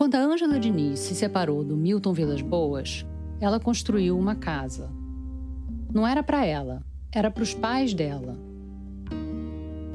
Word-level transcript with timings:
Quando 0.00 0.14
a 0.14 0.18
Ângela 0.18 0.58
Diniz 0.58 0.98
se 1.00 1.14
separou 1.14 1.62
do 1.62 1.76
Milton 1.76 2.14
Vilas 2.14 2.40
Boas, 2.40 3.04
ela 3.38 3.60
construiu 3.60 4.18
uma 4.18 4.34
casa. 4.34 4.90
Não 5.92 6.06
era 6.06 6.22
para 6.22 6.42
ela, 6.42 6.82
era 7.12 7.30
para 7.30 7.42
os 7.42 7.52
pais 7.52 7.92
dela. 7.92 8.34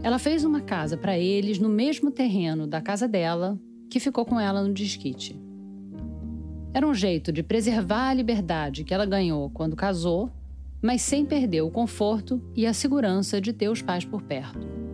Ela 0.04 0.20
fez 0.20 0.46
uma 0.46 0.62
casa 0.62 0.96
para 0.96 1.18
eles 1.18 1.58
no 1.58 1.70
mesmo 1.70 2.12
terreno 2.12 2.68
da 2.68 2.80
casa 2.82 3.08
dela, 3.08 3.60
que 3.90 4.00
ficou 4.00 4.24
com 4.24 4.40
ela 4.40 4.62
no 4.62 4.76
disquite. 4.76 5.42
Era 6.72 6.88
um 6.88 6.94
jeito 6.94 7.32
de 7.32 7.42
preservar 7.42 8.10
a 8.10 8.14
liberdade 8.14 8.84
que 8.84 8.94
ela 8.94 9.08
ganhou 9.08 9.50
quando 9.50 9.76
casou, 9.76 10.30
mas 10.84 11.02
sem 11.02 11.26
perder 11.26 11.62
o 11.62 11.72
conforto 11.72 12.40
e 12.56 12.68
a 12.68 12.76
segurança 12.76 13.42
de 13.42 13.52
ter 13.52 13.70
os 13.70 13.82
pais 13.82 14.06
por 14.06 14.22
perto. 14.22 14.85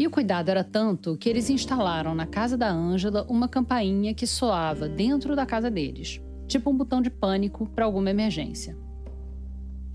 E 0.00 0.06
o 0.06 0.10
cuidado 0.10 0.48
era 0.48 0.64
tanto 0.64 1.14
que 1.18 1.28
eles 1.28 1.50
instalaram 1.50 2.14
na 2.14 2.24
casa 2.24 2.56
da 2.56 2.70
Ângela 2.72 3.26
uma 3.28 3.46
campainha 3.46 4.14
que 4.14 4.26
soava 4.26 4.88
dentro 4.88 5.36
da 5.36 5.44
casa 5.44 5.70
deles, 5.70 6.22
tipo 6.48 6.70
um 6.70 6.74
botão 6.74 7.02
de 7.02 7.10
pânico 7.10 7.66
para 7.66 7.84
alguma 7.84 8.08
emergência. 8.08 8.74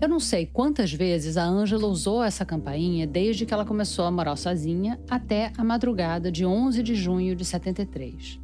Eu 0.00 0.08
não 0.08 0.20
sei 0.20 0.46
quantas 0.46 0.92
vezes 0.92 1.36
a 1.36 1.44
Ângela 1.44 1.88
usou 1.88 2.22
essa 2.22 2.44
campainha 2.44 3.04
desde 3.04 3.44
que 3.44 3.52
ela 3.52 3.64
começou 3.64 4.04
a 4.04 4.10
morar 4.12 4.36
sozinha 4.36 4.96
até 5.10 5.50
a 5.58 5.64
madrugada 5.64 6.30
de 6.30 6.46
11 6.46 6.84
de 6.84 6.94
junho 6.94 7.34
de 7.34 7.44
73. 7.44 8.38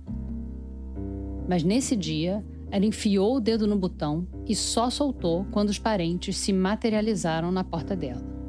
Mas 1.49 1.63
nesse 1.63 1.95
dia, 1.95 2.45
ela 2.73 2.87
enfiou 2.87 3.37
o 3.37 3.41
dedo 3.41 3.69
no 3.69 3.79
botão 3.79 4.27
e 4.49 4.57
só 4.57 4.91
soltou 4.91 5.47
quando 5.52 5.69
os 5.69 5.79
parentes 5.79 6.37
se 6.38 6.52
materializaram 6.52 7.52
na 7.52 7.63
porta 7.63 7.95
dela. 7.95 8.41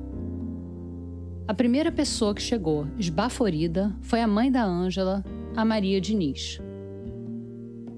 A 1.46 1.54
primeira 1.54 1.92
pessoa 1.92 2.34
que 2.34 2.42
chegou, 2.42 2.88
esbaforida, 2.98 3.94
foi 4.00 4.22
a 4.22 4.28
mãe 4.28 4.50
da 4.50 4.64
Ângela, 4.64 5.26
a 5.56 5.66
Maria 5.66 6.00
Diniz. 6.00 6.62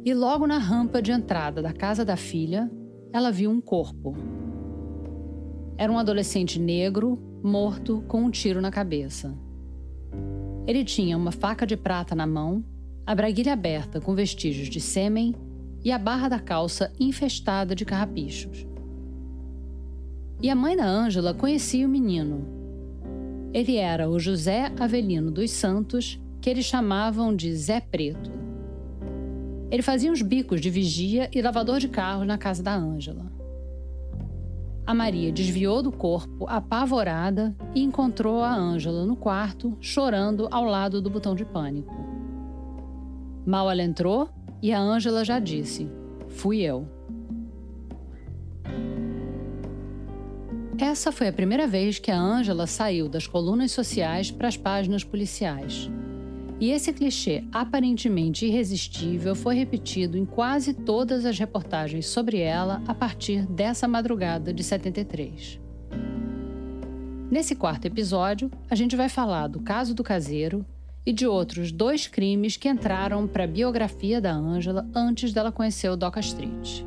E 0.03 0.13
logo 0.15 0.47
na 0.47 0.57
rampa 0.57 0.99
de 0.99 1.11
entrada 1.11 1.61
da 1.61 1.71
casa 1.71 2.03
da 2.03 2.15
filha, 2.15 2.71
ela 3.13 3.31
viu 3.31 3.51
um 3.51 3.61
corpo, 3.61 4.15
era 5.77 5.91
um 5.91 5.99
adolescente 5.99 6.59
negro, 6.59 7.19
morto, 7.43 8.03
com 8.07 8.23
um 8.23 8.31
tiro 8.31 8.61
na 8.61 8.71
cabeça. 8.71 9.37
Ele 10.65 10.83
tinha 10.83 11.15
uma 11.15 11.31
faca 11.31 11.67
de 11.67 11.77
prata 11.77 12.15
na 12.15 12.25
mão, 12.25 12.63
a 13.05 13.13
braguilha 13.13 13.53
aberta 13.53 14.01
com 14.01 14.15
vestígios 14.15 14.69
de 14.69 14.79
sêmen 14.79 15.35
e 15.83 15.91
a 15.91 15.99
barra 15.99 16.29
da 16.29 16.39
calça 16.39 16.91
infestada 16.99 17.75
de 17.75 17.85
carrapichos. 17.85 18.65
E 20.41 20.49
a 20.49 20.55
mãe 20.55 20.75
da 20.75 20.85
Ângela 20.85 21.33
conhecia 21.33 21.85
o 21.85 21.89
menino. 21.89 22.54
Ele 23.55 23.77
era 23.77 24.09
o 24.09 24.19
José 24.19 24.69
Avelino 24.77 25.31
dos 25.31 25.49
Santos, 25.49 26.19
que 26.41 26.49
eles 26.49 26.65
chamavam 26.65 27.33
de 27.33 27.55
Zé 27.55 27.79
Preto. 27.79 28.29
Ele 29.71 29.81
fazia 29.81 30.11
uns 30.11 30.21
bicos 30.21 30.59
de 30.59 30.69
vigia 30.69 31.29
e 31.33 31.41
lavador 31.41 31.79
de 31.79 31.87
carros 31.87 32.27
na 32.27 32.37
casa 32.37 32.61
da 32.61 32.75
Ângela. 32.75 33.31
A 34.85 34.93
Maria 34.93 35.31
desviou 35.31 35.81
do 35.81 35.89
corpo, 35.89 36.45
apavorada, 36.49 37.55
e 37.73 37.81
encontrou 37.81 38.43
a 38.43 38.53
Ângela 38.53 39.05
no 39.05 39.15
quarto, 39.15 39.77
chorando 39.79 40.49
ao 40.51 40.65
lado 40.65 41.01
do 41.01 41.09
botão 41.09 41.33
de 41.33 41.45
pânico. 41.45 41.95
Mal 43.45 43.71
ela 43.71 43.83
entrou 43.83 44.27
e 44.61 44.73
a 44.73 44.81
Ângela 44.81 45.23
já 45.23 45.39
disse: 45.39 45.89
Fui 46.27 46.59
eu. 46.59 46.94
Essa 50.77 51.09
foi 51.09 51.29
a 51.29 51.33
primeira 51.33 51.65
vez 51.65 51.99
que 51.99 52.11
a 52.11 52.19
Ângela 52.19 52.67
saiu 52.67 53.07
das 53.07 53.25
colunas 53.25 53.71
sociais 53.71 54.29
para 54.29 54.49
as 54.49 54.57
páginas 54.57 55.05
policiais. 55.05 55.89
E 56.59 56.71
esse 56.71 56.91
clichê 56.91 57.45
aparentemente 57.51 58.45
irresistível 58.45 59.35
foi 59.35 59.55
repetido 59.55 60.17
em 60.17 60.25
quase 60.25 60.73
todas 60.73 61.25
as 61.25 61.39
reportagens 61.39 62.07
sobre 62.07 62.39
ela 62.39 62.81
a 62.87 62.93
partir 62.93 63.45
dessa 63.45 63.87
madrugada 63.87 64.53
de 64.53 64.63
73. 64.63 65.59
Nesse 67.31 67.55
quarto 67.55 67.85
episódio, 67.85 68.51
a 68.69 68.75
gente 68.75 68.97
vai 68.97 69.07
falar 69.07 69.47
do 69.47 69.61
caso 69.61 69.93
do 69.95 70.03
caseiro 70.03 70.65
e 71.05 71.13
de 71.13 71.25
outros 71.25 71.71
dois 71.71 72.07
crimes 72.07 72.57
que 72.57 72.67
entraram 72.67 73.27
para 73.27 73.45
a 73.45 73.47
biografia 73.47 74.19
da 74.19 74.33
Ângela 74.33 74.85
antes 74.93 75.31
dela 75.31 75.51
conhecer 75.51 75.89
o 75.89 75.95
Doca 75.95 76.19
Street. 76.19 76.83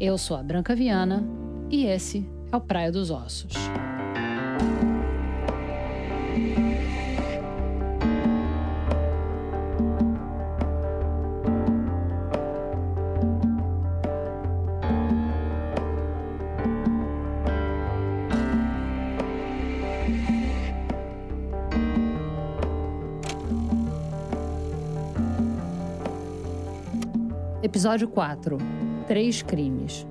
Eu 0.00 0.18
sou 0.18 0.36
a 0.36 0.42
Branca 0.42 0.74
Viana 0.74 1.41
e 1.72 1.86
esse 1.86 2.28
é 2.52 2.56
o 2.56 2.60
Praia 2.60 2.92
dos 2.92 3.10
Ossos. 3.10 3.54
Episódio 27.62 28.06
4 28.08 28.58
Três 29.06 29.40
crimes. 29.40 30.06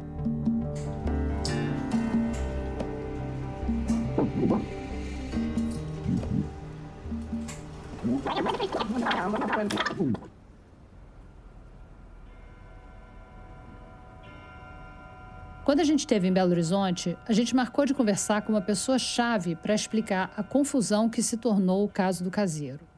Quando 15.64 15.80
a 15.80 15.84
gente 15.84 16.00
esteve 16.00 16.28
em 16.28 16.34
Belo 16.34 16.52
Horizonte, 16.52 17.18
a 17.28 17.34
gente 17.34 17.56
marcou 17.56 17.86
de 17.86 17.94
conversar 17.94 18.42
com 18.42 18.54
uma 18.54 18.62
pessoa-chave 18.62 19.56
para 19.56 19.74
explicar 19.74 20.34
a 20.36 20.44
confusão 20.44 21.10
que 21.10 21.22
se 21.22 21.38
tornou 21.38 21.84
o 21.86 21.90
caso 21.90 22.24
do 22.24 22.32
caseiro 22.32 22.92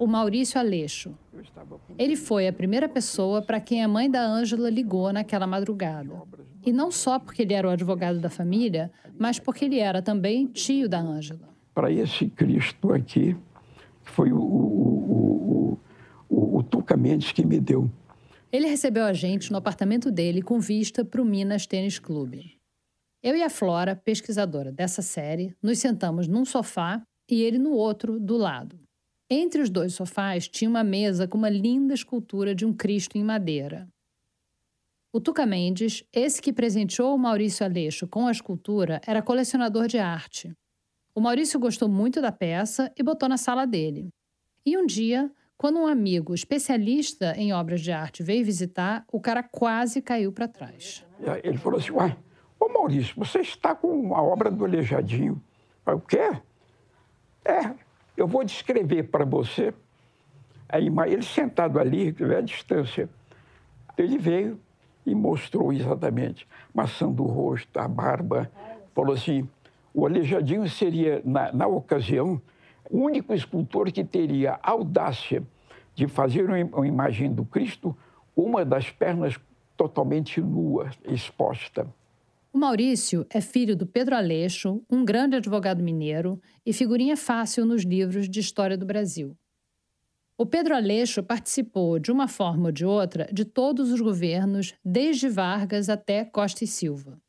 o 0.00 0.06
Maurício 0.06 0.58
Aleixo. 0.58 1.14
Ele 1.98 2.16
foi 2.16 2.48
a 2.48 2.52
primeira 2.52 2.88
pessoa 2.88 3.42
para 3.42 3.60
quem 3.60 3.84
a 3.84 3.86
mãe 3.86 4.10
da 4.10 4.24
Ângela 4.24 4.70
ligou 4.70 5.12
naquela 5.12 5.46
madrugada. 5.46 6.22
E 6.64 6.72
não 6.72 6.90
só 6.90 7.18
porque 7.18 7.42
ele 7.42 7.52
era 7.52 7.68
o 7.68 7.70
advogado 7.70 8.18
da 8.18 8.30
família, 8.30 8.90
mas 9.18 9.38
porque 9.38 9.66
ele 9.66 9.78
era 9.78 10.00
também 10.00 10.46
tio 10.46 10.88
da 10.88 10.98
Ângela. 10.98 11.50
Para 11.74 11.92
esse 11.92 12.26
Cristo 12.30 12.94
aqui, 12.94 13.36
foi 14.10 14.32
o, 14.32 14.40
o, 14.40 15.78
o, 16.28 16.58
o, 16.58 16.62
Tuca 16.62 16.96
Mendes 16.96 17.32
que 17.32 17.44
me 17.44 17.60
deu. 17.60 17.90
Ele 18.52 18.66
recebeu 18.66 19.04
a 19.04 19.12
gente 19.12 19.50
no 19.50 19.58
apartamento 19.58 20.10
dele 20.10 20.42
com 20.42 20.58
vista 20.58 21.04
para 21.04 21.22
o 21.22 21.24
Minas 21.24 21.66
Tênis 21.66 21.98
Clube. 21.98 22.58
Eu 23.22 23.36
e 23.36 23.42
a 23.42 23.50
Flora, 23.50 23.94
pesquisadora 23.94 24.72
dessa 24.72 25.02
série, 25.02 25.54
nos 25.62 25.78
sentamos 25.78 26.26
num 26.26 26.44
sofá 26.44 27.02
e 27.30 27.42
ele 27.42 27.58
no 27.58 27.72
outro, 27.72 28.18
do 28.18 28.36
lado. 28.36 28.78
Entre 29.30 29.62
os 29.62 29.70
dois 29.70 29.94
sofás 29.94 30.48
tinha 30.48 30.68
uma 30.68 30.82
mesa 30.82 31.28
com 31.28 31.38
uma 31.38 31.48
linda 31.48 31.94
escultura 31.94 32.54
de 32.54 32.66
um 32.66 32.72
Cristo 32.72 33.16
em 33.16 33.22
madeira. 33.22 33.88
O 35.12 35.20
Tuca 35.20 35.44
Mendes, 35.44 36.04
esse 36.12 36.40
que 36.40 36.52
presenteou 36.52 37.14
o 37.14 37.18
Maurício 37.18 37.64
Aleixo 37.64 38.08
com 38.08 38.26
a 38.26 38.32
escultura, 38.32 39.00
era 39.06 39.22
colecionador 39.22 39.86
de 39.86 39.98
arte. 39.98 40.52
O 41.14 41.20
Maurício 41.20 41.58
gostou 41.58 41.88
muito 41.88 42.20
da 42.20 42.30
peça 42.30 42.92
e 42.96 43.02
botou 43.02 43.28
na 43.28 43.36
sala 43.36 43.66
dele. 43.66 44.08
E 44.64 44.78
um 44.78 44.86
dia, 44.86 45.30
quando 45.56 45.78
um 45.78 45.86
amigo 45.86 46.34
especialista 46.34 47.34
em 47.36 47.52
obras 47.52 47.80
de 47.80 47.92
arte 47.92 48.22
veio 48.22 48.44
visitar, 48.44 49.04
o 49.12 49.20
cara 49.20 49.42
quase 49.42 50.00
caiu 50.00 50.32
para 50.32 50.46
trás. 50.46 51.04
Ele 51.42 51.58
falou 51.58 51.78
assim: 51.78 51.92
Uai, 51.92 52.16
ô 52.58 52.68
Maurício, 52.68 53.14
você 53.16 53.40
está 53.40 53.74
com 53.74 54.14
a 54.14 54.22
obra 54.22 54.50
do 54.50 54.64
Aleijadinho. 54.64 55.42
o 55.86 56.00
quê? 56.00 56.30
É, 57.44 57.74
eu 58.16 58.26
vou 58.26 58.44
descrever 58.44 59.04
para 59.04 59.24
você 59.24 59.74
aí, 60.70 60.88
ele 61.08 61.22
sentado 61.22 61.78
ali, 61.78 62.14
à 62.36 62.40
distância, 62.40 63.08
ele 63.98 64.16
veio 64.16 64.60
e 65.04 65.14
mostrou 65.14 65.72
exatamente 65.72 66.46
maçã 66.72 67.10
do 67.10 67.24
rosto, 67.24 67.78
a 67.78 67.88
barba. 67.88 68.50
Falou 68.94 69.14
assim: 69.14 69.48
o 69.92 70.06
Aleijadinho 70.06 70.68
seria, 70.68 71.20
na, 71.24 71.52
na 71.52 71.66
ocasião, 71.66 72.40
o 72.90 72.98
único 72.98 73.32
escultor 73.34 73.90
que 73.92 74.04
teria 74.04 74.58
a 74.62 74.70
audácia 74.70 75.42
de 75.94 76.06
fazer 76.06 76.48
uma 76.48 76.86
imagem 76.86 77.32
do 77.32 77.44
Cristo, 77.44 77.96
uma 78.34 78.64
das 78.64 78.90
pernas 78.90 79.38
totalmente 79.76 80.40
nua, 80.40 80.90
exposta. 81.04 81.86
O 82.52 82.58
Maurício 82.58 83.24
é 83.30 83.40
filho 83.40 83.76
do 83.76 83.86
Pedro 83.86 84.16
Aleixo, 84.16 84.82
um 84.90 85.04
grande 85.04 85.36
advogado 85.36 85.82
mineiro 85.82 86.40
e 86.66 86.72
figurinha 86.72 87.16
fácil 87.16 87.64
nos 87.64 87.82
livros 87.84 88.28
de 88.28 88.40
história 88.40 88.76
do 88.76 88.84
Brasil. 88.84 89.36
O 90.36 90.44
Pedro 90.44 90.74
Aleixo 90.74 91.22
participou, 91.22 91.98
de 91.98 92.10
uma 92.10 92.26
forma 92.26 92.66
ou 92.66 92.72
de 92.72 92.84
outra, 92.84 93.28
de 93.32 93.44
todos 93.44 93.92
os 93.92 94.00
governos, 94.00 94.74
desde 94.84 95.28
Vargas 95.28 95.88
até 95.88 96.24
Costa 96.24 96.64
e 96.64 96.66
Silva. 96.66 97.20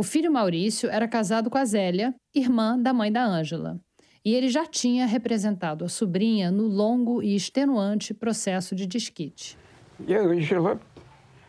O 0.00 0.02
filho 0.02 0.32
Maurício 0.32 0.88
era 0.88 1.06
casado 1.06 1.50
com 1.50 1.58
a 1.58 1.64
Zélia, 1.66 2.14
irmã 2.34 2.78
da 2.78 2.90
mãe 2.90 3.12
da 3.12 3.22
Ângela. 3.22 3.78
e 4.24 4.34
ele 4.34 4.48
já 4.48 4.64
tinha 4.64 5.04
representado 5.04 5.84
a 5.84 5.90
sobrinha 5.90 6.50
no 6.50 6.62
longo 6.62 7.22
e 7.22 7.36
extenuante 7.36 8.14
processo 8.14 8.74
de 8.74 8.86
desquite. 8.86 9.58
E 10.08 10.14
a 10.14 10.22
Ângela, 10.22 10.80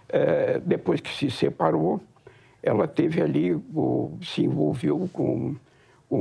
é, 0.09 0.59
depois 0.59 0.99
que 0.99 1.09
se 1.15 1.31
separou, 1.31 2.01
ela 2.61 2.89
teve 2.89 3.21
ali, 3.21 3.53
o, 3.53 4.17
se 4.21 4.43
envolveu 4.43 5.09
com 5.13 5.55
um, 6.11 6.17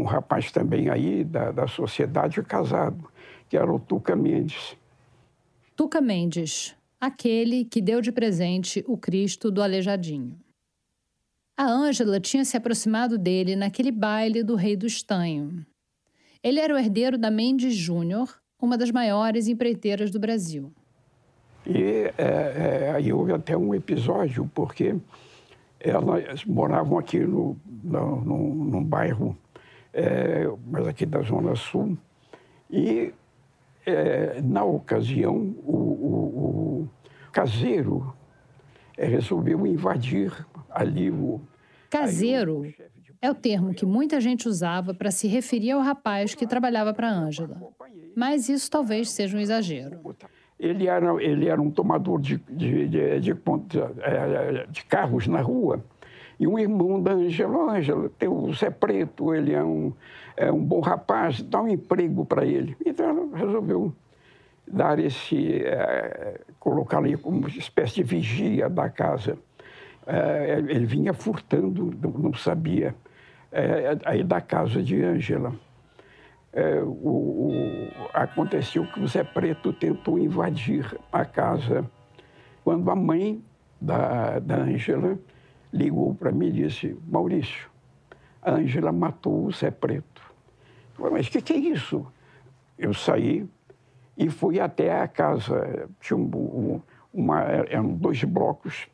um, 0.00 0.04
rapaz 0.04 0.50
também 0.50 0.88
aí 0.88 1.22
da, 1.24 1.52
da 1.52 1.66
sociedade 1.66 2.42
casado, 2.42 3.04
que 3.50 3.56
era 3.58 3.70
o 3.70 3.78
Tuca 3.78 4.16
Mendes. 4.16 4.74
Tuca 5.76 6.00
Mendes, 6.00 6.74
aquele 6.98 7.66
que 7.66 7.82
deu 7.82 8.00
de 8.00 8.10
presente 8.10 8.82
o 8.88 8.96
Cristo 8.96 9.50
do 9.50 9.62
Aleijadinho. 9.62 10.38
A 11.60 11.66
Ângela 11.66 12.18
tinha 12.18 12.42
se 12.42 12.56
aproximado 12.56 13.18
dele 13.18 13.54
naquele 13.54 13.92
baile 13.92 14.42
do 14.42 14.54
Rei 14.54 14.74
do 14.74 14.86
Estanho. 14.86 15.62
Ele 16.42 16.58
era 16.58 16.74
o 16.74 16.78
herdeiro 16.78 17.18
da 17.18 17.30
Mendes 17.30 17.74
Júnior, 17.74 18.34
uma 18.58 18.78
das 18.78 18.90
maiores 18.90 19.46
empreiteiras 19.46 20.10
do 20.10 20.18
Brasil. 20.18 20.72
E 21.66 22.10
é, 22.16 22.86
é, 22.86 22.92
aí 22.96 23.12
houve 23.12 23.34
até 23.34 23.54
um 23.58 23.74
episódio, 23.74 24.50
porque 24.54 24.96
elas 25.78 26.46
moravam 26.46 26.96
aqui 26.96 27.18
no, 27.18 27.54
no, 27.84 28.24
no, 28.24 28.54
num 28.64 28.82
bairro, 28.82 29.36
é, 29.92 30.46
mas 30.66 30.88
aqui 30.88 31.04
da 31.04 31.20
Zona 31.20 31.54
Sul, 31.56 31.98
e 32.70 33.12
é, 33.84 34.40
na 34.40 34.64
ocasião 34.64 35.36
o, 35.62 35.76
o, 35.76 36.80
o 36.84 36.88
caseiro 37.30 38.14
é, 38.96 39.04
resolveu 39.04 39.66
invadir 39.66 40.32
ali 40.70 41.10
o. 41.10 41.40
Caseiro 41.90 42.62
é 43.20 43.30
o 43.30 43.34
termo 43.34 43.74
que 43.74 43.84
muita 43.84 44.20
gente 44.20 44.48
usava 44.48 44.94
para 44.94 45.10
se 45.10 45.28
referir 45.28 45.72
ao 45.72 45.80
rapaz 45.80 46.34
que 46.34 46.46
trabalhava 46.46 46.94
para 46.94 47.10
Ângela. 47.10 47.60
Mas 48.16 48.48
isso 48.48 48.70
talvez 48.70 49.10
seja 49.10 49.36
um 49.36 49.40
exagero. 49.40 50.00
Ele 50.58 50.86
era, 50.86 51.22
ele 51.22 51.48
era 51.48 51.60
um 51.60 51.70
tomador 51.70 52.20
de, 52.20 52.38
de, 52.48 52.88
de, 52.88 53.20
de, 53.20 53.30
é, 54.02 54.66
de 54.68 54.84
carros 54.84 55.26
na 55.26 55.40
rua 55.40 55.82
e 56.38 56.46
um 56.46 56.58
irmão 56.58 57.02
da 57.02 57.12
Ângela. 57.12 57.72
Ângela, 57.72 58.10
o 58.28 58.52
Zé 58.54 58.70
Preto, 58.70 59.34
ele 59.34 59.52
é 59.52 59.62
um, 59.62 59.92
é 60.36 60.50
um 60.50 60.62
bom 60.64 60.80
rapaz, 60.80 61.42
dá 61.42 61.60
um 61.60 61.68
emprego 61.68 62.24
para 62.24 62.46
ele. 62.46 62.76
Então 62.84 63.06
ela 63.06 63.36
resolveu 63.36 63.92
dar 64.66 64.98
esse, 64.98 65.62
é, 65.64 66.40
colocar 66.58 66.98
ali 66.98 67.16
como 67.16 67.38
uma 67.38 67.48
espécie 67.48 67.96
de 67.96 68.02
vigia 68.02 68.68
da 68.68 68.88
casa. 68.88 69.36
É, 70.06 70.58
ele 70.58 70.86
vinha 70.86 71.12
furtando, 71.12 71.92
não 72.18 72.32
sabia 72.34 72.94
é, 73.52 73.98
aí 74.04 74.22
da 74.22 74.40
casa 74.40 74.82
de 74.82 75.02
Ângela. 75.02 75.52
É, 76.52 76.80
aconteceu 78.12 78.84
que 78.86 79.00
o 79.00 79.06
Zé 79.06 79.22
Preto 79.22 79.72
tentou 79.72 80.18
invadir 80.18 80.98
a 81.12 81.24
casa 81.24 81.88
quando 82.64 82.90
a 82.90 82.96
mãe 82.96 83.42
da, 83.80 84.38
da 84.40 84.56
Ângela 84.56 85.18
ligou 85.72 86.14
para 86.14 86.32
mim 86.32 86.48
e 86.48 86.52
disse, 86.52 86.98
Maurício, 87.06 87.70
a 88.42 88.52
Ângela 88.52 88.90
matou 88.90 89.46
o 89.46 89.52
Zé 89.52 89.70
Preto. 89.70 90.22
Eu 90.94 91.04
falei, 91.04 91.12
mas 91.12 91.28
o 91.28 91.30
que, 91.30 91.40
que 91.40 91.52
é 91.52 91.56
isso? 91.56 92.06
Eu 92.76 92.92
saí 92.92 93.48
e 94.16 94.28
fui 94.28 94.58
até 94.58 95.00
a 95.00 95.06
casa, 95.06 95.88
tinha 96.00 96.16
um, 96.16 96.80
uma, 97.12 97.42
eram 97.42 97.94
dois 97.94 98.22
blocos 98.24 98.88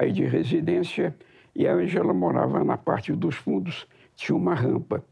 aí 0.00 0.12
de 0.12 0.24
residência, 0.24 1.14
e 1.54 1.68
a 1.68 1.74
Angela 1.74 2.14
morava 2.14 2.64
na 2.64 2.78
parte 2.78 3.12
dos 3.12 3.34
fundos, 3.34 3.86
tinha 4.16 4.34
uma 4.34 4.54
rampa. 4.54 5.04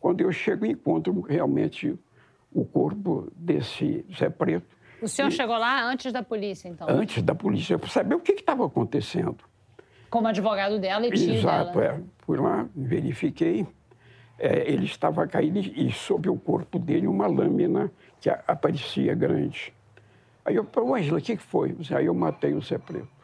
Quando 0.00 0.22
eu 0.22 0.32
chego, 0.32 0.64
encontro 0.64 1.20
realmente 1.20 1.94
o 2.50 2.64
corpo 2.64 3.30
desse 3.36 4.04
Zé 4.16 4.30
Preto. 4.30 4.74
O 5.02 5.08
senhor 5.08 5.28
e... 5.28 5.32
chegou 5.32 5.58
lá 5.58 5.84
antes 5.84 6.10
da 6.10 6.22
polícia, 6.22 6.68
então? 6.68 6.88
Antes 6.88 7.22
da 7.22 7.34
polícia, 7.34 7.78
para 7.78 7.90
saber 7.90 8.14
o 8.14 8.20
que 8.20 8.32
estava 8.32 8.64
acontecendo. 8.64 9.44
Como 10.08 10.26
advogado 10.26 10.78
dela 10.78 11.06
e 11.06 11.12
tio 11.12 11.34
Exato, 11.34 11.78
dela. 11.78 11.96
é. 11.96 12.00
Fui 12.20 12.38
lá, 12.38 12.66
verifiquei. 12.74 13.66
É, 14.38 14.72
ele 14.72 14.86
estava 14.86 15.26
caído 15.26 15.58
e 15.58 15.92
sob 15.92 16.30
o 16.30 16.36
corpo 16.36 16.78
dele 16.78 17.06
uma 17.06 17.26
lâmina 17.26 17.92
que 18.18 18.30
aparecia 18.30 19.14
grande. 19.14 19.72
Aí 20.46 20.56
eu 20.56 20.64
falei, 20.64 21.02
Ângela, 21.02 21.18
o 21.18 21.22
que 21.22 21.36
foi? 21.36 21.76
Aí 21.94 22.06
eu 22.06 22.14
matei 22.14 22.54
o 22.54 22.62
Zé 22.62 22.78
Preto. 22.78 23.19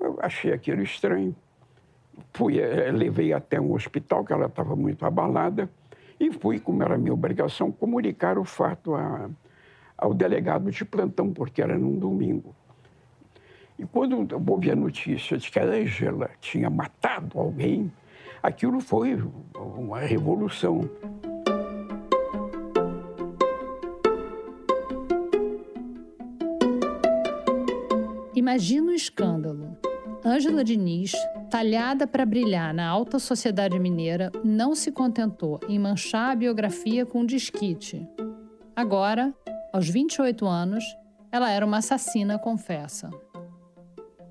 Eu 0.00 0.18
achei 0.20 0.52
aquilo 0.52 0.82
estranho. 0.82 1.34
Fui, 2.32 2.58
eh, 2.58 2.90
levei 2.90 3.32
até 3.32 3.60
um 3.60 3.72
hospital, 3.72 4.24
que 4.24 4.32
ela 4.32 4.46
estava 4.46 4.74
muito 4.74 5.04
abalada, 5.04 5.70
e 6.18 6.32
fui, 6.32 6.58
como 6.58 6.82
era 6.82 6.98
minha 6.98 7.12
obrigação, 7.12 7.70
comunicar 7.70 8.38
o 8.38 8.44
fato 8.44 8.94
a, 8.94 9.30
ao 9.96 10.12
delegado 10.12 10.70
de 10.70 10.84
plantão, 10.84 11.32
porque 11.32 11.62
era 11.62 11.78
num 11.78 11.96
domingo. 11.96 12.54
E 13.78 13.86
quando 13.86 14.26
houve 14.50 14.70
a 14.70 14.76
notícia 14.76 15.38
de 15.38 15.50
que 15.50 15.58
a 15.58 15.64
Angela 15.64 16.30
tinha 16.40 16.68
matado 16.68 17.38
alguém, 17.38 17.92
aquilo 18.42 18.80
foi 18.80 19.16
uma 19.54 20.00
revolução. 20.00 20.80
Imagina 28.34 28.92
o 28.92 28.94
escândalo. 28.94 29.76
Ângela 30.24 30.64
Diniz, 30.64 31.12
talhada 31.48 32.06
para 32.06 32.26
brilhar 32.26 32.74
na 32.74 32.86
alta 32.86 33.18
sociedade 33.18 33.78
mineira, 33.78 34.32
não 34.44 34.74
se 34.74 34.90
contentou 34.90 35.60
em 35.68 35.78
manchar 35.78 36.32
a 36.32 36.36
biografia 36.36 37.06
com 37.06 37.24
desquite. 37.24 38.06
Agora, 38.74 39.32
aos 39.72 39.88
28 39.88 40.46
anos, 40.46 40.84
ela 41.30 41.50
era 41.50 41.64
uma 41.64 41.78
assassina 41.78 42.38
confessa. 42.38 43.10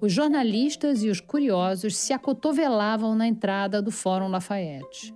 Os 0.01 0.11
jornalistas 0.11 1.03
e 1.03 1.09
os 1.09 1.21
curiosos 1.21 1.95
se 1.95 2.13
acotovelavam 2.13 3.15
na 3.15 3.25
entrada 3.25 3.81
do 3.81 3.91
Fórum 3.91 4.27
Lafayette. 4.27 5.15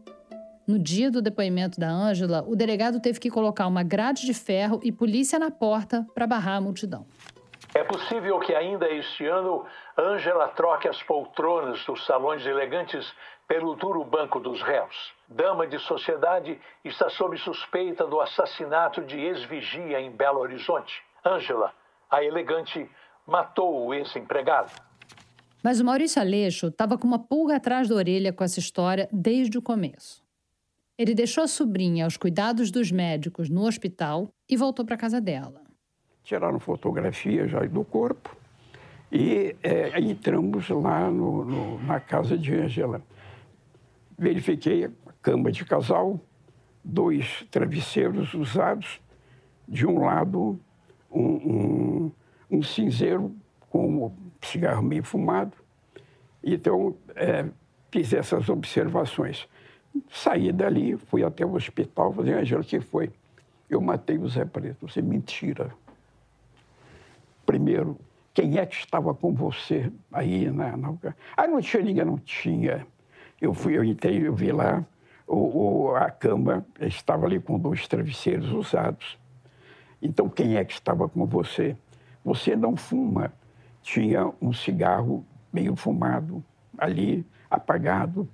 No 0.65 0.79
dia 0.79 1.12
do 1.12 1.21
depoimento 1.21 1.79
da 1.79 1.91
Ângela, 1.91 2.45
o 2.47 2.56
delegado 2.56 3.00
teve 3.00 3.19
que 3.19 3.29
colocar 3.29 3.67
uma 3.67 3.83
grade 3.83 4.25
de 4.25 4.33
ferro 4.33 4.79
e 4.83 4.91
polícia 4.91 5.38
na 5.38 5.51
porta 5.51 6.07
para 6.15 6.25
barrar 6.25 6.57
a 6.57 6.62
multidão. 6.62 7.06
É 7.73 7.85
possível 7.85 8.38
que 8.39 8.53
ainda 8.53 8.89
este 8.89 9.25
ano 9.25 9.65
Ângela 9.97 10.50
troque 10.50 10.89
as 10.89 11.01
poltronas 11.03 11.83
dos 11.85 12.06
salões 12.06 12.45
elegantes 12.45 13.09
pelo 13.47 13.75
duro 13.75 14.03
banco 14.03 14.41
dos 14.41 14.62
réus. 14.62 15.13
Dama 15.29 15.65
de 15.65 15.79
sociedade 15.79 16.59
está 16.83 17.09
sob 17.09 17.38
suspeita 17.38 18.06
do 18.06 18.19
assassinato 18.19 19.01
de 19.01 19.18
ex-vigia 19.18 20.01
em 20.01 20.12
Belo 20.12 20.39
Horizonte. 20.39 21.01
Ângela, 21.25 21.73
a 22.09 22.21
elegante, 22.21 22.89
matou 23.25 23.86
o 23.86 23.93
ex-empregado. 23.93 24.74
Mas 25.63 25.79
o 25.79 25.86
Maurício 25.86 26.22
Aleixo 26.22 26.67
estava 26.67 26.98
com 26.98 27.07
uma 27.07 27.19
pulga 27.19 27.55
atrás 27.55 27.88
da 27.88 27.95
orelha 27.95 28.34
com 28.34 28.43
essa 28.43 28.60
história 28.60 29.07
desde 29.13 29.57
o 29.57 29.62
começo. 29.62 30.22
Ele 30.98 31.15
deixou 31.15 31.43
a 31.43 31.48
sobrinha 31.48 32.03
aos 32.03 32.17
cuidados 32.17 32.69
dos 32.69 32.91
médicos 32.91 33.50
no 33.50 33.65
hospital 33.65 34.27
e 34.50 34.57
voltou 34.57 34.86
para 34.86 34.98
casa 34.98 35.22
dela 35.22 35.61
tiraram 36.23 36.59
fotografia 36.59 37.47
já 37.47 37.59
do 37.65 37.83
corpo 37.83 38.35
e 39.11 39.55
é, 39.61 39.99
entramos 39.99 40.69
lá 40.69 41.09
no, 41.11 41.43
no, 41.43 41.83
na 41.83 41.99
casa 41.99 42.37
de 42.37 42.55
Angela. 42.55 43.01
Verifiquei 44.17 44.85
a 44.85 44.91
cama 45.21 45.51
de 45.51 45.65
casal, 45.65 46.19
dois 46.83 47.45
travesseiros 47.51 48.33
usados, 48.33 49.01
de 49.67 49.85
um 49.85 49.99
lado 49.99 50.59
um, 51.11 51.21
um, 51.21 52.11
um 52.49 52.63
cinzeiro 52.63 53.35
com 53.69 54.05
um 54.05 54.11
cigarro 54.41 54.81
meio 54.81 55.03
fumado. 55.03 55.53
Então, 56.43 56.95
é, 57.15 57.45
fiz 57.91 58.13
essas 58.13 58.47
observações. 58.49 59.47
Saí 60.09 60.51
dali, 60.51 60.95
fui 60.95 61.23
até 61.23 61.45
o 61.45 61.53
hospital, 61.53 62.13
falei, 62.13 62.33
Angela, 62.33 62.61
o 62.61 62.65
que 62.65 62.79
foi? 62.79 63.11
Eu 63.69 63.81
matei 63.81 64.17
o 64.17 64.27
Zé 64.27 64.45
Preto. 64.45 64.87
Você 64.87 65.01
mentira. 65.01 65.71
Primeiro, 67.51 67.98
quem 68.34 68.58
é 68.58 68.65
que 68.65 68.75
estava 68.75 69.13
com 69.13 69.34
você 69.34 69.91
aí 70.10 70.50
na, 70.50 70.77
na... 70.77 70.93
Ah, 71.36 71.46
não 71.50 71.60
tinha 71.60 71.84
ninguém, 71.84 72.05
não 72.05 72.17
tinha. 72.17 72.88
Eu 73.41 73.53
fui, 73.53 73.77
eu 73.77 73.84
entrei, 73.84 74.25
eu 74.25 74.34
vi 74.34 74.53
lá, 74.53 74.86
o, 75.27 75.89
o, 75.89 75.96
a 75.98 76.10
cama 76.10 76.65
estava 76.79 77.25
ali 77.25 77.41
com 77.41 77.60
dois 77.60 77.86
travesseiros 77.89 78.53
usados. 78.53 79.20
Então, 80.01 80.29
quem 80.29 80.55
é 80.55 80.63
que 80.63 80.72
estava 80.72 81.10
com 81.10 81.25
você? 81.25 81.75
Você 82.24 82.55
não 82.55 82.77
fuma. 82.77 83.34
Tinha 83.81 84.31
um 84.41 84.53
cigarro 84.53 85.25
meio 85.51 85.75
fumado 85.75 86.41
ali, 86.77 87.25
apagado. 87.50 88.29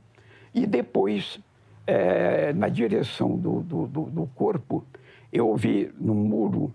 E 0.53 0.67
depois, 0.67 1.39
é, 1.87 2.53
na 2.53 2.69
direção 2.69 3.35
do, 3.35 3.61
do, 3.61 3.87
do, 3.87 4.01
do 4.11 4.27
corpo, 4.35 4.85
eu 5.33 5.47
ouvi 5.47 5.91
no 5.99 6.13
muro 6.13 6.71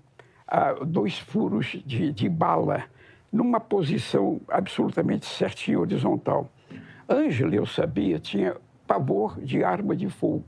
dois 0.87 1.19
furos 1.19 1.79
de, 1.87 2.13
de 2.13 2.29
bala 2.29 2.85
numa 3.33 3.59
posição 3.59 4.41
absolutamente 4.49 5.25
certinha, 5.25 5.81
horizontal. 5.81 6.53
Ângela, 7.09 7.55
eu 7.55 7.65
sabia, 7.65 8.19
tinha 8.19 8.55
pavor 8.87 9.41
de 9.41 9.65
arma 9.65 9.97
de 9.97 10.09
fogo. 10.09 10.45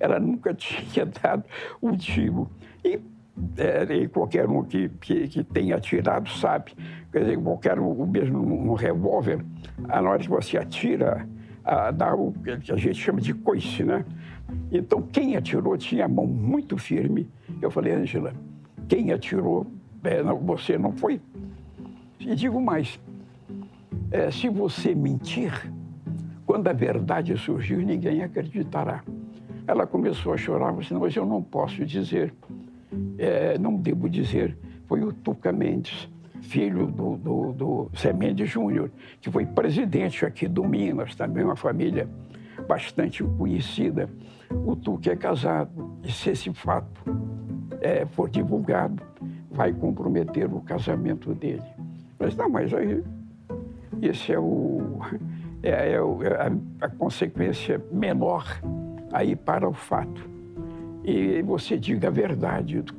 Ela 0.00 0.18
nunca 0.18 0.52
tinha 0.54 1.06
dado 1.06 1.44
um 1.80 1.96
tiro. 1.96 2.50
E, 2.84 2.98
é, 3.56 3.94
e 3.94 4.08
qualquer 4.08 4.48
um 4.48 4.64
que, 4.64 4.88
que, 5.00 5.28
que, 5.28 5.44
tenha 5.44 5.76
atirado 5.76 6.28
sabe. 6.30 6.72
Quer 7.12 7.20
dizer, 7.20 7.38
qualquer 7.40 7.78
um, 7.78 8.06
mesmo 8.06 8.42
num 8.42 8.74
revólver, 8.74 9.44
na 9.78 10.00
hora 10.00 10.18
que 10.18 10.28
você 10.28 10.58
atira, 10.58 11.28
a, 11.64 11.90
dá 11.90 12.14
o 12.14 12.32
que 12.32 12.72
a 12.72 12.76
gente 12.76 12.94
chama 12.94 13.20
de 13.20 13.34
coice, 13.34 13.84
né? 13.84 14.04
Então, 14.70 15.02
quem 15.02 15.36
atirou 15.36 15.76
tinha 15.76 16.04
a 16.04 16.08
mão 16.08 16.26
muito 16.26 16.76
firme. 16.78 17.28
Eu 17.60 17.70
falei, 17.70 17.92
Angela, 17.92 18.32
quem 18.88 19.12
atirou, 19.12 19.66
é, 20.04 20.22
não, 20.22 20.38
você 20.38 20.78
não 20.78 20.92
foi. 20.92 21.20
E 22.20 22.34
digo 22.34 22.60
mais, 22.60 22.98
é, 24.10 24.30
se 24.30 24.48
você 24.48 24.94
mentir, 24.94 25.70
quando 26.44 26.68
a 26.68 26.72
verdade 26.72 27.36
surgir, 27.36 27.84
ninguém 27.84 28.22
acreditará. 28.22 29.02
Ela 29.66 29.86
começou 29.86 30.32
a 30.32 30.36
chorar, 30.36 30.72
disse, 30.76 30.94
mas 30.94 31.14
eu 31.16 31.26
não 31.26 31.42
posso 31.42 31.84
dizer, 31.84 32.32
é, 33.18 33.58
não 33.58 33.76
devo 33.76 34.08
dizer. 34.08 34.56
Foi 34.86 35.02
o 35.02 35.12
Tuca 35.12 35.50
Mendes, 35.50 36.08
filho 36.40 36.86
do, 36.86 37.16
do, 37.16 37.52
do 37.52 37.90
Zé 37.98 38.12
Mendes 38.12 38.48
Júnior, 38.48 38.90
que 39.20 39.30
foi 39.30 39.44
presidente 39.44 40.24
aqui 40.24 40.46
do 40.46 40.64
Minas, 40.64 41.16
também 41.16 41.42
uma 41.42 41.56
família 41.56 42.08
bastante 42.68 43.24
conhecida. 43.24 44.08
O 44.64 44.76
Tuca 44.76 45.10
é 45.10 45.16
casado, 45.16 45.98
e 46.04 46.12
se 46.12 46.30
esse 46.30 46.52
fato 46.54 47.02
é, 47.86 48.06
for 48.06 48.28
divulgado, 48.28 49.02
vai 49.50 49.72
comprometer 49.72 50.52
o 50.52 50.60
casamento 50.60 51.32
dele. 51.32 51.62
Mas 52.18 52.34
não, 52.34 52.48
mas 52.48 52.74
aí 52.74 53.02
esse 54.02 54.32
é 54.32 54.38
o 54.38 54.98
é, 55.62 55.70
é, 55.70 55.92
é 55.92 55.98
a, 55.98 56.86
a, 56.86 56.88
consequência 56.88 57.80
menor 57.92 58.44
aí 59.12 59.36
para 59.36 59.68
o 59.68 59.72
fato. 59.72 60.28
E 61.04 61.40
você 61.42 61.78
diga 61.78 62.08
a 62.08 62.10
verdade 62.10 62.82
do, 62.82 62.94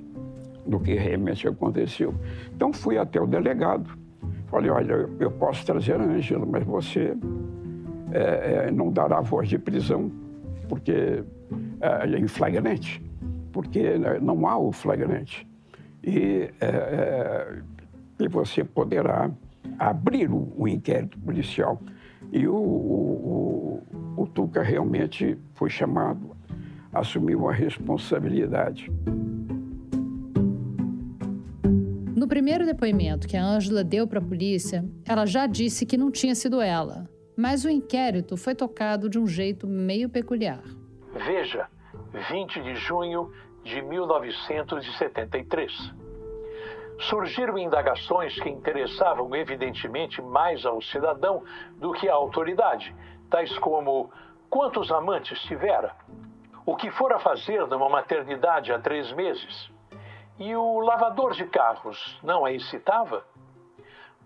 do 0.66 0.80
que 0.80 0.94
realmente 0.94 1.48
aconteceu. 1.48 2.16
Então 2.56 2.72
fui 2.72 2.98
até 2.98 3.20
o 3.20 3.28
delegado, 3.28 3.90
falei, 4.48 4.70
olha, 4.70 5.10
eu 5.20 5.32
posso 5.32 5.66
trazer 5.66 6.00
a 6.00 6.04
Ângela, 6.04 6.46
mas 6.46 6.64
você 6.64 7.14
é, 8.14 8.68
é, 8.68 8.72
não 8.72 8.90
dará 8.90 9.20
voz 9.20 9.50
de 9.50 9.60
prisão, 9.60 10.10
porque 10.70 11.24
é, 11.82 12.16
é 12.16 12.18
em 12.18 12.28
flagrante, 12.28 13.02
porque 13.58 13.98
né, 13.98 14.20
não 14.22 14.48
há 14.48 14.56
o 14.56 14.72
flagrante. 14.72 15.48
E, 16.04 16.48
é, 16.62 16.68
é, 16.68 17.62
e 18.20 18.28
você 18.28 18.64
poderá 18.64 19.32
abrir 19.80 20.30
o, 20.30 20.54
o 20.56 20.68
inquérito 20.68 21.18
policial. 21.18 21.82
E 22.32 22.48
o, 22.48 22.54
o, 22.54 23.82
o, 24.16 24.22
o 24.22 24.28
Tuca 24.28 24.62
realmente 24.62 25.36
foi 25.56 25.72
chamado, 25.72 26.38
assumiu 26.94 27.50
a 27.50 27.52
responsabilidade. 27.52 28.92
No 32.16 32.28
primeiro 32.28 32.64
depoimento 32.64 33.28
que 33.28 33.36
a 33.36 33.44
Ângela 33.44 33.84
deu 33.84 34.06
para 34.06 34.20
a 34.20 34.24
polícia, 34.24 34.86
ela 35.04 35.26
já 35.26 35.48
disse 35.48 35.84
que 35.84 35.98
não 35.98 36.12
tinha 36.12 36.36
sido 36.36 36.62
ela, 36.62 37.10
mas 37.36 37.66
o 37.66 37.72
inquérito 37.72 38.38
foi 38.38 38.54
tocado 38.54 39.10
de 39.10 39.18
um 39.18 39.26
jeito 39.26 39.66
meio 39.66 40.08
peculiar. 40.10 40.62
Veja, 41.26 41.68
20 42.30 42.62
de 42.62 42.76
junho 42.76 43.32
de 43.68 43.82
1973 43.82 45.94
surgiram 47.00 47.58
indagações 47.58 48.40
que 48.40 48.50
interessavam 48.50 49.36
evidentemente 49.36 50.22
mais 50.22 50.66
ao 50.66 50.82
cidadão 50.82 51.44
do 51.76 51.92
que 51.92 52.10
à 52.10 52.14
autoridade, 52.14 52.96
tais 53.30 53.58
como 53.60 54.10
quantos 54.50 54.92
amantes 54.92 55.40
tivera, 55.42 55.96
o 56.66 56.76
que 56.76 56.90
fora 56.90 57.20
fazer 57.20 57.68
numa 57.68 57.88
maternidade 57.88 58.74
há 58.74 58.80
três 58.80 59.12
meses, 59.14 59.70
e 60.40 60.56
o 60.56 60.80
lavador 60.80 61.34
de 61.34 61.46
carros 61.46 62.20
não 62.24 62.46
a 62.46 62.52
excitava? 62.52 63.24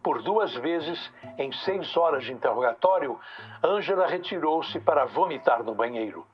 Por 0.03 0.24
duas 0.24 0.53
vezes, 0.55 1.12
em 1.38 1.51
seis 1.51 1.95
horas 1.95 2.24
de 2.24 2.33
interrogatório, 2.33 3.19
Ângela 3.63 4.07
retirou-se 4.07 4.79
para 4.79 5.05
vomitar 5.05 5.63
no 5.63 5.75
banheiro. 5.75 6.25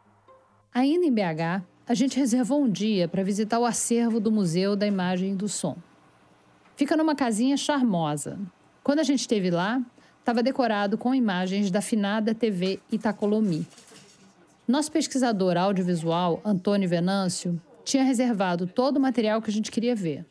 Ainda 0.74 1.06
em 1.06 1.14
BH, 1.14 1.66
a 1.88 1.94
gente 1.94 2.20
reservou 2.20 2.62
um 2.62 2.70
dia 2.70 3.08
para 3.08 3.24
visitar 3.24 3.60
o 3.60 3.66
acervo 3.66 4.20
do 4.20 4.32
Museu 4.32 4.76
da 4.76 4.86
Imagem 4.86 5.32
e 5.32 5.36
do 5.36 5.48
Som. 5.48 5.78
Fica 6.76 6.98
numa 6.98 7.16
casinha 7.16 7.56
charmosa. 7.56 8.38
Quando 8.84 9.00
a 9.00 9.04
gente 9.04 9.22
esteve 9.22 9.50
lá, 9.50 9.82
estava 10.20 10.44
decorado 10.44 10.98
com 10.98 11.16
imagens 11.16 11.72
da 11.72 11.82
finada 11.82 12.36
TV 12.36 12.80
Itacolomi. 12.92 13.66
Nosso 14.68 14.92
pesquisador 14.92 15.56
audiovisual, 15.56 16.42
Antônio 16.44 16.90
Venâncio, 16.90 17.60
tinha 17.86 18.04
reservado 18.04 18.68
todo 18.68 18.98
o 18.98 19.00
material 19.00 19.42
que 19.42 19.50
a 19.50 19.54
gente 19.54 19.72
queria 19.72 19.96
ver. 19.96 20.26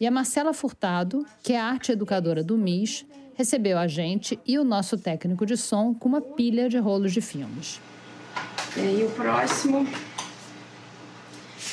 E 0.00 0.06
a 0.06 0.10
Marcela 0.10 0.54
Furtado, 0.54 1.26
que 1.42 1.52
é 1.52 1.60
arte 1.60 1.92
educadora 1.92 2.42
do 2.42 2.56
MIS, 2.56 3.04
recebeu 3.34 3.78
a 3.78 3.86
gente 3.86 4.40
e 4.46 4.58
o 4.58 4.64
nosso 4.64 4.96
técnico 4.96 5.44
de 5.44 5.58
som 5.58 5.92
com 5.92 6.08
uma 6.08 6.22
pilha 6.22 6.70
de 6.70 6.78
rolos 6.78 7.12
de 7.12 7.20
filmes. 7.20 7.80
E 8.74 8.80
aí 8.80 9.04
o 9.04 9.10
próximo, 9.10 9.86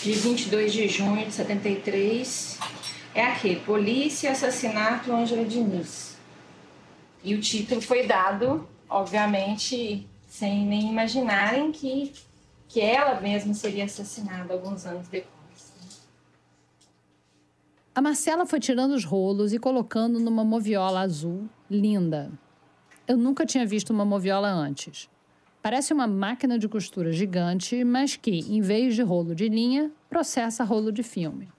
de 0.03 0.12
22 0.12 0.74
de 0.74 0.88
junho 0.89 1.25
de 1.25 1.31
73, 1.31 2.60
é 3.15 3.24
aquele, 3.24 3.62
Polícia 3.62 4.31
Assassinato 4.31 5.13
Ângela 5.13 5.45
Diniz. 5.45 6.17
E 7.24 7.33
o 7.33 7.39
título 7.39 7.81
foi 7.81 8.05
dado, 8.05 8.67
obviamente, 8.89 10.05
sem 10.27 10.65
nem 10.65 10.89
imaginarem 10.89 11.72
que, 11.72 12.12
que 12.67 12.81
ela 12.81 13.22
mesma 13.22 13.53
seria 13.53 13.86
assassinada 13.86 14.53
alguns 14.53 14.86
anos 14.86 15.07
depois. 15.07 15.31
A 17.95 18.01
Marcela 18.01 18.45
foi 18.45 18.60
tirando 18.60 18.91
os 18.91 19.05
rolos 19.05 19.53
e 19.53 19.60
colocando 19.60 20.19
numa 20.19 20.43
moviola 20.43 21.00
azul 21.00 21.48
linda. 21.69 22.29
Eu 23.07 23.15
nunca 23.15 23.45
tinha 23.45 23.65
visto 23.65 23.91
uma 23.91 24.03
moviola 24.03 24.50
antes. 24.50 25.07
Parece 25.63 25.93
uma 25.93 26.05
máquina 26.05 26.60
de 26.60 26.70
costura 26.70 27.12
gigante, 27.12 27.84
mas 27.84 28.15
que, 28.15 28.41
em 28.41 28.62
vez 28.62 28.93
de 28.93 29.01
rolo 29.01 29.34
de 29.34 29.50
linha, 29.50 29.89
processa 30.08 30.63
rolo 30.63 30.91
de 30.91 31.01
filme 31.01 31.50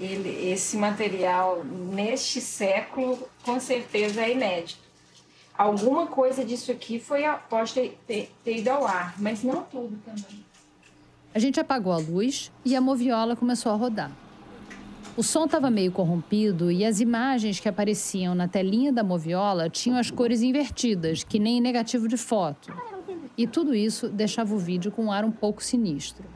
ele, 0.00 0.50
esse 0.50 0.76
material 0.76 1.62
neste 1.64 2.40
século 2.40 3.18
com 3.42 3.60
certeza 3.60 4.22
é 4.22 4.32
inédito. 4.32 4.80
Alguma 5.56 6.06
coisa 6.06 6.42
disso 6.42 6.72
aqui 6.72 6.98
foi 6.98 7.22
pode 7.50 7.74
ter, 7.74 7.98
ter, 8.06 8.32
ter 8.42 8.58
ido 8.58 8.70
ao 8.70 8.86
ar, 8.86 9.14
mas 9.18 9.42
não 9.42 9.62
tudo 9.62 9.98
também. 10.04 10.44
A 11.34 11.38
gente 11.38 11.60
apagou 11.60 11.92
a 11.92 11.98
luz 11.98 12.50
e 12.64 12.74
a 12.74 12.80
moviola 12.80 13.36
começou 13.36 13.70
a 13.70 13.74
rodar. 13.76 14.10
O 15.16 15.22
som 15.22 15.44
estava 15.44 15.70
meio 15.70 15.92
corrompido 15.92 16.70
e 16.70 16.84
as 16.84 16.98
imagens 16.98 17.60
que 17.60 17.68
apareciam 17.68 18.34
na 18.34 18.48
telinha 18.48 18.92
da 18.92 19.04
moviola 19.04 19.68
tinham 19.68 19.98
as 19.98 20.10
cores 20.10 20.40
invertidas, 20.40 21.22
que 21.22 21.38
nem 21.38 21.60
negativo 21.60 22.08
de 22.08 22.16
foto. 22.16 22.72
E 23.40 23.46
tudo 23.46 23.74
isso 23.74 24.10
deixava 24.10 24.54
o 24.54 24.58
vídeo 24.58 24.92
com 24.92 25.06
um 25.06 25.10
ar 25.10 25.24
um 25.24 25.30
pouco 25.30 25.64
sinistro. 25.64 26.26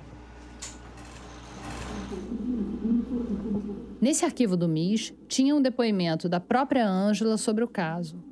Nesse 4.01 4.25
arquivo 4.25 4.57
do 4.57 4.67
MIS, 4.67 5.13
tinha 5.29 5.55
um 5.55 5.61
depoimento 5.61 6.31
da 6.31 6.41
própria 6.41 6.89
Ângela 6.89 7.37
sobre 7.37 7.63
o 7.63 7.69
caso. 7.69 8.25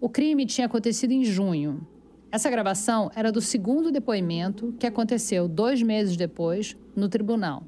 O 0.00 0.08
crime 0.08 0.46
tinha 0.46 0.66
acontecido 0.66 1.10
em 1.10 1.24
junho. 1.24 1.86
Essa 2.32 2.48
gravação 2.48 3.10
era 3.14 3.30
do 3.30 3.42
segundo 3.42 3.92
depoimento 3.92 4.74
que 4.78 4.86
aconteceu 4.86 5.46
dois 5.46 5.82
meses 5.82 6.16
depois 6.16 6.74
no 6.96 7.06
tribunal. 7.06 7.64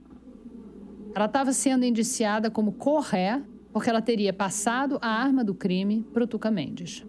Ela 1.15 1.27
estava 1.27 1.53
sendo 1.53 1.85
indiciada 1.85 2.51
como 2.51 2.73
corré 2.73 3.43
porque 3.71 3.91
ela 3.91 4.01
teria 4.01 4.33
passado 4.33 4.99
a 5.03 5.09
arma 5.09 5.45
do 5.45 5.55
crime 5.55 6.07
para 6.11 6.25
o 6.25 6.27
Tuca 6.27 6.51
Mendes. 6.51 7.05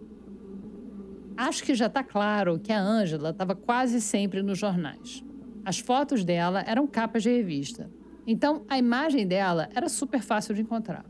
Acho 1.38 1.64
que 1.64 1.76
já 1.76 1.86
está 1.86 2.04
claro 2.04 2.60
que 2.60 2.74
a 2.74 2.82
Ângela 2.82 3.30
estava 3.30 3.56
quase 3.56 4.02
sempre 4.02 4.42
nos 4.42 4.58
jornais. 4.58 5.24
As 5.64 5.78
fotos 5.78 6.26
dela 6.26 6.64
eram 6.66 6.88
capas 6.88 7.22
de 7.22 7.30
revista. 7.30 7.92
Então, 8.26 8.66
a 8.68 8.78
imagem 8.78 9.28
dela 9.28 9.70
era 9.76 9.88
super 9.88 10.22
fácil 10.22 10.56
de 10.56 10.64
encontrar. 10.64 11.06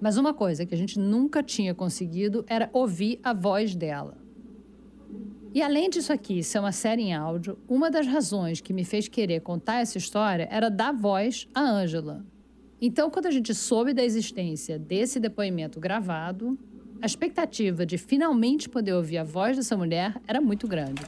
Mas 0.00 0.16
uma 0.16 0.32
coisa 0.32 0.64
que 0.64 0.74
a 0.74 0.78
gente 0.78 0.98
nunca 0.98 1.42
tinha 1.42 1.74
conseguido 1.74 2.44
era 2.48 2.70
ouvir 2.72 3.20
a 3.22 3.34
voz 3.34 3.74
dela. 3.74 4.16
E 5.52 5.60
além 5.60 5.90
disso 5.90 6.12
aqui 6.12 6.42
ser 6.42 6.60
uma 6.60 6.72
série 6.72 7.02
em 7.02 7.12
áudio, 7.12 7.58
uma 7.68 7.90
das 7.90 8.06
razões 8.06 8.60
que 8.60 8.72
me 8.72 8.84
fez 8.84 9.06
querer 9.06 9.40
contar 9.40 9.80
essa 9.80 9.98
história 9.98 10.48
era 10.50 10.70
dar 10.70 10.92
voz 10.92 11.46
a 11.54 11.60
Ângela. 11.60 12.24
Então, 12.80 13.10
quando 13.10 13.26
a 13.26 13.30
gente 13.30 13.54
soube 13.54 13.92
da 13.92 14.02
existência 14.02 14.78
desse 14.78 15.20
depoimento 15.20 15.78
gravado, 15.78 16.58
a 17.02 17.06
expectativa 17.06 17.86
de 17.86 17.96
finalmente 17.96 18.68
poder 18.68 18.92
ouvir 18.92 19.18
a 19.18 19.24
voz 19.24 19.56
dessa 19.56 19.76
mulher 19.76 20.20
era 20.26 20.40
muito 20.40 20.68
grande. 20.68 21.02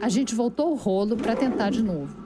A 0.00 0.08
gente 0.08 0.34
voltou 0.34 0.72
o 0.72 0.74
rolo 0.74 1.16
para 1.16 1.34
tentar 1.34 1.70
de 1.70 1.82
novo. 1.82 2.25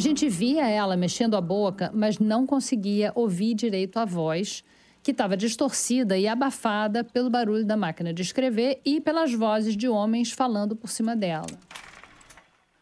A 0.00 0.02
gente 0.02 0.30
via 0.30 0.66
ela 0.66 0.96
mexendo 0.96 1.36
a 1.36 1.42
boca, 1.42 1.90
mas 1.92 2.18
não 2.18 2.46
conseguia 2.46 3.12
ouvir 3.14 3.52
direito 3.52 3.98
a 3.98 4.06
voz, 4.06 4.64
que 5.02 5.10
estava 5.10 5.36
distorcida 5.36 6.16
e 6.16 6.26
abafada 6.26 7.04
pelo 7.04 7.28
barulho 7.28 7.66
da 7.66 7.76
máquina 7.76 8.10
de 8.10 8.22
escrever 8.22 8.80
e 8.82 8.98
pelas 8.98 9.34
vozes 9.34 9.76
de 9.76 9.90
homens 9.90 10.32
falando 10.32 10.74
por 10.74 10.88
cima 10.88 11.14
dela. 11.14 11.44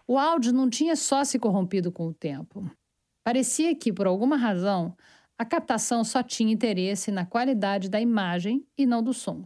O 0.07 0.17
áudio 0.17 0.53
não 0.53 0.71
tinha 0.71 0.95
só 0.95 1.25
se 1.25 1.41
corrompido 1.41 1.91
com 1.91 2.07
o 2.07 2.15
tempo. 2.15 2.71
Parecia 3.25 3.75
que, 3.75 3.93
por 3.93 4.07
alguma 4.07 4.37
razão, 4.37 4.97
a 5.37 5.45
captação 5.45 6.05
só 6.05 6.23
tinha 6.23 6.53
interesse 6.53 7.11
na 7.11 7.27
qualidade 7.27 7.89
da 7.89 8.01
imagem 8.01 8.65
e 8.79 8.87
não 8.87 9.03
do 9.03 9.13
som. 9.13 9.43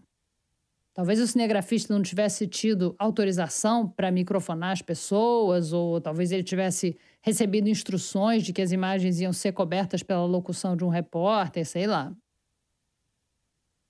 Talvez 0.94 1.18
o 1.20 1.26
cinegrafista 1.26 1.94
não 1.94 2.02
tivesse 2.02 2.46
tido 2.46 2.94
autorização 2.98 3.88
para 3.88 4.10
microfonar 4.10 4.72
as 4.72 4.82
pessoas, 4.82 5.72
ou 5.72 6.00
talvez 6.00 6.30
ele 6.32 6.42
tivesse 6.42 6.96
recebido 7.22 7.68
instruções 7.68 8.42
de 8.42 8.52
que 8.52 8.60
as 8.60 8.72
imagens 8.72 9.18
iam 9.18 9.32
ser 9.32 9.52
cobertas 9.52 10.02
pela 10.02 10.26
locução 10.26 10.76
de 10.76 10.84
um 10.84 10.88
repórter, 10.88 11.64
sei 11.64 11.86
lá. 11.86 12.14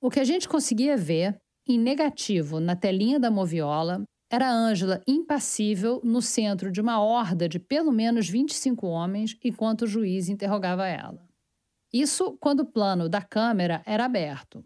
O 0.01 0.11
que 0.11 0.21
a 0.21 0.25
gente 0.25 0.49
conseguia 0.49 0.97
ver, 0.97 1.41
em 1.67 1.79
negativo, 1.79 2.61
na 2.61 2.77
telinha 2.77 3.19
da 3.19 3.31
moviola, 3.31 4.05
era 4.31 4.51
Ângela 4.51 5.03
impassível 5.07 6.01
no 6.05 6.23
centro 6.23 6.71
de 6.71 6.81
uma 6.81 7.03
horda 7.03 7.49
de 7.49 7.59
pelo 7.59 7.93
menos 7.93 8.29
25 8.29 8.87
homens 8.87 9.37
enquanto 9.45 9.83
o 9.83 9.87
juiz 9.87 10.29
interrogava 10.29 10.87
ela. 10.87 11.23
Isso 11.93 12.37
quando 12.41 12.61
o 12.61 12.67
plano 12.67 13.09
da 13.09 13.21
câmera 13.21 13.83
era 13.85 14.05
aberto. 14.05 14.65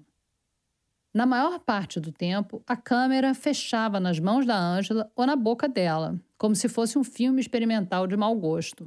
Na 1.17 1.25
maior 1.25 1.59
parte 1.59 1.99
do 1.99 2.13
tempo, 2.13 2.63
a 2.67 2.77
câmera 2.77 3.33
fechava 3.33 3.99
nas 3.99 4.21
mãos 4.21 4.45
da 4.45 4.55
Ângela 4.55 5.11
ou 5.17 5.25
na 5.25 5.35
boca 5.35 5.67
dela, 5.67 6.15
como 6.37 6.55
se 6.55 6.69
fosse 6.69 6.99
um 6.99 7.03
filme 7.03 7.41
experimental 7.41 8.07
de 8.07 8.15
mau 8.19 8.35
gosto. 8.35 8.87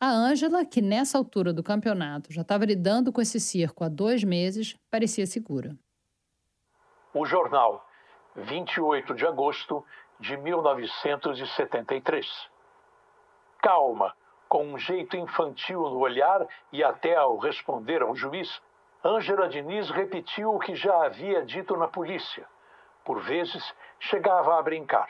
A 0.00 0.10
Ângela, 0.10 0.66
que 0.66 0.82
nessa 0.82 1.16
altura 1.16 1.52
do 1.52 1.62
campeonato 1.62 2.32
já 2.32 2.42
estava 2.42 2.64
lidando 2.64 3.12
com 3.12 3.20
esse 3.20 3.38
circo 3.38 3.84
há 3.84 3.88
dois 3.88 4.24
meses, 4.24 4.76
parecia 4.90 5.28
segura. 5.28 5.76
O 7.14 7.24
jornal, 7.24 7.88
28 8.34 9.14
de 9.14 9.24
agosto 9.26 9.84
de 10.18 10.36
1973. 10.36 12.26
Calma, 13.62 14.12
com 14.48 14.66
um 14.66 14.76
jeito 14.76 15.16
infantil 15.16 15.82
no 15.82 16.00
olhar 16.00 16.44
e 16.72 16.82
até 16.82 17.14
ao 17.14 17.38
responder 17.38 18.02
ao 18.02 18.16
juiz, 18.16 18.60
Ângela 19.06 19.48
Diniz 19.48 19.88
repetiu 19.90 20.52
o 20.52 20.58
que 20.58 20.74
já 20.74 21.04
havia 21.04 21.44
dito 21.44 21.76
na 21.76 21.86
polícia. 21.86 22.44
Por 23.04 23.20
vezes, 23.20 23.62
chegava 24.00 24.58
a 24.58 24.62
brincar. 24.62 25.08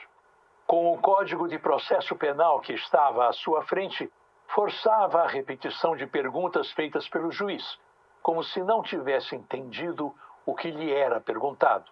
Com 0.66 0.92
o 0.92 0.98
Código 0.98 1.48
de 1.48 1.58
Processo 1.58 2.14
Penal 2.14 2.60
que 2.60 2.74
estava 2.74 3.26
à 3.26 3.32
sua 3.32 3.62
frente, 3.62 4.12
forçava 4.48 5.22
a 5.22 5.26
repetição 5.26 5.96
de 5.96 6.06
perguntas 6.06 6.70
feitas 6.72 7.08
pelo 7.08 7.30
juiz, 7.30 7.78
como 8.22 8.42
se 8.42 8.62
não 8.62 8.82
tivesse 8.82 9.34
entendido 9.34 10.14
o 10.44 10.54
que 10.54 10.70
lhe 10.70 10.92
era 10.92 11.18
perguntado. 11.18 11.90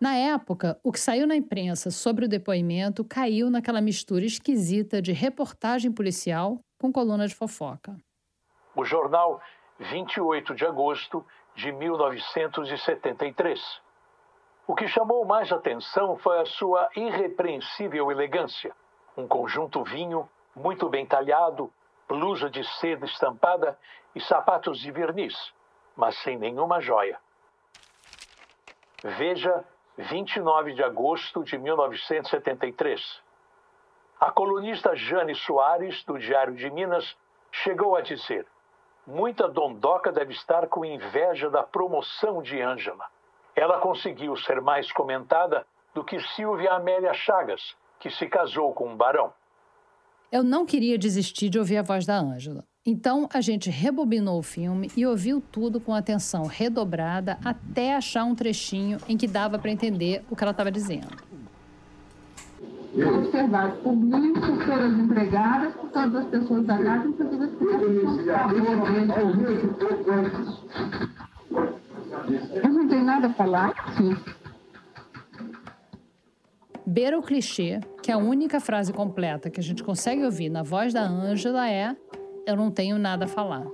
Na 0.00 0.14
época, 0.16 0.80
o 0.82 0.90
que 0.90 0.98
saiu 0.98 1.26
na 1.26 1.36
imprensa 1.36 1.90
sobre 1.90 2.24
o 2.24 2.28
depoimento 2.28 3.04
caiu 3.04 3.50
naquela 3.50 3.82
mistura 3.82 4.24
esquisita 4.24 5.02
de 5.02 5.12
reportagem 5.12 5.92
policial 5.92 6.60
com 6.80 6.90
coluna 6.90 7.28
de 7.28 7.34
fofoca. 7.34 7.94
O 8.74 8.84
jornal 8.84 9.40
28 9.78 10.54
de 10.54 10.64
agosto 10.64 11.24
de 11.54 11.72
1973. 11.72 13.82
O 14.66 14.74
que 14.74 14.88
chamou 14.88 15.24
mais 15.24 15.52
atenção 15.52 16.16
foi 16.16 16.40
a 16.40 16.46
sua 16.46 16.88
irrepreensível 16.96 18.10
elegância. 18.10 18.74
Um 19.16 19.28
conjunto 19.28 19.84
vinho 19.84 20.28
muito 20.54 20.88
bem 20.88 21.04
talhado, 21.04 21.72
blusa 22.08 22.48
de 22.48 22.64
seda 22.78 23.04
estampada 23.04 23.78
e 24.14 24.20
sapatos 24.20 24.78
de 24.78 24.90
verniz, 24.90 25.34
mas 25.96 26.16
sem 26.18 26.38
nenhuma 26.38 26.80
joia. 26.80 27.18
Veja 29.02 29.64
29 29.98 30.72
de 30.72 30.82
agosto 30.82 31.44
de 31.44 31.58
1973. 31.58 33.22
A 34.18 34.30
colunista 34.30 34.96
Jane 34.96 35.34
Soares, 35.34 36.02
do 36.04 36.18
Diário 36.18 36.54
de 36.54 36.70
Minas, 36.70 37.16
chegou 37.52 37.96
a 37.96 38.00
dizer: 38.00 38.46
Muita 39.06 39.46
dondoca 39.48 40.10
deve 40.10 40.32
estar 40.32 40.66
com 40.66 40.84
inveja 40.84 41.50
da 41.50 41.62
promoção 41.62 42.42
de 42.42 42.60
Ângela. 42.60 43.04
Ela 43.54 43.78
conseguiu 43.78 44.34
ser 44.36 44.60
mais 44.62 44.90
comentada 44.92 45.66
do 45.94 46.02
que 46.02 46.18
Silvia 46.34 46.72
Amélia 46.72 47.12
Chagas, 47.12 47.76
que 48.00 48.10
se 48.10 48.26
casou 48.26 48.72
com 48.72 48.88
um 48.88 48.96
barão. 48.96 49.32
Eu 50.32 50.42
não 50.42 50.64
queria 50.64 50.98
desistir 50.98 51.50
de 51.50 51.58
ouvir 51.58 51.76
a 51.76 51.82
voz 51.82 52.06
da 52.06 52.18
Ângela. 52.18 52.64
Então 52.84 53.28
a 53.32 53.40
gente 53.40 53.70
rebobinou 53.70 54.38
o 54.38 54.42
filme 54.42 54.90
e 54.96 55.06
ouviu 55.06 55.40
tudo 55.40 55.80
com 55.80 55.94
atenção 55.94 56.46
redobrada 56.46 57.38
até 57.44 57.94
achar 57.94 58.24
um 58.24 58.34
trechinho 58.34 58.98
em 59.08 59.16
que 59.16 59.28
dava 59.28 59.58
para 59.58 59.70
entender 59.70 60.24
o 60.30 60.36
que 60.36 60.42
ela 60.42 60.50
estava 60.50 60.70
dizendo 60.70 61.34
observar 63.02 63.72
por 63.82 63.96
mim, 63.96 64.34
por 64.34 64.58
todas 64.64 64.92
as 64.92 64.98
empregadas, 64.98 65.74
por 65.74 65.90
todas 65.90 66.14
as 66.14 66.26
pessoas 66.26 66.64
da 66.66 66.78
casa, 66.78 67.08
inclusive 67.08 67.44
as 67.44 67.50
pessoas 67.50 67.82
Eu 72.62 72.70
não 72.70 72.88
tenho 72.88 73.04
nada 73.04 73.26
a 73.26 73.32
falar, 73.34 73.74
sim. 73.96 74.16
Beira 76.86 77.18
o 77.18 77.22
clichê, 77.22 77.80
que 78.02 78.12
a 78.12 78.18
única 78.18 78.60
frase 78.60 78.92
completa 78.92 79.50
que 79.50 79.58
a 79.58 79.62
gente 79.62 79.82
consegue 79.82 80.24
ouvir 80.24 80.50
na 80.50 80.62
voz 80.62 80.92
da 80.92 81.02
Ângela 81.02 81.68
é: 81.68 81.96
Eu 82.46 82.56
não 82.56 82.70
tenho 82.70 82.98
nada 82.98 83.24
a 83.24 83.28
falar. 83.28 83.64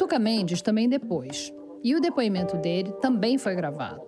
Tuca 0.00 0.18
Mendes 0.18 0.62
também 0.62 0.88
depois. 0.88 1.52
E 1.84 1.94
o 1.94 2.00
depoimento 2.00 2.56
dele 2.56 2.90
também 3.02 3.36
foi 3.36 3.54
gravado. 3.54 4.00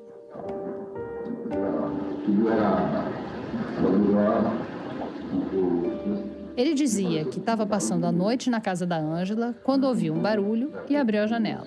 Ele 6.57 6.73
dizia 6.73 7.27
que 7.27 7.39
estava 7.39 7.67
passando 7.67 8.07
a 8.07 8.11
noite 8.11 8.49
na 8.49 8.59
casa 8.59 8.87
da 8.87 8.97
Ângela 8.97 9.55
quando 9.63 9.85
ouviu 9.85 10.15
um 10.15 10.19
barulho 10.19 10.73
e 10.89 10.97
abriu 10.97 11.25
a 11.25 11.27
janela. 11.27 11.67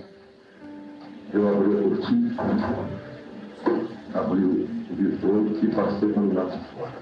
Eu 1.32 1.48
abri 1.48 1.78
a 1.78 1.82
cortina, 1.84 2.36
abri 4.12 4.44
o 4.44 4.68
vidro 4.96 5.60
e 5.62 5.68
passei 5.68 6.12
para 6.12 6.24
o 6.24 6.34
lado 6.34 6.52
de 6.52 6.66
fora. 6.74 6.94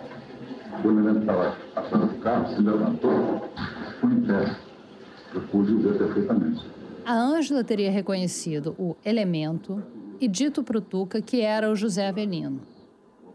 Quando 0.81 1.09
ele 1.09 1.19
estava 1.19 1.55
atrás 1.73 2.03
do 2.03 2.19
carro, 2.19 2.53
se 2.53 2.61
levantou, 2.61 3.49
foi 4.01 4.11
em 4.11 4.21
pé. 4.23 4.55
Eu 5.33 5.41
pude 5.43 5.73
ver 5.75 5.97
perfeitamente. 5.97 6.82
A 7.05 7.13
Ângela 7.13 7.63
teria 7.63 7.91
reconhecido 7.91 8.75
o 8.79 8.95
elemento 9.03 9.83
e 10.21 10.27
dito 10.27 10.63
para 10.63 10.77
o 10.77 10.81
Tuca 10.81 11.21
que 11.21 11.41
era 11.41 11.69
o 11.69 11.75
José 11.75 12.07
Avelino. 12.07 12.61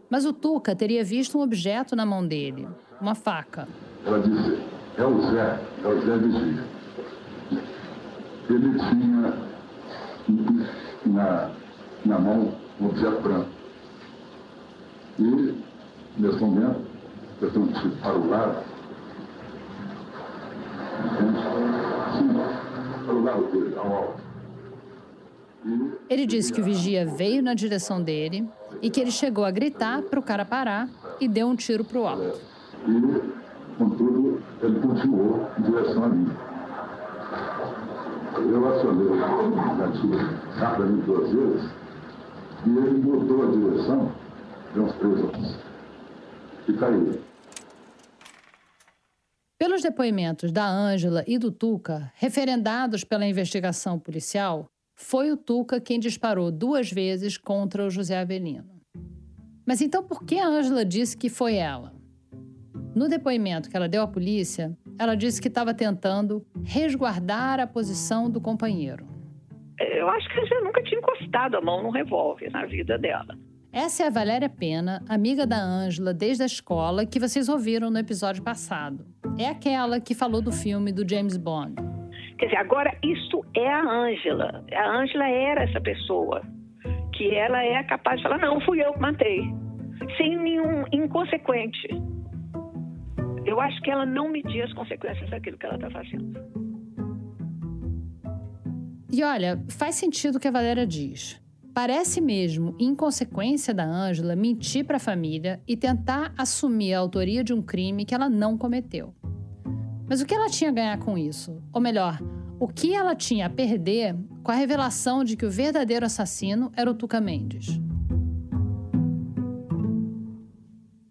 Mas 0.09 0.25
o 0.25 0.33
Tuca 0.33 0.75
teria 0.75 1.03
visto 1.03 1.37
um 1.37 1.41
objeto 1.41 1.95
na 1.95 2.03
mão 2.03 2.25
dele, 2.25 2.67
uma 2.99 3.13
faca. 3.13 3.67
Ela 4.03 4.19
disse, 4.21 4.59
é 4.97 5.05
o 5.05 5.21
Zé, 5.31 5.59
é 5.83 5.87
o 5.87 6.01
Zé 6.01 6.17
Vigia. 6.17 6.63
Ele 8.49 8.79
tinha 8.79 9.37
na, 11.05 11.51
na 12.05 12.19
mão 12.19 12.51
um 12.81 12.85
objeto 12.87 13.21
branco. 13.21 13.49
E, 15.19 15.53
nesse 16.17 16.39
momento, 16.39 16.81
eu 17.41 17.51
que 17.51 17.89
para 18.01 18.17
o 18.17 18.29
lado. 18.29 18.68
Ele 26.09 26.25
disse 26.25 26.51
que 26.51 26.61
o 26.61 26.63
vigia 26.63 27.05
veio 27.05 27.43
na 27.43 27.53
direção 27.53 28.01
dele 28.01 28.47
e 28.81 28.89
que 28.89 28.99
ele 28.99 29.11
chegou 29.11 29.43
a 29.43 29.51
gritar 29.51 30.01
para 30.03 30.19
o 30.19 30.23
cara 30.23 30.45
parar 30.45 30.89
e 31.19 31.27
deu 31.27 31.47
um 31.47 31.55
tiro 31.55 31.83
para 31.83 31.99
o 31.99 32.07
alto. 32.07 32.39
E, 32.87 33.77
contudo, 33.77 34.41
ele 34.63 34.79
continuou 34.79 35.47
em 35.57 35.61
direção 35.61 36.03
a 36.03 36.09
mim. 36.09 36.31
Eu 38.37 38.67
acionei 38.73 39.07
o 39.07 39.75
gatilho 39.77 40.17
rapidamente 40.55 41.05
duas 41.05 41.31
vezes 41.31 41.69
e 42.65 42.69
ele 42.69 43.01
mudou 43.01 43.43
a 43.43 43.51
direção 43.51 44.11
de 44.73 44.79
uns 44.79 44.93
três 44.93 45.19
anos 45.19 45.55
e 46.67 46.73
caiu. 46.73 47.28
Pelos 49.59 49.81
depoimentos 49.81 50.53
da 50.53 50.65
Ângela 50.65 51.21
e 51.27 51.37
do 51.37 51.51
Tuca, 51.51 52.13
referendados 52.15 53.03
pela 53.03 53.27
investigação 53.27 53.99
policial, 53.99 54.67
foi 54.95 55.31
o 55.31 55.35
Tuca 55.35 55.81
quem 55.81 55.99
disparou 55.99 56.49
duas 56.49 56.89
vezes 56.89 57.37
contra 57.37 57.85
o 57.85 57.89
José 57.89 58.17
Avelino. 58.17 58.79
Mas 59.67 59.81
então 59.81 60.01
por 60.01 60.23
que 60.23 60.39
a 60.39 60.47
Ângela 60.47 60.85
disse 60.85 61.17
que 61.17 61.27
foi 61.27 61.55
ela? 61.55 61.93
No 62.95 63.09
depoimento 63.09 63.69
que 63.69 63.75
ela 63.75 63.89
deu 63.89 64.01
à 64.01 64.07
polícia, 64.07 64.77
ela 64.97 65.13
disse 65.13 65.41
que 65.41 65.49
estava 65.49 65.73
tentando 65.73 66.41
resguardar 66.63 67.59
a 67.59 67.67
posição 67.67 68.29
do 68.29 68.39
companheiro. 68.39 69.05
Eu 69.77 70.07
acho 70.07 70.29
que 70.29 70.39
ela 70.39 70.63
nunca 70.63 70.81
tinha 70.83 70.99
encostado 70.99 71.57
a 71.57 71.61
mão 71.61 71.83
no 71.83 71.89
revólver 71.89 72.49
na 72.49 72.65
vida 72.65 72.97
dela. 72.97 73.37
Essa 73.71 74.03
é 74.03 74.07
a 74.07 74.09
Valéria 74.09 74.49
Pena, 74.49 75.03
amiga 75.07 75.45
da 75.45 75.57
Ângela 75.61 76.11
desde 76.11 76.41
a 76.41 76.45
escola, 76.47 77.05
que 77.05 77.19
vocês 77.19 77.47
ouviram 77.47 77.91
no 77.91 77.99
episódio 77.99 78.41
passado. 78.41 79.05
É 79.37 79.47
aquela 79.47 79.99
que 79.99 80.15
falou 80.15 80.41
do 80.41 80.51
filme 80.51 80.91
do 80.91 81.07
James 81.07 81.37
Bond. 81.37 81.75
Quer 82.39 82.45
dizer, 82.45 82.57
agora 82.57 82.91
isso 83.03 83.45
é 83.55 83.71
a 83.71 83.83
Ângela. 83.83 84.65
A 84.73 84.97
Ângela 84.97 85.29
era 85.29 85.63
essa 85.63 85.79
pessoa 85.79 86.41
que 87.13 87.29
ela 87.35 87.63
é 87.63 87.83
capaz 87.83 88.17
de 88.17 88.23
falar: 88.23 88.39
não, 88.39 88.59
fui 88.61 88.83
eu 88.83 88.91
que 88.93 88.99
matei, 88.99 89.41
sem 90.17 90.35
nenhum 90.35 90.85
inconsequente. 90.91 91.89
Eu 93.45 93.61
acho 93.61 93.79
que 93.81 93.91
ela 93.91 94.05
não 94.05 94.29
media 94.29 94.65
as 94.65 94.73
consequências 94.73 95.29
daquilo 95.29 95.59
que 95.59 95.65
ela 95.67 95.75
está 95.75 95.91
fazendo. 95.91 96.39
E 99.11 99.23
olha, 99.23 99.63
faz 99.69 99.95
sentido 99.95 100.37
o 100.37 100.39
que 100.39 100.47
a 100.47 100.51
Valéria 100.51 100.87
diz. 100.87 101.39
Parece 101.73 102.19
mesmo 102.19 102.75
inconsequência 102.79 103.73
da 103.73 103.85
Ângela 103.85 104.35
mentir 104.35 104.85
para 104.85 104.97
a 104.97 104.99
família 104.99 105.61
e 105.67 105.77
tentar 105.77 106.33
assumir 106.37 106.93
a 106.93 106.99
autoria 106.99 107.43
de 107.43 107.53
um 107.53 107.61
crime 107.61 108.05
que 108.05 108.13
ela 108.13 108.27
não 108.27 108.57
cometeu. 108.57 109.13
Mas 110.07 110.21
o 110.21 110.25
que 110.25 110.33
ela 110.33 110.49
tinha 110.49 110.71
a 110.71 110.73
ganhar 110.73 110.99
com 110.99 111.17
isso? 111.17 111.61
Ou 111.71 111.79
melhor, 111.79 112.19
o 112.59 112.67
que 112.67 112.93
ela 112.93 113.15
tinha 113.15 113.45
a 113.45 113.49
perder 113.49 114.15
com 114.43 114.51
a 114.51 114.55
revelação 114.55 115.23
de 115.23 115.37
que 115.37 115.45
o 115.45 115.51
verdadeiro 115.51 116.05
assassino 116.05 116.71
era 116.75 116.89
o 116.89 116.95
Tuca 116.95 117.21
Mendes? 117.21 117.79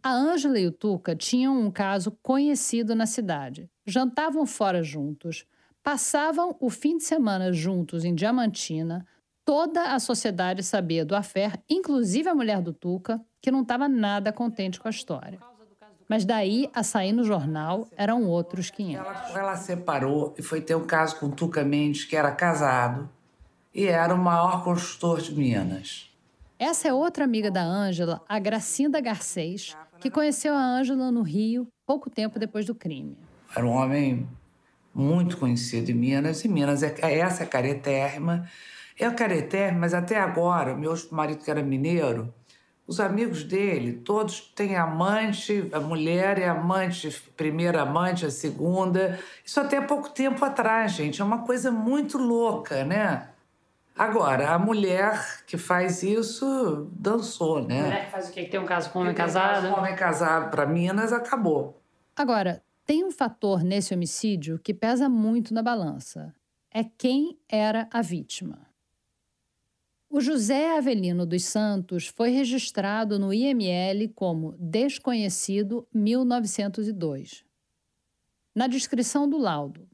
A 0.02 0.12
Ângela 0.12 0.58
e 0.58 0.66
o 0.66 0.72
Tuca 0.72 1.14
tinham 1.14 1.60
um 1.60 1.70
caso 1.70 2.16
conhecido 2.22 2.94
na 2.94 3.06
cidade. 3.06 3.70
Jantavam 3.86 4.46
fora 4.46 4.82
juntos, 4.82 5.44
passavam 5.82 6.56
o 6.60 6.68
fim 6.68 6.96
de 6.96 7.04
semana 7.04 7.52
juntos 7.52 8.04
em 8.04 8.14
Diamantina. 8.14 9.06
Toda 9.48 9.94
a 9.94 9.98
sociedade 9.98 10.62
sabia 10.62 11.06
do 11.06 11.16
affair, 11.16 11.58
inclusive 11.70 12.28
a 12.28 12.34
mulher 12.34 12.60
do 12.60 12.70
Tuca, 12.70 13.18
que 13.40 13.50
não 13.50 13.62
estava 13.62 13.88
nada 13.88 14.30
contente 14.30 14.78
com 14.78 14.86
a 14.86 14.90
história. 14.90 15.38
Mas 16.06 16.26
daí 16.26 16.68
a 16.74 16.82
sair 16.82 17.14
no 17.14 17.24
jornal 17.24 17.88
eram 17.96 18.26
outros 18.26 18.68
500. 18.68 19.06
Ela, 19.06 19.38
ela 19.38 19.56
separou 19.56 20.34
e 20.36 20.42
foi 20.42 20.60
ter 20.60 20.74
um 20.74 20.86
caso 20.86 21.18
com 21.18 21.28
o 21.28 21.30
Tuca 21.30 21.64
Mendes, 21.64 22.04
que 22.04 22.14
era 22.14 22.30
casado 22.30 23.08
e 23.74 23.86
era 23.86 24.14
o 24.14 24.18
maior 24.18 24.62
construtor 24.62 25.22
de 25.22 25.34
Minas. 25.34 26.10
Essa 26.58 26.88
é 26.88 26.92
outra 26.92 27.24
amiga 27.24 27.50
da 27.50 27.62
Ângela, 27.64 28.20
a 28.28 28.38
Gracinda 28.38 29.00
Garcês, 29.00 29.74
que 29.98 30.10
conheceu 30.10 30.52
a 30.52 30.62
Ângela 30.62 31.10
no 31.10 31.22
Rio 31.22 31.66
pouco 31.86 32.10
tempo 32.10 32.38
depois 32.38 32.66
do 32.66 32.74
crime. 32.74 33.16
Era 33.56 33.64
um 33.64 33.70
homem 33.70 34.28
muito 34.94 35.38
conhecido 35.38 35.90
em 35.90 35.94
Minas, 35.94 36.44
e 36.44 36.48
Minas 36.48 36.82
é, 36.82 36.94
é 37.00 37.20
essa 37.20 37.44
é 37.44 37.46
caretérrima. 37.46 38.46
É 38.98 39.08
caretérrima, 39.10 39.80
mas 39.80 39.94
até 39.94 40.18
agora, 40.18 40.74
meu 40.74 40.94
marido 41.12 41.44
que 41.44 41.50
era 41.50 41.62
mineiro, 41.62 42.34
os 42.88 42.98
amigos 43.00 43.44
dele, 43.44 43.92
todos 43.92 44.40
têm 44.40 44.74
amante, 44.74 45.68
a 45.72 45.78
mulher 45.78 46.38
é 46.38 46.48
amante, 46.48 47.10
primeira 47.36 47.82
amante, 47.82 48.24
a 48.24 48.30
segunda. 48.30 49.20
Isso 49.44 49.60
até 49.60 49.78
pouco 49.78 50.08
tempo 50.08 50.42
atrás, 50.42 50.92
gente. 50.92 51.20
É 51.20 51.24
uma 51.24 51.44
coisa 51.44 51.70
muito 51.70 52.16
louca, 52.16 52.84
né? 52.86 53.28
Agora, 53.94 54.54
a 54.54 54.58
mulher 54.58 55.44
que 55.46 55.58
faz 55.58 56.02
isso 56.02 56.88
dançou, 56.92 57.62
né? 57.62 57.80
A 57.80 57.84
mulher 57.84 58.04
que 58.06 58.10
faz 58.10 58.28
o 58.28 58.32
quê? 58.32 58.44
Que 58.44 58.50
tem 58.50 58.60
um 58.60 58.64
caso 58.64 58.90
com 58.90 59.00
homem 59.00 59.12
casado? 59.12 59.66
Um 59.66 59.76
homem 59.76 59.94
casado 59.94 60.50
para 60.50 60.64
Minas, 60.64 61.12
acabou. 61.12 61.82
Agora, 62.16 62.62
tem 62.86 63.04
um 63.04 63.10
fator 63.10 63.62
nesse 63.62 63.92
homicídio 63.92 64.58
que 64.58 64.72
pesa 64.72 65.10
muito 65.10 65.52
na 65.52 65.62
balança. 65.62 66.32
É 66.72 66.84
quem 66.84 67.38
era 67.48 67.86
a 67.92 68.00
vítima. 68.00 68.67
O 70.10 70.22
José 70.22 70.78
Avelino 70.78 71.26
dos 71.26 71.44
Santos 71.44 72.06
foi 72.06 72.30
registrado 72.30 73.18
no 73.18 73.32
IML 73.32 74.08
como 74.14 74.56
desconhecido 74.58 75.86
1902. 75.92 77.44
Na 78.54 78.66
descrição 78.66 79.28
do 79.28 79.36
laudo: 79.36 79.86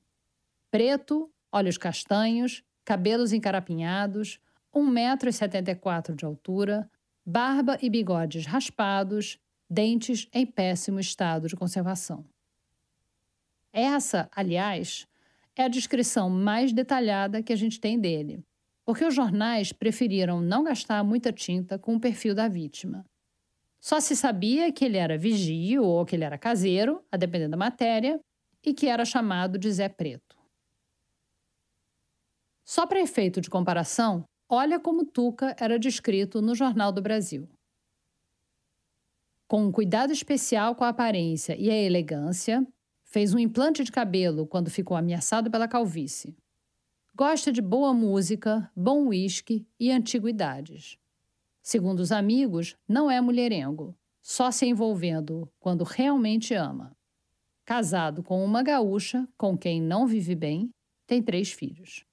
preto, 0.70 1.28
olhos 1.50 1.76
castanhos, 1.76 2.62
cabelos 2.84 3.32
encarapinhados, 3.32 4.38
1,74m 4.72 6.14
de 6.14 6.24
altura, 6.24 6.88
barba 7.26 7.76
e 7.82 7.90
bigodes 7.90 8.46
raspados, 8.46 9.40
dentes 9.68 10.28
em 10.32 10.46
péssimo 10.46 11.00
estado 11.00 11.48
de 11.48 11.56
conservação. 11.56 12.24
Essa, 13.72 14.30
aliás, 14.30 15.08
é 15.56 15.64
a 15.64 15.68
descrição 15.68 16.30
mais 16.30 16.72
detalhada 16.72 17.42
que 17.42 17.52
a 17.52 17.56
gente 17.56 17.80
tem 17.80 17.98
dele, 17.98 18.44
porque 18.84 19.04
os 19.04 19.14
jornais 19.14 19.72
preferiram 19.72 20.40
não 20.40 20.62
gastar 20.62 21.02
muita 21.02 21.32
tinta 21.32 21.78
com 21.78 21.96
o 21.96 22.00
perfil 22.00 22.34
da 22.34 22.48
vítima. 22.48 23.04
Só 23.80 24.00
se 24.00 24.16
sabia 24.16 24.72
que 24.72 24.84
ele 24.84 24.96
era 24.96 25.18
vigio 25.18 25.84
ou 25.84 26.04
que 26.04 26.16
ele 26.16 26.24
era 26.24 26.38
caseiro, 26.38 27.04
a 27.10 27.16
depender 27.16 27.48
da 27.48 27.56
matéria, 27.56 28.20
e 28.62 28.72
que 28.72 28.86
era 28.86 29.04
chamado 29.04 29.58
de 29.58 29.70
Zé 29.70 29.88
Preto. 29.88 30.36
Só 32.64 32.86
para 32.86 33.00
efeito 33.00 33.40
de 33.40 33.50
comparação, 33.50 34.24
olha 34.48 34.80
como 34.80 35.04
Tuca 35.04 35.54
era 35.60 35.78
descrito 35.78 36.40
no 36.40 36.54
Jornal 36.54 36.90
do 36.90 37.02
Brasil. 37.02 37.46
Com 39.46 39.66
um 39.66 39.72
cuidado 39.72 40.12
especial 40.12 40.74
com 40.74 40.84
a 40.84 40.88
aparência 40.88 41.54
e 41.56 41.70
a 41.70 41.76
elegância, 41.76 42.66
fez 43.04 43.34
um 43.34 43.38
implante 43.38 43.84
de 43.84 43.92
cabelo 43.92 44.46
quando 44.46 44.70
ficou 44.70 44.96
ameaçado 44.96 45.50
pela 45.50 45.68
calvície. 45.68 46.34
Gosta 47.16 47.52
de 47.52 47.62
boa 47.62 47.94
música, 47.94 48.68
bom 48.74 49.06
uísque 49.06 49.64
e 49.78 49.92
antiguidades. 49.92 50.98
Segundo 51.62 52.00
os 52.00 52.10
amigos, 52.10 52.76
não 52.88 53.08
é 53.08 53.20
mulherengo, 53.20 53.94
só 54.20 54.50
se 54.50 54.66
envolvendo 54.66 55.48
quando 55.60 55.84
realmente 55.84 56.54
ama. 56.54 56.90
Casado 57.64 58.20
com 58.20 58.44
uma 58.44 58.64
gaúcha 58.64 59.28
com 59.38 59.56
quem 59.56 59.80
não 59.80 60.08
vive 60.08 60.34
bem, 60.34 60.70
tem 61.06 61.22
três 61.22 61.52
filhos. 61.52 62.04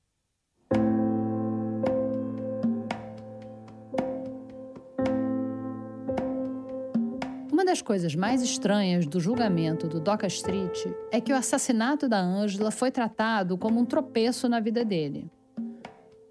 Das 7.65 7.81
coisas 7.81 8.15
mais 8.15 8.41
estranhas 8.41 9.05
do 9.05 9.19
julgamento 9.19 9.87
do 9.87 9.99
Doca 9.99 10.27
Street 10.27 10.85
é 11.11 11.19
que 11.19 11.33
o 11.33 11.35
assassinato 11.35 12.07
da 12.07 12.19
Ângela 12.19 12.71
foi 12.71 12.91
tratado 12.91 13.57
como 13.57 13.79
um 13.79 13.85
tropeço 13.85 14.47
na 14.47 14.59
vida 14.59 14.85
dele. 14.85 15.29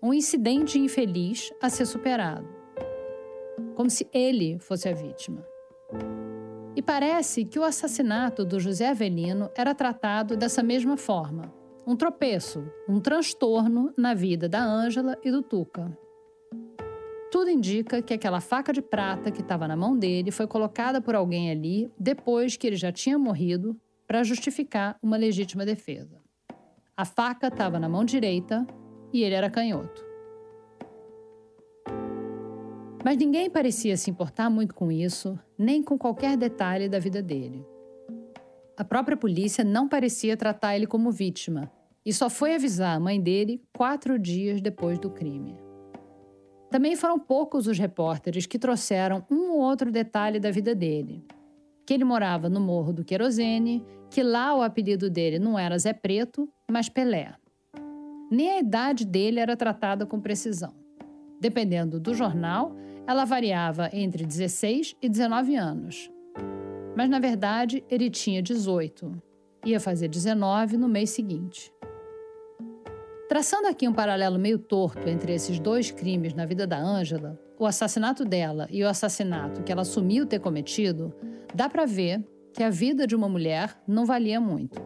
Um 0.03 0.15
incidente 0.15 0.79
infeliz 0.79 1.53
a 1.61 1.69
ser 1.69 1.87
superado. 1.87 2.49
Como 3.75 3.91
se 3.91 4.09
ele 4.13 4.59
fosse 4.59 4.89
a 4.89 4.93
vítima. 4.93 5.45
E 6.75 6.83
parece 6.83 7.45
que 7.45 7.59
o 7.59 7.65
assassinato 7.65 8.45
do 8.45 8.59
José 8.59 8.89
Avelino 8.89 9.51
era 9.57 9.75
tratado 9.75 10.37
dessa 10.37 10.63
mesma 10.63 10.97
forma. 10.97 11.53
Um 11.87 11.97
tropeço, 11.97 12.65
um 12.89 13.01
transtorno 13.01 13.93
na 13.97 14.15
vida 14.15 14.49
da 14.49 14.63
Ângela 14.63 15.19
e 15.25 15.31
do 15.31 15.43
Tuca. 15.43 15.97
Tudo 17.41 17.49
indica 17.49 18.03
que 18.03 18.13
aquela 18.13 18.39
faca 18.39 18.71
de 18.71 18.83
prata 18.83 19.31
que 19.31 19.41
estava 19.41 19.67
na 19.67 19.75
mão 19.75 19.97
dele 19.99 20.31
foi 20.31 20.47
colocada 20.47 21.01
por 21.01 21.15
alguém 21.15 21.51
ali 21.51 21.91
depois 21.99 22.55
que 22.55 22.67
ele 22.67 22.77
já 22.77 22.93
tinha 22.93 23.19
morrido 23.19 23.81
para 24.07 24.23
justificar 24.23 24.99
uma 25.03 25.17
legítima 25.17 25.65
defesa. 25.65 26.21
A 26.95 27.07
faca 27.07 27.47
estava 27.47 27.81
na 27.81 27.89
mão 27.89 28.05
direita 28.05 28.67
e 29.11 29.23
ele 29.23 29.35
era 29.35 29.49
canhoto. 29.49 30.05
Mas 33.03 33.17
ninguém 33.17 33.49
parecia 33.49 33.97
se 33.97 34.11
importar 34.11 34.51
muito 34.51 34.75
com 34.75 34.93
isso, 34.93 35.39
nem 35.57 35.83
com 35.83 35.97
qualquer 35.97 36.37
detalhe 36.37 36.91
da 36.91 36.99
vida 36.99 37.23
dele. 37.23 37.65
A 38.77 38.85
própria 38.85 39.17
polícia 39.17 39.65
não 39.65 39.89
parecia 39.89 40.37
tratar 40.37 40.77
ele 40.77 40.87
como 40.87 41.11
vítima 41.11 41.73
e 42.05 42.13
só 42.13 42.29
foi 42.29 42.55
avisar 42.55 42.99
a 42.99 43.01
mãe 43.01 43.19
dele 43.19 43.63
quatro 43.75 44.19
dias 44.19 44.61
depois 44.61 44.99
do 44.99 45.09
crime. 45.09 45.70
Também 46.71 46.95
foram 46.95 47.19
poucos 47.19 47.67
os 47.67 47.79
repórteres 47.79 48.47
que 48.47 48.59
trouxeram 48.59 49.25
um 49.29 49.51
ou 49.51 49.59
outro 49.59 49.91
detalhe 49.91 50.39
da 50.39 50.51
vida 50.51 50.75
dele. 50.75 51.25
Que 51.85 51.95
ele 51.95 52.05
morava 52.05 52.49
no 52.49 52.61
Morro 52.61 52.93
do 52.93 53.05
Querosene, 53.05 53.85
que 54.09 54.23
lá 54.23 54.55
o 54.55 54.63
apelido 54.63 55.11
dele 55.11 55.39
não 55.39 55.59
era 55.59 55.77
Zé 55.77 55.93
Preto, 55.93 56.49
mas 56.71 56.89
Pelé. 56.89 57.35
Nem 58.31 58.51
a 58.51 58.61
idade 58.61 59.05
dele 59.05 59.41
era 59.41 59.57
tratada 59.57 60.07
com 60.07 60.21
precisão. 60.21 60.73
Dependendo 61.41 61.99
do 61.99 62.15
jornal, 62.15 62.73
ela 63.05 63.25
variava 63.25 63.91
entre 63.93 64.25
16 64.25 64.95
e 65.03 65.09
19 65.09 65.57
anos. 65.57 66.09
Mas 66.97 67.11
na 67.11 67.19
verdade 67.19 67.83
ele 67.91 68.09
tinha 68.09 68.41
18. 68.41 69.21
Ia 69.67 69.81
fazer 69.81 70.07
19 70.07 70.77
no 70.77 70.89
mês 70.89 71.11
seguinte. 71.11 71.73
Traçando 73.31 73.69
aqui 73.69 73.87
um 73.87 73.93
paralelo 73.93 74.41
meio 74.41 74.59
torto 74.59 75.09
entre 75.09 75.33
esses 75.33 75.61
dois 75.61 75.89
crimes 75.93 76.35
na 76.35 76.45
vida 76.45 76.67
da 76.67 76.77
Ângela, 76.77 77.41
o 77.61 77.65
assassinato 77.65 78.25
dela 78.25 78.67
e 78.73 78.83
o 78.83 78.89
assassinato 78.89 79.63
que 79.63 79.71
ela 79.71 79.83
assumiu 79.83 80.27
ter 80.27 80.41
cometido, 80.41 81.15
dá 81.55 81.69
para 81.69 81.87
ver 81.87 82.27
que 82.53 82.61
a 82.61 82.69
vida 82.69 83.07
de 83.07 83.15
uma 83.15 83.29
mulher 83.29 83.81
não 83.87 84.05
valia 84.05 84.41
muito. 84.41 84.83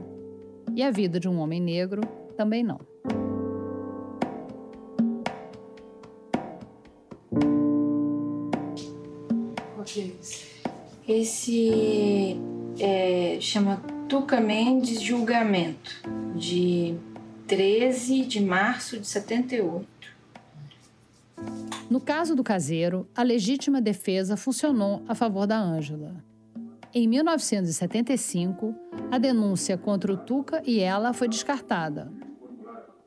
E 0.77 0.83
a 0.83 0.91
vida 0.91 1.19
de 1.19 1.27
um 1.27 1.39
homem 1.39 1.59
negro 1.59 2.03
também 2.37 2.63
não. 2.63 2.79
Esse 11.09 12.39
é, 12.79 13.39
chama 13.41 13.83
Tuca 14.07 14.39
Mendes 14.39 15.01
Julgamento, 15.01 15.91
de 16.37 16.95
13 17.47 18.25
de 18.25 18.41
março 18.41 18.99
de 18.99 19.07
78. 19.07 19.87
No 21.91 22.01
caso 22.01 22.35
do 22.35 22.43
caseiro, 22.43 23.07
a 23.15 23.23
legítima 23.23 23.83
defesa 23.83 24.35
funcionou 24.35 25.03
a 25.07 25.15
favor 25.15 25.47
da 25.47 25.59
Ângela. 25.59 26.17
Em 26.93 27.07
1975, 27.07 28.75
a 29.11 29.19
denúncia 29.19 29.77
contra 29.77 30.11
o 30.11 30.17
Tuca 30.17 30.63
e 30.65 30.81
ela 30.81 31.13
foi 31.13 31.29
descartada. 31.29 32.11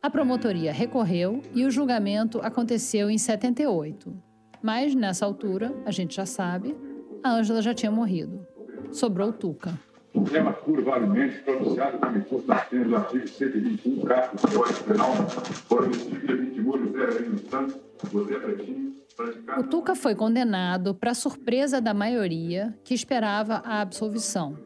A 0.04 0.10
promotoria 0.10 0.71
recorreu 0.71 1.41
e 1.56 1.65
o 1.65 1.71
julgamento 1.71 2.39
aconteceu 2.43 3.10
em 3.10 3.17
78. 3.17 4.13
Mas, 4.62 4.93
nessa 4.93 5.26
altura, 5.26 5.73
a 5.84 5.89
gente 5.89 6.15
já 6.15 6.28
sabe, 6.28 6.76
a 7.23 7.32
Ângela 7.32 7.62
já 7.62 7.73
tinha 7.73 7.91
morrido. 7.91 8.45
Sobrou 8.91 9.30
o 9.30 9.34
Tuca. 9.34 9.80
Suprema 10.17 10.53
curvarmente 10.53 11.39
pronunciado 11.43 11.99
como 11.99 12.17
importante 12.17 12.75
do 12.75 12.95
artigo 12.95 13.27
121, 13.27 14.01
caput 14.01 14.41
do 14.41 14.58
Código 14.58 14.84
Penal, 14.86 15.13
por 15.69 15.89
20 15.89 16.51
de 16.51 16.62
julho, 16.62 16.91
Zé 16.91 17.49
Santos, 17.49 17.75
você, 18.12 18.39
Pretinho, 18.39 18.97
o 19.58 19.63
Tuca 19.63 19.95
foi 19.95 20.13
condenado 20.13 20.93
para 20.93 21.13
surpresa 21.13 21.82
da 21.82 21.93
maioria 21.93 22.77
que 22.84 22.93
esperava 22.93 23.63
a 23.65 23.82
absolvição. 23.82 24.58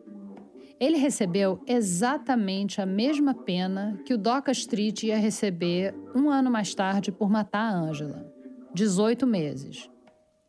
Ele 0.80 0.98
recebeu 0.98 1.62
exatamente 1.68 2.82
a 2.82 2.86
mesma 2.86 3.34
pena 3.34 4.00
que 4.06 4.14
o 4.14 4.18
Doca 4.18 4.52
Street 4.52 5.04
ia 5.04 5.18
receber 5.18 5.94
um 6.16 6.30
ano 6.30 6.50
mais 6.50 6.74
tarde 6.76 7.12
por 7.12 7.30
matar 7.30 7.72
a 7.72 7.78
Ângela 7.78 8.26
18 8.74 9.28
meses. 9.28 9.90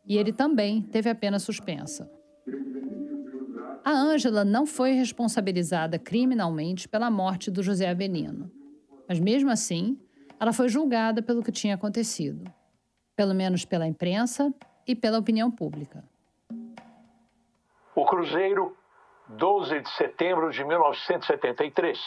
E 0.05 0.17
ele 0.17 0.33
também 0.33 0.81
teve 0.81 1.09
a 1.09 1.15
pena 1.15 1.39
suspensa. 1.39 2.09
A 3.85 3.91
Ângela 3.91 4.45
não 4.45 4.65
foi 4.65 4.93
responsabilizada 4.93 5.99
criminalmente 5.99 6.87
pela 6.87 7.11
morte 7.11 7.51
do 7.51 7.61
José 7.61 7.89
Avelino. 7.89 8.49
Mas 9.09 9.19
mesmo 9.19 9.51
assim, 9.51 9.99
ela 10.39 10.53
foi 10.53 10.69
julgada 10.69 11.21
pelo 11.21 11.43
que 11.43 11.51
tinha 11.51 11.75
acontecido, 11.75 12.49
pelo 13.13 13.35
menos 13.35 13.65
pela 13.65 13.85
imprensa 13.85 14.53
e 14.87 14.95
pela 14.95 15.19
opinião 15.19 15.51
pública. 15.51 16.01
O 17.93 18.05
Cruzeiro, 18.05 18.75
12 19.27 19.81
de 19.81 19.89
setembro 19.91 20.49
de 20.49 20.63
1973. 20.63 21.99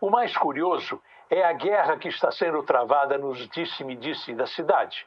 O 0.00 0.10
mais 0.10 0.36
curioso 0.36 1.00
é 1.30 1.44
a 1.44 1.52
guerra 1.52 1.98
que 1.98 2.08
está 2.08 2.32
sendo 2.32 2.64
travada 2.64 3.16
nos 3.16 3.48
disse-me-disse 3.50 4.32
-disse 4.32 4.36
da 4.36 4.46
cidade. 4.46 5.06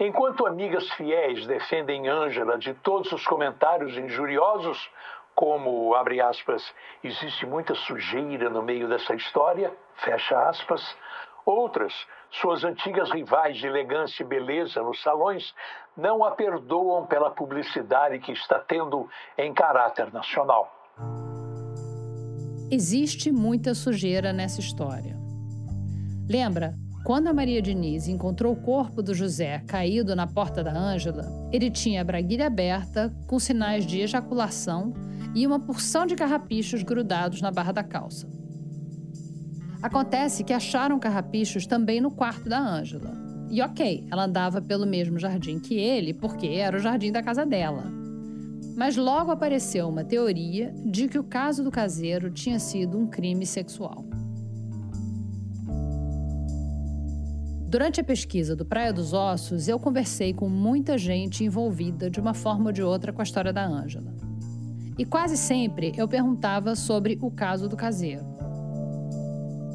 Enquanto 0.00 0.46
amigas 0.46 0.88
fiéis 0.92 1.44
defendem 1.44 2.08
Ângela 2.08 2.56
de 2.56 2.72
todos 2.72 3.10
os 3.10 3.26
comentários 3.26 3.96
injuriosos, 3.96 4.88
como, 5.34 5.92
abre 5.94 6.20
aspas, 6.20 6.62
existe 7.02 7.44
muita 7.44 7.74
sujeira 7.74 8.48
no 8.48 8.62
meio 8.62 8.88
dessa 8.88 9.14
história, 9.14 9.72
fecha 9.96 10.48
aspas, 10.48 10.96
outras, 11.44 11.92
suas 12.30 12.62
antigas 12.62 13.10
rivais 13.10 13.56
de 13.56 13.66
elegância 13.66 14.22
e 14.22 14.26
beleza 14.26 14.80
nos 14.82 15.02
salões, 15.02 15.52
não 15.96 16.24
a 16.24 16.30
perdoam 16.30 17.04
pela 17.06 17.30
publicidade 17.30 18.20
que 18.20 18.30
está 18.30 18.60
tendo 18.60 19.08
em 19.36 19.52
caráter 19.52 20.12
nacional. 20.12 20.72
Existe 22.70 23.32
muita 23.32 23.74
sujeira 23.74 24.32
nessa 24.32 24.60
história. 24.60 25.16
Lembra 26.28 26.74
quando 27.08 27.28
a 27.28 27.32
Maria 27.32 27.62
Diniz 27.62 28.06
encontrou 28.06 28.52
o 28.52 28.56
corpo 28.60 29.02
do 29.02 29.14
José 29.14 29.62
caído 29.66 30.14
na 30.14 30.26
porta 30.26 30.62
da 30.62 30.78
Ângela, 30.78 31.24
ele 31.50 31.70
tinha 31.70 32.02
a 32.02 32.04
braguilha 32.04 32.48
aberta, 32.48 33.10
com 33.26 33.38
sinais 33.38 33.86
de 33.86 34.00
ejaculação 34.00 34.92
e 35.34 35.46
uma 35.46 35.58
porção 35.58 36.04
de 36.04 36.14
carrapichos 36.14 36.82
grudados 36.82 37.40
na 37.40 37.50
barra 37.50 37.72
da 37.72 37.82
calça. 37.82 38.28
Acontece 39.80 40.44
que 40.44 40.52
acharam 40.52 40.98
carrapichos 40.98 41.66
também 41.66 41.98
no 41.98 42.10
quarto 42.10 42.46
da 42.46 42.60
Ângela. 42.60 43.16
E 43.50 43.62
ok, 43.62 44.06
ela 44.10 44.26
andava 44.26 44.60
pelo 44.60 44.86
mesmo 44.86 45.18
jardim 45.18 45.58
que 45.58 45.76
ele, 45.76 46.12
porque 46.12 46.46
era 46.46 46.76
o 46.76 46.80
jardim 46.80 47.10
da 47.10 47.22
casa 47.22 47.46
dela. 47.46 47.84
Mas 48.76 48.98
logo 48.98 49.30
apareceu 49.30 49.88
uma 49.88 50.04
teoria 50.04 50.74
de 50.84 51.08
que 51.08 51.18
o 51.18 51.24
caso 51.24 51.64
do 51.64 51.70
caseiro 51.70 52.30
tinha 52.30 52.58
sido 52.58 52.98
um 52.98 53.06
crime 53.06 53.46
sexual. 53.46 54.04
Durante 57.68 58.00
a 58.00 58.04
pesquisa 58.04 58.56
do 58.56 58.64
Praia 58.64 58.94
dos 58.94 59.12
Ossos, 59.12 59.68
eu 59.68 59.78
conversei 59.78 60.32
com 60.32 60.48
muita 60.48 60.96
gente 60.96 61.44
envolvida 61.44 62.08
de 62.08 62.18
uma 62.18 62.32
forma 62.32 62.68
ou 62.68 62.72
de 62.72 62.82
outra 62.82 63.12
com 63.12 63.20
a 63.20 63.22
história 63.22 63.52
da 63.52 63.62
Ângela. 63.62 64.14
E 64.96 65.04
quase 65.04 65.36
sempre 65.36 65.92
eu 65.94 66.08
perguntava 66.08 66.74
sobre 66.74 67.18
o 67.20 67.30
caso 67.30 67.68
do 67.68 67.76
caseiro. 67.76 68.24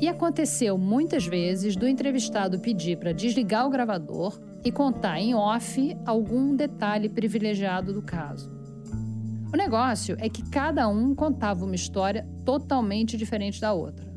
E 0.01 0.07
aconteceu 0.07 0.75
muitas 0.75 1.27
vezes 1.27 1.75
do 1.75 1.87
entrevistado 1.87 2.59
pedir 2.59 2.97
para 2.97 3.11
desligar 3.11 3.67
o 3.67 3.69
gravador 3.69 4.41
e 4.65 4.71
contar 4.71 5.19
em 5.19 5.35
off 5.35 5.95
algum 6.03 6.55
detalhe 6.55 7.07
privilegiado 7.07 7.93
do 7.93 8.01
caso. 8.01 8.51
O 9.53 9.55
negócio 9.55 10.17
é 10.17 10.27
que 10.27 10.41
cada 10.49 10.87
um 10.87 11.13
contava 11.13 11.63
uma 11.63 11.75
história 11.75 12.27
totalmente 12.43 13.15
diferente 13.15 13.61
da 13.61 13.71
outra. 13.71 14.12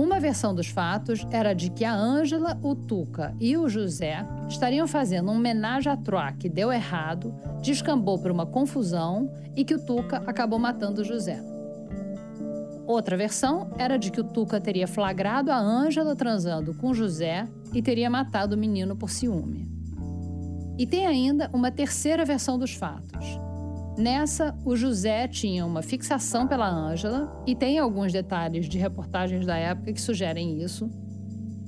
Uma 0.00 0.18
versão 0.18 0.54
dos 0.54 0.68
fatos 0.68 1.26
era 1.30 1.52
de 1.52 1.68
que 1.68 1.84
a 1.84 1.94
Ângela, 1.94 2.58
o 2.62 2.74
Tuca 2.74 3.36
e 3.38 3.54
o 3.54 3.68
José 3.68 4.26
estariam 4.48 4.88
fazendo 4.88 5.30
um 5.30 5.36
homenagem 5.36 5.92
à 5.92 5.96
Troá 5.96 6.32
que 6.32 6.48
deu 6.48 6.72
errado, 6.72 7.34
descambou 7.60 8.18
por 8.18 8.30
uma 8.30 8.46
confusão 8.46 9.30
e 9.54 9.62
que 9.62 9.74
o 9.74 9.84
Tuca 9.84 10.22
acabou 10.26 10.58
matando 10.58 11.02
o 11.02 11.04
José. 11.04 11.38
Outra 12.86 13.14
versão 13.14 13.70
era 13.76 13.98
de 13.98 14.10
que 14.10 14.22
o 14.22 14.24
Tuca 14.24 14.58
teria 14.58 14.88
flagrado 14.88 15.52
a 15.52 15.58
Ângela 15.58 16.16
transando 16.16 16.72
com 16.72 16.94
José 16.94 17.46
e 17.74 17.82
teria 17.82 18.08
matado 18.08 18.56
o 18.56 18.58
menino 18.58 18.96
por 18.96 19.10
ciúme. 19.10 19.68
E 20.78 20.86
tem 20.86 21.06
ainda 21.06 21.50
uma 21.52 21.70
terceira 21.70 22.24
versão 22.24 22.58
dos 22.58 22.72
fatos 22.72 23.38
Nessa, 24.00 24.56
o 24.64 24.74
José 24.74 25.28
tinha 25.28 25.66
uma 25.66 25.82
fixação 25.82 26.48
pela 26.48 26.66
Ângela, 26.66 27.30
e 27.46 27.54
tem 27.54 27.78
alguns 27.78 28.10
detalhes 28.10 28.66
de 28.66 28.78
reportagens 28.78 29.44
da 29.44 29.58
época 29.58 29.92
que 29.92 30.00
sugerem 30.00 30.62
isso. 30.62 30.90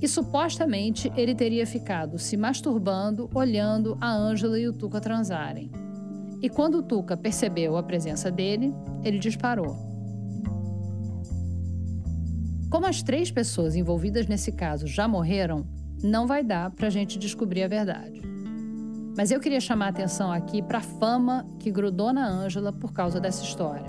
E 0.01 0.07
supostamente 0.07 1.13
ele 1.15 1.35
teria 1.35 1.67
ficado 1.67 2.17
se 2.17 2.35
masturbando 2.35 3.29
olhando 3.35 3.95
a 4.01 4.11
Ângela 4.11 4.59
e 4.59 4.67
o 4.67 4.73
Tuca 4.73 4.99
transarem. 4.99 5.69
E 6.41 6.49
quando 6.49 6.79
o 6.79 6.81
Tuca 6.81 7.15
percebeu 7.15 7.77
a 7.77 7.83
presença 7.83 8.31
dele, 8.31 8.73
ele 9.03 9.19
disparou. 9.19 9.77
Como 12.67 12.87
as 12.87 13.03
três 13.03 13.29
pessoas 13.29 13.75
envolvidas 13.75 14.25
nesse 14.25 14.51
caso 14.51 14.87
já 14.87 15.07
morreram, 15.07 15.67
não 16.01 16.25
vai 16.25 16.43
dar 16.43 16.71
para 16.71 16.87
a 16.87 16.89
gente 16.89 17.19
descobrir 17.19 17.61
a 17.61 17.67
verdade. 17.67 18.32
Mas 19.15 19.29
eu 19.29 19.39
queria 19.39 19.59
chamar 19.59 19.87
a 19.87 19.89
atenção 19.89 20.31
aqui 20.31 20.61
para 20.61 20.79
a 20.79 20.81
fama 20.81 21.45
que 21.59 21.69
grudou 21.69 22.11
na 22.11 22.27
Ângela 22.27 22.73
por 22.73 22.91
causa 22.91 23.19
dessa 23.19 23.43
história. 23.43 23.85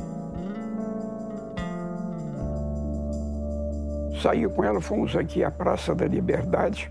Saí 4.21 4.47
com 4.49 4.63
ela, 4.63 4.81
fomos 4.81 5.17
aqui 5.17 5.43
à 5.43 5.51
Praça 5.51 5.95
da 5.95 6.07
Liberdade, 6.07 6.91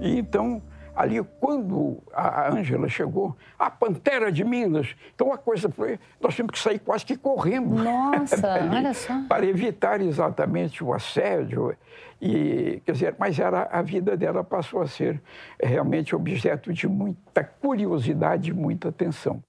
e 0.00 0.18
então 0.18 0.62
ali 0.96 1.22
quando 1.40 2.02
a 2.12 2.50
Ângela 2.50 2.88
chegou, 2.88 3.36
a 3.58 3.68
Pantera 3.70 4.30
de 4.30 4.44
Minas. 4.44 4.94
Então 5.14 5.32
a 5.32 5.38
coisa 5.38 5.68
foi, 5.68 5.98
nós 6.20 6.34
tínhamos 6.34 6.52
que 6.52 6.58
sair 6.58 6.78
quase 6.78 7.04
que 7.04 7.16
correndo. 7.16 7.74
Nossa, 7.82 8.60
olha 8.72 8.94
só. 8.94 9.12
Para 9.28 9.44
evitar 9.44 10.00
exatamente 10.00 10.82
o 10.82 10.92
assédio. 10.92 11.76
E, 12.26 12.80
quer 12.86 12.92
dizer, 12.92 13.16
mas 13.18 13.38
era, 13.38 13.64
a 13.64 13.82
vida 13.82 14.16
dela 14.16 14.42
passou 14.42 14.80
a 14.80 14.86
ser 14.86 15.22
realmente 15.62 16.16
objeto 16.16 16.72
de 16.72 16.88
muita 16.88 17.44
curiosidade 17.44 18.48
e 18.48 18.54
muita 18.54 18.88
atenção. 18.88 19.42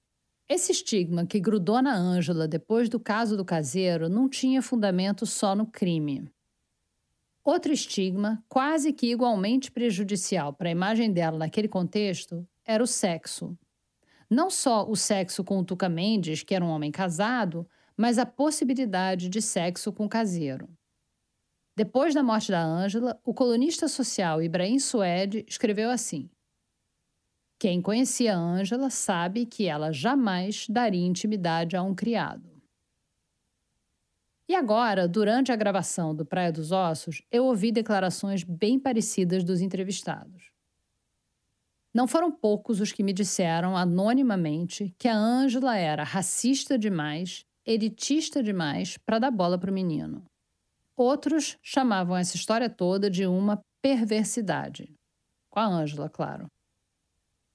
Esse 0.49 0.73
estigma 0.73 1.25
que 1.25 1.39
grudou 1.39 1.81
na 1.81 1.95
Ângela 1.95 2.49
depois 2.49 2.89
do 2.89 2.99
caso 2.99 3.37
do 3.37 3.45
caseiro 3.45 4.09
não 4.09 4.27
tinha 4.27 4.61
fundamento 4.61 5.25
só 5.25 5.55
no 5.55 5.65
crime. 5.65 6.29
Outro 7.45 7.71
estigma, 7.71 8.43
quase 8.49 8.91
que 8.91 9.09
igualmente 9.09 9.71
prejudicial 9.71 10.51
para 10.51 10.67
a 10.67 10.71
imagem 10.71 11.13
dela 11.13 11.37
naquele 11.37 11.69
contexto, 11.69 12.45
era 12.65 12.83
o 12.83 12.87
sexo. 12.87 13.57
Não 14.29 14.49
só 14.49 14.85
o 14.85 14.97
sexo 14.97 15.45
com 15.45 15.59
o 15.59 15.63
Tuca 15.63 15.87
Mendes, 15.87 16.43
que 16.43 16.53
era 16.53 16.65
um 16.65 16.69
homem 16.69 16.91
casado, 16.91 17.65
mas 17.95 18.17
a 18.17 18.25
possibilidade 18.25 19.29
de 19.29 19.41
sexo 19.41 19.93
com 19.93 20.05
o 20.05 20.09
caseiro. 20.09 20.67
Depois 21.77 22.13
da 22.13 22.23
morte 22.23 22.51
da 22.51 22.63
Ângela, 22.63 23.19
o 23.25 23.33
colunista 23.33 23.89
social 23.89 24.41
Ibrahim 24.41 24.79
Suede 24.79 25.45
escreveu 25.45 25.89
assim: 25.89 26.29
Quem 27.59 27.81
conhecia 27.81 28.33
Ângela 28.33 28.89
sabe 28.89 29.45
que 29.45 29.65
ela 29.65 29.91
jamais 29.91 30.67
daria 30.69 31.05
intimidade 31.05 31.75
a 31.75 31.83
um 31.83 31.93
criado. 31.93 32.49
E 34.47 34.55
agora, 34.55 35.05
durante 35.05 35.51
a 35.51 35.55
gravação 35.55 36.15
do 36.15 36.23
Praia 36.23 36.51
dos 36.51 36.71
Ossos, 36.71 37.21
eu 37.29 37.45
ouvi 37.45 37.73
declarações 37.73 38.43
bem 38.43 38.79
parecidas 38.79 39.43
dos 39.43 39.59
entrevistados. 39.59 40.51
Não 41.93 42.07
foram 42.07 42.31
poucos 42.31 42.79
os 42.79 42.91
que 42.91 43.03
me 43.03 43.11
disseram 43.11 43.75
anonimamente 43.75 44.93
que 44.97 45.09
a 45.09 45.17
Ângela 45.17 45.75
era 45.75 46.03
racista 46.03 46.77
demais, 46.77 47.45
elitista 47.65 48.41
demais 48.41 48.97
para 48.97 49.19
dar 49.19 49.31
bola 49.31 49.57
para 49.57 49.71
o 49.71 49.73
menino. 49.73 50.23
Outros 50.95 51.57
chamavam 51.61 52.15
essa 52.15 52.35
história 52.35 52.69
toda 52.69 53.09
de 53.09 53.25
uma 53.27 53.61
perversidade. 53.81 54.93
Com 55.49 55.59
a 55.59 55.65
Ângela, 55.65 56.09
claro. 56.09 56.49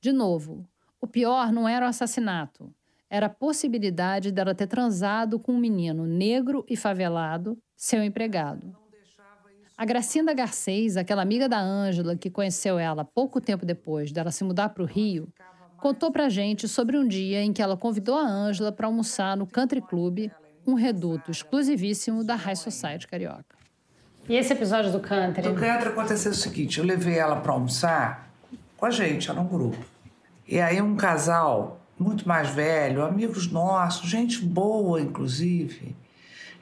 De 0.00 0.12
novo, 0.12 0.66
o 1.00 1.07
pior 1.07 1.50
não 1.50 1.68
era 1.68 1.87
o 1.87 1.88
assassinato, 1.88 2.72
era 3.09 3.26
a 3.26 3.31
possibilidade 3.31 4.31
dela 4.31 4.55
ter 4.55 4.66
transado 4.66 5.38
com 5.40 5.53
um 5.53 5.59
menino 5.59 6.07
negro 6.07 6.64
e 6.68 6.76
favelado, 6.76 7.59
seu 7.74 8.05
empregado. 8.05 8.76
A 9.76 9.85
Gracinda 9.87 10.35
Garcês, 10.35 10.98
aquela 10.98 11.22
amiga 11.22 11.48
da 11.48 11.59
Ângela 11.59 12.14
que 12.14 12.31
conheceu 12.31 12.79
ela 12.79 13.03
pouco 13.03 13.40
tempo 13.40 13.64
depois 13.64 14.12
dela 14.12 14.31
se 14.31 14.44
mudar 14.44 14.68
para 14.68 14.83
o 14.83 14.87
Rio, 14.87 15.33
contou 15.79 16.12
pra 16.12 16.29
gente 16.29 16.68
sobre 16.68 16.98
um 16.98 17.09
dia 17.09 17.42
em 17.42 17.53
que 17.53 17.62
ela 17.62 17.76
convidou 17.79 18.16
a 18.16 18.26
Ângela 18.26 18.70
para 18.70 18.87
almoçar 18.87 19.37
no 19.37 19.46
Country 19.46 19.81
Club, 19.81 20.31
um 20.70 20.74
reduto 20.74 21.30
exclusivíssimo 21.30 22.22
da 22.22 22.35
High 22.35 22.56
Society 22.56 23.06
carioca. 23.06 23.59
E 24.28 24.37
esse 24.37 24.52
episódio 24.52 24.92
do 24.92 25.00
Country? 25.00 25.42
Do 25.42 25.54
Country 25.54 25.88
aconteceu 25.88 26.30
o 26.30 26.35
seguinte, 26.35 26.78
eu 26.78 26.85
levei 26.85 27.18
ela 27.18 27.37
para 27.37 27.52
almoçar 27.52 28.30
com 28.76 28.87
a 28.87 28.90
gente, 28.90 29.30
era 29.30 29.40
um 29.40 29.46
grupo. 29.46 29.78
E 30.46 30.61
aí 30.61 30.80
um 30.80 30.96
casal 30.96 31.80
muito 31.98 32.26
mais 32.26 32.50
velho, 32.50 33.04
amigos 33.04 33.50
nossos, 33.50 34.09
gente 34.09 34.42
boa 34.42 35.00
inclusive, 35.00 35.94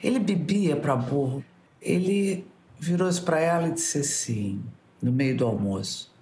ele 0.02 0.18
bebia 0.18 0.76
para 0.76 0.96
burro. 0.96 1.44
Ele 1.80 2.46
virou-se 2.78 3.20
para 3.20 3.38
ela 3.38 3.68
e 3.68 3.72
disse 3.72 3.98
assim, 3.98 4.62
no 5.00 5.12
meio 5.12 5.36
do 5.36 5.46
almoço: 5.46 6.12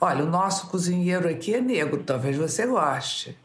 Olha, 0.00 0.24
o 0.24 0.30
nosso 0.30 0.68
cozinheiro 0.68 1.28
aqui 1.28 1.54
é 1.54 1.60
negro, 1.60 2.02
talvez 2.02 2.36
você 2.36 2.66
goste. 2.66 3.36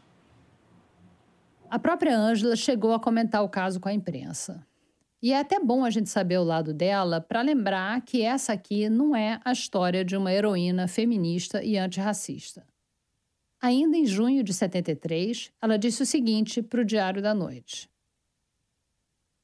A 1.72 1.78
própria 1.78 2.14
Ângela 2.14 2.54
chegou 2.54 2.92
a 2.92 3.00
comentar 3.00 3.42
o 3.42 3.48
caso 3.48 3.80
com 3.80 3.88
a 3.88 3.94
imprensa. 3.94 4.62
E 5.22 5.32
é 5.32 5.38
até 5.38 5.58
bom 5.58 5.86
a 5.86 5.88
gente 5.88 6.10
saber 6.10 6.36
o 6.36 6.44
lado 6.44 6.74
dela 6.74 7.18
para 7.18 7.40
lembrar 7.40 8.02
que 8.02 8.20
essa 8.20 8.52
aqui 8.52 8.90
não 8.90 9.16
é 9.16 9.40
a 9.42 9.52
história 9.52 10.04
de 10.04 10.14
uma 10.14 10.30
heroína 10.30 10.86
feminista 10.86 11.64
e 11.64 11.78
antirracista. 11.78 12.66
Ainda 13.58 13.96
em 13.96 14.04
junho 14.04 14.44
de 14.44 14.52
73, 14.52 15.50
ela 15.62 15.78
disse 15.78 16.02
o 16.02 16.06
seguinte 16.06 16.60
para 16.60 16.82
o 16.82 16.84
Diário 16.84 17.22
da 17.22 17.32
Noite: 17.32 17.88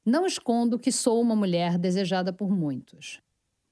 não 0.05 0.23
escondo 0.27 0.77
que 0.77 0.91
sou 0.91 1.19
uma 1.19 1.35
mulher 1.35 1.79
desejada 1.79 2.31
por 2.31 2.51
muitos. 2.51 3.19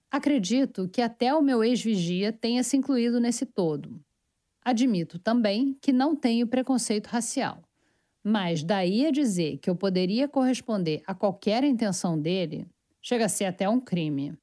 Acredito 0.09 0.89
que 0.89 1.03
até 1.03 1.31
o 1.31 1.43
meu 1.43 1.63
ex-vigia 1.63 2.33
tenha 2.33 2.63
se 2.63 2.75
incluído 2.75 3.19
nesse 3.19 3.45
todo. 3.45 4.03
Admito 4.65 5.19
também 5.19 5.77
que 5.79 5.93
não 5.93 6.15
tenho 6.15 6.47
preconceito 6.47 7.05
racial. 7.05 7.66
Mas 8.23 8.63
daí 8.63 9.05
a 9.05 9.11
dizer 9.11 9.57
que 9.57 9.69
eu 9.69 9.75
poderia 9.75 10.27
corresponder 10.27 11.01
a 11.05 11.13
qualquer 11.13 11.63
intenção 11.63 12.19
dele, 12.19 12.67
chega 13.01 13.25
a 13.25 13.29
ser 13.29 13.45
até 13.45 13.69
um 13.69 13.79
crime. 13.79 14.37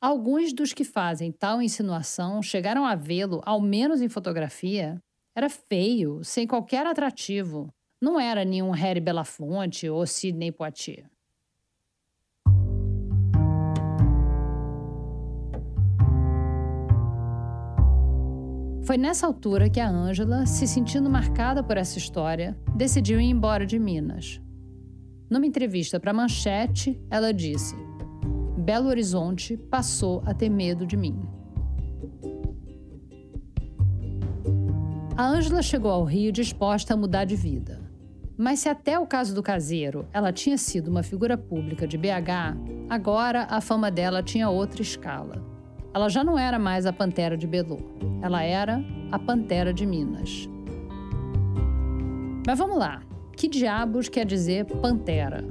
Alguns 0.00 0.52
dos 0.52 0.72
que 0.72 0.84
fazem 0.84 1.32
tal 1.32 1.60
insinuação 1.60 2.42
chegaram 2.42 2.84
a 2.84 2.94
vê-lo, 2.94 3.40
ao 3.44 3.60
menos 3.60 4.00
em 4.00 4.08
fotografia, 4.08 5.02
era 5.34 5.48
feio, 5.50 6.22
sem 6.24 6.46
qualquer 6.46 6.86
atrativo, 6.86 7.72
não 8.00 8.20
era 8.20 8.44
nenhum 8.44 8.70
Harry 8.70 9.00
Belafonte 9.00 9.88
ou 9.88 10.06
Sidney 10.06 10.52
Poitier. 10.52 11.10
Foi 18.86 18.96
nessa 18.96 19.26
altura 19.26 19.68
que 19.68 19.80
a 19.80 19.90
Ângela, 19.90 20.46
se 20.46 20.64
sentindo 20.64 21.10
marcada 21.10 21.60
por 21.60 21.76
essa 21.76 21.98
história, 21.98 22.56
decidiu 22.72 23.20
ir 23.20 23.24
embora 23.24 23.66
de 23.66 23.80
Minas. 23.80 24.40
Numa 25.28 25.44
entrevista 25.44 25.98
para 25.98 26.12
Manchete, 26.12 26.96
ela 27.10 27.34
disse: 27.34 27.74
Belo 28.56 28.86
Horizonte 28.86 29.56
passou 29.56 30.22
a 30.24 30.32
ter 30.32 30.48
medo 30.48 30.86
de 30.86 30.96
mim. 30.96 31.20
A 35.16 35.26
Ângela 35.26 35.62
chegou 35.62 35.90
ao 35.90 36.04
Rio 36.04 36.30
disposta 36.30 36.94
a 36.94 36.96
mudar 36.96 37.24
de 37.24 37.34
vida. 37.34 37.80
Mas 38.38 38.60
se 38.60 38.68
até 38.68 38.96
o 39.00 39.06
caso 39.06 39.34
do 39.34 39.42
caseiro 39.42 40.06
ela 40.12 40.32
tinha 40.32 40.56
sido 40.56 40.92
uma 40.92 41.02
figura 41.02 41.36
pública 41.36 41.88
de 41.88 41.98
BH, 41.98 42.56
agora 42.88 43.48
a 43.50 43.60
fama 43.60 43.90
dela 43.90 44.22
tinha 44.22 44.48
outra 44.48 44.80
escala. 44.80 45.55
Ela 45.96 46.10
já 46.10 46.22
não 46.22 46.38
era 46.38 46.58
mais 46.58 46.84
a 46.84 46.92
Pantera 46.92 47.38
de 47.38 47.46
Belo, 47.46 47.78
ela 48.20 48.42
era 48.42 48.84
a 49.10 49.18
Pantera 49.18 49.72
de 49.72 49.86
Minas. 49.86 50.46
Mas 52.46 52.58
vamos 52.58 52.76
lá, 52.76 53.00
que 53.34 53.48
diabos 53.48 54.06
quer 54.06 54.26
dizer 54.26 54.66
pantera? 54.66 55.42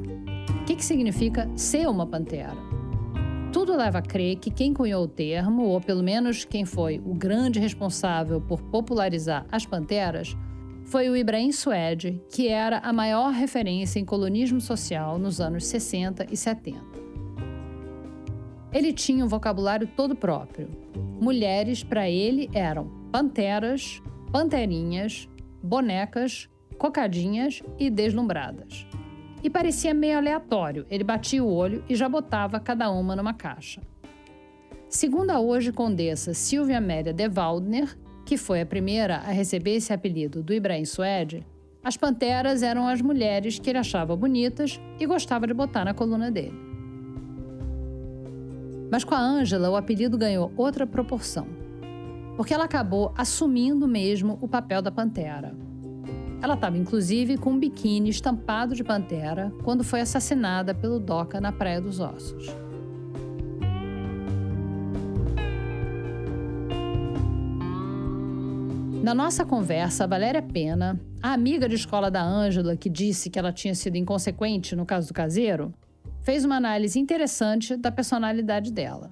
O 0.62 0.66
que, 0.66 0.76
que 0.76 0.86
significa 0.86 1.50
ser 1.56 1.90
uma 1.90 2.06
pantera? 2.06 2.56
Tudo 3.52 3.76
leva 3.76 3.98
a 3.98 4.02
crer 4.04 4.36
que 4.36 4.52
quem 4.52 4.72
cunhou 4.72 5.06
o 5.06 5.08
termo, 5.08 5.64
ou 5.64 5.82
pelo 5.82 6.04
menos 6.04 6.46
quem 6.46 6.64
foi 6.64 7.02
o 7.04 7.16
grande 7.16 7.60
responsável 7.60 8.40
por 8.40 8.62
popularizar 8.62 9.48
as 9.52 9.66
panteras, 9.66 10.38
foi 10.84 11.10
o 11.10 11.18
Ibrahim 11.18 11.52
Suede, 11.52 12.22
que 12.30 12.50
era 12.50 12.78
a 12.78 12.94
maior 12.94 13.34
referência 13.34 14.00
em 14.00 14.06
colonismo 14.06 14.62
social 14.62 15.18
nos 15.18 15.42
anos 15.42 15.66
60 15.66 16.28
e 16.32 16.38
70. 16.38 16.95
Ele 18.76 18.92
tinha 18.92 19.24
um 19.24 19.28
vocabulário 19.30 19.88
todo 19.88 20.18
próprio. 20.18 20.68
Mulheres, 21.22 21.82
para 21.82 22.10
ele, 22.10 22.50
eram 22.54 22.92
panteras, 23.10 24.04
panterinhas, 24.34 25.30
bonecas, 25.64 26.50
cocadinhas 26.78 27.64
e 27.80 27.90
deslumbradas. 27.90 28.86
E 29.42 29.50
parecia 29.50 29.94
meio 29.94 30.18
aleatório, 30.18 30.86
ele 30.90 31.06
batia 31.06 31.42
o 31.42 31.50
olho 31.50 31.86
e 31.88 31.96
já 31.96 32.10
botava 32.10 32.60
cada 32.60 32.92
uma 32.92 33.16
numa 33.16 33.34
caixa. 33.34 33.80
Segundo 34.90 35.30
a 35.30 35.40
hoje 35.40 35.72
condessa 35.72 36.34
Silvia 36.34 36.80
Amélia 36.80 37.14
de 37.14 37.30
Waldner, 37.30 37.98
que 38.26 38.36
foi 38.36 38.60
a 38.60 38.66
primeira 38.66 39.20
a 39.20 39.32
receber 39.32 39.76
esse 39.76 39.94
apelido 39.94 40.44
do 40.44 40.54
Ibrahim 40.54 40.84
Suede, 40.84 41.46
as 41.82 41.96
panteras 41.96 42.62
eram 42.62 42.90
as 42.90 43.02
mulheres 43.02 43.58
que 43.58 43.70
ele 43.70 43.80
achava 43.80 44.18
bonitas 44.18 44.82
e 45.00 45.06
gostava 45.06 45.48
de 45.48 45.54
botar 45.54 45.86
na 45.86 45.94
coluna 45.94 46.30
dele. 46.30 46.75
Mas 48.92 49.04
com 49.04 49.16
a 49.16 49.20
Ângela, 49.20 49.70
o 49.70 49.76
apelido 49.76 50.18
ganhou 50.18 50.52
outra 50.56 50.86
proporção, 50.86 51.48
porque 52.38 52.54
ela 52.54 52.66
acabou 52.66 53.14
assumindo 53.18 53.88
mesmo 53.88 54.38
o 54.42 54.48
papel 54.48 54.82
da 54.82 54.92
pantera. 54.92 55.56
Ela 56.42 56.54
estava 56.54 56.78
inclusive 56.78 57.38
com 57.38 57.52
um 57.52 57.60
biquíni 57.60 58.10
estampado 58.10 58.76
de 58.76 58.84
pantera 58.84 59.52
quando 59.64 59.84
foi 59.84 60.02
assassinada 60.02 60.74
pelo 60.76 61.00
Doca 61.00 61.42
na 61.42 61.52
Praia 61.52 61.82
dos 61.82 62.00
Ossos. 62.00 62.56
Na 69.02 69.14
nossa 69.14 69.46
conversa, 69.46 70.04
a 70.04 70.08
Valéria 70.08 70.42
Pena, 70.42 71.00
a 71.22 71.32
amiga 71.32 71.70
de 71.70 71.76
escola 71.76 72.10
da 72.10 72.24
Ângela 72.24 72.76
que 72.76 72.90
disse 72.90 73.30
que 73.30 73.38
ela 73.38 73.52
tinha 73.52 73.76
sido 73.76 73.98
inconsequente 73.98 74.76
no 74.76 74.84
caso 74.84 75.10
do 75.10 75.14
caseiro, 75.14 75.72
fez 76.26 76.44
uma 76.44 76.58
análise 76.58 77.00
interessante 77.00 77.78
da 77.78 77.92
personalidade 77.92 78.72
dela. 78.72 79.12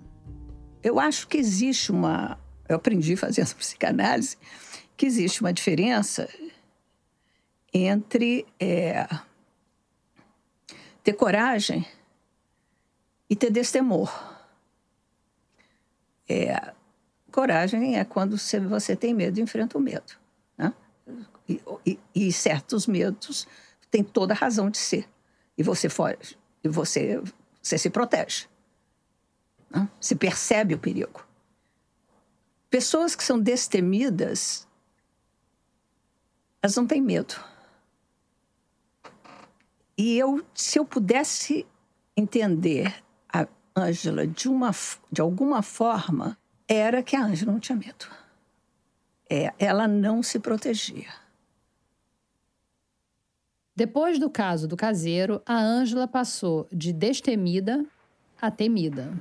Eu 0.82 1.00
acho 1.00 1.28
que 1.28 1.38
existe 1.38 1.92
uma. 1.92 2.38
Eu 2.68 2.76
aprendi 2.76 3.16
fazendo 3.18 3.56
psicanálise 3.56 4.38
que 4.98 5.06
existe 5.06 5.40
uma 5.42 5.54
diferença 5.54 6.28
entre 7.74 8.46
é, 8.60 9.08
ter 11.04 11.14
coragem 11.14 11.86
e 13.30 13.36
ter 13.36 13.52
destemor. 13.52 14.12
É, 16.28 16.74
Coragem 17.34 17.98
é 17.98 18.06
quando 18.06 18.38
você, 18.38 18.60
você 18.60 18.96
tem 18.96 19.12
medo 19.12 19.40
e 19.40 19.42
enfrenta 19.42 19.76
o 19.76 19.82
medo. 19.82 20.14
Né? 20.56 20.72
E, 21.50 21.60
e, 21.84 22.00
e, 22.14 22.32
certos 22.32 22.86
medos 22.86 23.48
têm 23.90 24.04
toda 24.04 24.36
a 24.36 24.38
razão 24.38 24.70
de 24.70 24.78
ser. 24.78 25.10
E 25.58 25.64
você 25.64 25.90
foge, 25.90 26.38
e 26.64 26.68
você, 26.70 27.22
você 27.62 27.78
se 27.78 27.90
protege. 27.90 28.48
Né? 29.70 29.88
Se 30.00 30.16
percebe 30.16 30.74
o 30.74 30.80
perigo. 30.80 31.26
Pessoas 32.70 33.16
que 33.16 33.24
são 33.24 33.40
destemidas, 33.40 34.68
elas 36.62 36.76
não 36.76 36.88
têm 36.88 37.02
medo. 37.02 37.36
E 39.98 40.18
eu, 40.18 40.44
se 40.56 40.80
eu 40.80 40.86
pudesse 40.86 41.68
entender 42.18 43.04
a 43.32 43.48
Ângela 43.76 44.26
de, 44.26 44.50
uma, 44.50 44.72
de 45.12 45.22
alguma 45.22 45.62
forma, 45.62 46.38
era 46.68 47.04
que 47.04 47.16
a 47.16 47.24
Ângela 47.24 47.52
não 47.52 47.60
tinha 47.60 47.78
medo. 47.78 48.08
É, 49.30 49.54
ela 49.60 49.88
não 49.88 50.24
se 50.24 50.40
protegia. 50.40 51.23
Depois 53.76 54.20
do 54.20 54.30
caso 54.30 54.68
do 54.68 54.78
caseiro, 54.78 55.42
a 55.48 55.56
Ângela 55.56 56.08
passou 56.08 56.68
de 56.72 56.94
destemida 56.94 57.84
a 58.40 58.52
temida. 58.52 59.12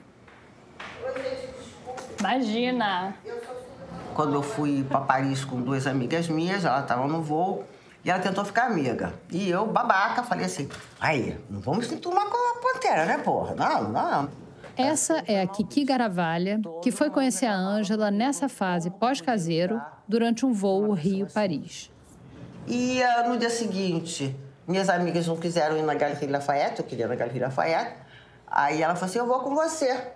Imagina! 2.20 3.16
Quando 4.14 4.34
eu 4.34 4.42
fui 4.42 4.84
para 4.84 5.00
Paris 5.00 5.42
com 5.42 5.58
duas 5.62 5.86
amigas 5.86 6.28
minhas, 6.28 6.66
elas 6.66 6.82
estavam 6.82 7.08
no 7.08 7.22
voo, 7.22 7.64
e 8.04 8.10
ela 8.10 8.20
tentou 8.20 8.44
ficar 8.44 8.66
amiga. 8.66 9.14
E 9.30 9.48
eu, 9.48 9.66
babaca, 9.66 10.22
falei 10.22 10.44
assim: 10.44 10.68
aí, 11.00 11.38
não 11.48 11.60
vamos 11.60 11.86
se 11.86 11.94
enturmar 11.94 12.26
com 12.26 12.36
a 12.36 12.60
pantera, 12.60 13.06
né, 13.06 13.16
porra? 13.16 13.54
Não, 13.54 13.88
não. 13.88 14.28
Essa 14.76 15.24
é 15.26 15.40
a 15.40 15.46
Kiki 15.46 15.84
Garavalha, 15.84 16.60
que 16.82 16.90
foi 16.90 17.08
conhecer 17.08 17.46
a 17.46 17.56
Ângela 17.56 18.10
nessa 18.10 18.50
fase 18.50 18.90
pós-caseiro 18.90 19.80
durante 20.06 20.44
um 20.44 20.52
voo 20.52 20.92
Rio-Paris. 20.92 21.90
E 22.66 23.02
uh, 23.02 23.28
no 23.28 23.36
dia 23.38 23.50
seguinte, 23.50 24.36
minhas 24.66 24.88
amigas 24.88 25.26
não 25.26 25.36
quiseram 25.36 25.76
ir 25.76 25.82
na 25.82 25.94
Galeria 25.94 26.30
Lafayette, 26.30 26.80
eu 26.80 26.86
queria 26.86 27.04
ir 27.06 27.08
na 27.08 27.14
Galeria 27.14 27.46
Lafayette. 27.46 27.96
Aí 28.46 28.82
ela 28.82 28.94
falou 28.94 29.08
assim: 29.10 29.18
eu 29.18 29.26
vou 29.26 29.40
com 29.40 29.54
você. 29.54 30.08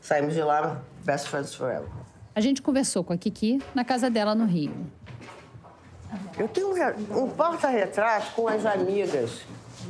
Saímos 0.00 0.34
de 0.34 0.42
lá, 0.42 0.80
best 1.04 1.28
friends 1.28 1.54
forever. 1.54 1.88
A 2.34 2.40
gente 2.40 2.60
conversou 2.60 3.04
com 3.04 3.12
a 3.12 3.16
Kiki 3.16 3.62
na 3.74 3.84
casa 3.84 4.10
dela 4.10 4.34
no 4.34 4.44
Rio. 4.44 4.74
Eu 6.38 6.48
tenho 6.48 6.68
um, 6.72 7.24
um 7.24 7.30
porta-retrato 7.30 8.32
com 8.34 8.46
as 8.48 8.66
amigas. 8.66 9.42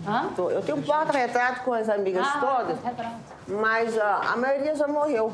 Hã? 0.07 0.31
Eu 0.37 0.63
tenho 0.63 0.79
um 0.79 0.83
porta-retrato 0.83 1.63
com 1.63 1.73
as 1.73 1.89
amigas 1.89 2.27
Ah, 2.27 2.39
todas, 2.41 2.83
retrato. 2.83 3.17
mas 3.49 3.97
ah, 3.99 4.33
a 4.33 4.37
maioria 4.37 4.75
já 4.75 4.87
morreu. 4.89 5.33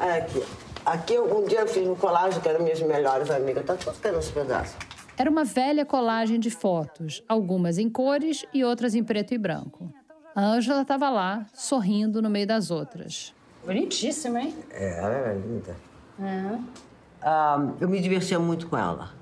É 0.00 0.18
aqui. 0.18 0.44
Aqui, 0.84 1.18
um 1.18 1.44
dia 1.44 1.60
eu 1.60 1.66
fiz 1.66 1.88
um 1.88 1.94
colagem 1.94 2.40
que 2.40 2.48
eram 2.48 2.62
minhas 2.62 2.80
melhores 2.82 3.30
amigas. 3.30 3.64
Tá 3.64 3.74
tudo 3.74 3.98
caindo 4.00 4.16
nos 4.16 4.30
pedaços. 4.30 4.76
Era 5.16 5.30
uma 5.30 5.44
velha 5.44 5.84
colagem 5.86 6.38
de 6.38 6.50
fotos, 6.50 7.22
algumas 7.28 7.78
em 7.78 7.88
cores 7.88 8.44
e 8.52 8.64
outras 8.64 8.94
em 8.94 9.02
preto 9.02 9.32
e 9.32 9.38
branco. 9.38 9.92
A 10.34 10.42
Ângela 10.42 10.82
estava 10.82 11.08
lá, 11.08 11.46
sorrindo 11.54 12.20
no 12.20 12.28
meio 12.28 12.46
das 12.46 12.70
outras. 12.70 13.32
Bonitíssima, 13.64 14.40
hein? 14.40 14.54
É, 14.70 14.98
ela 14.98 15.14
era 15.14 15.32
linda. 15.34 15.76
É. 16.20 16.58
Ah, 17.22 17.66
eu 17.80 17.88
me 17.88 18.00
divertia 18.00 18.38
muito 18.38 18.68
com 18.68 18.76
ela. 18.76 19.12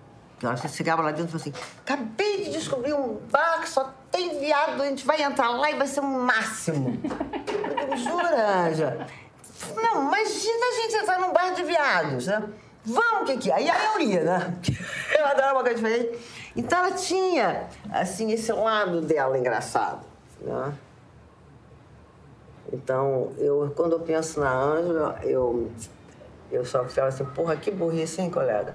Ela 0.43 0.57
chegava 0.57 1.03
lá 1.03 1.13
dentro 1.13 1.37
e 1.37 1.41
falava 1.41 1.61
assim: 1.61 1.79
acabei 1.81 2.45
de 2.45 2.51
descobrir 2.51 2.95
um 2.95 3.19
bar 3.31 3.61
que 3.61 3.69
só 3.69 3.95
tem 4.11 4.41
viado, 4.41 4.83
a 4.83 4.87
gente 4.87 5.07
vai 5.07 5.23
entrar 5.23 5.51
lá 5.51 5.71
e 5.71 5.77
vai 5.77 5.87
ser 5.87 6.01
um 6.01 6.25
máximo. 6.25 6.99
Jura, 7.97 8.67
Anja? 8.67 9.07
Não, 9.77 10.09
imagina 10.09 10.67
a 10.67 10.83
gente 10.83 10.95
entrar 10.97 11.21
num 11.21 11.33
bar 11.33 11.55
de 11.55 11.63
viados, 11.63 12.27
né? 12.27 12.43
Vamos, 12.85 13.31
que 13.31 13.39
que 13.39 13.51
é? 13.51 13.55
Aí 13.55 13.69
eu 13.95 14.01
ia, 14.01 14.25
né? 14.25 14.59
Eu 15.17 15.27
adorava 15.27 15.55
uma 15.55 15.63
coisa 15.63 15.77
diferente. 15.77 16.19
Então 16.57 16.79
ela 16.85 16.93
tinha, 16.93 17.69
assim, 17.91 18.33
esse 18.33 18.53
lado 18.53 19.01
dela 19.01 19.39
engraçado, 19.39 20.05
né? 20.41 20.75
Então, 22.73 23.33
eu, 23.39 23.73
quando 23.77 23.93
eu 23.93 24.01
penso 24.01 24.41
na 24.41 24.51
Ângela, 24.51 25.19
eu, 25.23 25.71
eu 26.51 26.65
só 26.65 26.85
falo 26.85 27.09
assim, 27.09 27.25
porra, 27.27 27.57
que 27.57 27.71
burrice, 27.71 28.21
hein, 28.21 28.31
colega? 28.31 28.75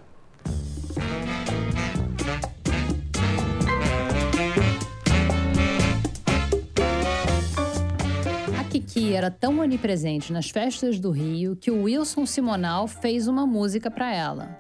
Kiki 8.97 9.13
era 9.13 9.29
tão 9.29 9.59
onipresente 9.59 10.33
nas 10.33 10.49
festas 10.49 10.99
do 10.99 11.11
Rio 11.11 11.55
que 11.55 11.69
o 11.69 11.83
Wilson 11.83 12.25
Simonal 12.25 12.87
fez 12.87 13.27
uma 13.27 13.45
música 13.45 13.91
para 13.91 14.11
ela. 14.11 14.59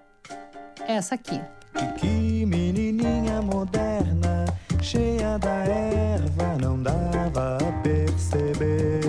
Essa 0.87 1.15
aqui. 1.15 1.41
Que 1.99 2.45
menininha 2.45 3.41
moderna, 3.41 4.45
cheia 4.79 5.39
da 5.39 5.55
erva, 5.65 6.55
não 6.61 6.81
dava 6.81 7.57
a 7.57 7.81
perceber. 7.81 9.01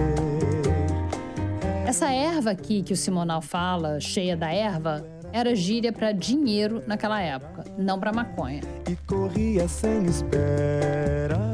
Essa 1.86 2.10
erva 2.10 2.50
aqui 2.50 2.82
que 2.82 2.94
o 2.94 2.96
Simonal 2.96 3.42
fala, 3.42 4.00
cheia 4.00 4.34
da 4.34 4.50
erva, 4.50 5.04
era 5.30 5.54
gíria 5.54 5.92
para 5.92 6.12
dinheiro 6.12 6.82
naquela 6.86 7.20
época, 7.20 7.64
não 7.76 8.00
para 8.00 8.14
maconha. 8.14 8.62
E 8.90 8.96
corria 9.06 9.68
sem 9.68 10.06
espera. 10.06 11.47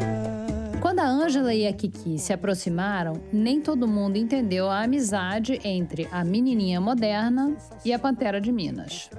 Quando 1.05 1.20
a 1.20 1.24
Ângela 1.26 1.52
e 1.52 1.66
a 1.66 1.72
Kiki 1.74 2.18
se 2.18 2.32
aproximaram, 2.32 3.20
nem 3.30 3.61
todo 3.61 3.86
mundo 3.86 4.16
entendeu 4.16 4.70
a 4.70 4.84
amizade 4.84 5.61
entre 5.62 6.09
a 6.11 6.24
menininha 6.24 6.80
moderna 6.80 7.55
e 7.84 7.92
a 7.92 7.98
Pantera 7.98 8.40
de 8.40 8.50
Minas. 8.50 9.11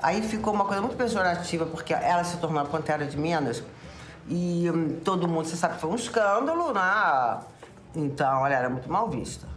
Aí 0.00 0.22
ficou 0.22 0.54
uma 0.54 0.66
coisa 0.66 0.80
muito 0.80 0.96
pejorativa, 0.96 1.66
porque 1.66 1.92
ela 1.92 2.22
se 2.22 2.36
tornou 2.36 2.62
a 2.62 2.64
Pantera 2.64 3.04
de 3.04 3.18
Minas. 3.18 3.60
E 4.28 4.70
hum, 4.70 5.00
todo 5.04 5.26
mundo, 5.26 5.46
você 5.46 5.56
sabe 5.56 5.80
foi 5.80 5.90
um 5.90 5.96
escândalo, 5.96 6.72
né? 6.72 7.40
Então, 7.96 8.46
ela 8.46 8.54
era 8.54 8.70
muito 8.70 8.88
mal 8.88 9.10
vista. 9.10 9.48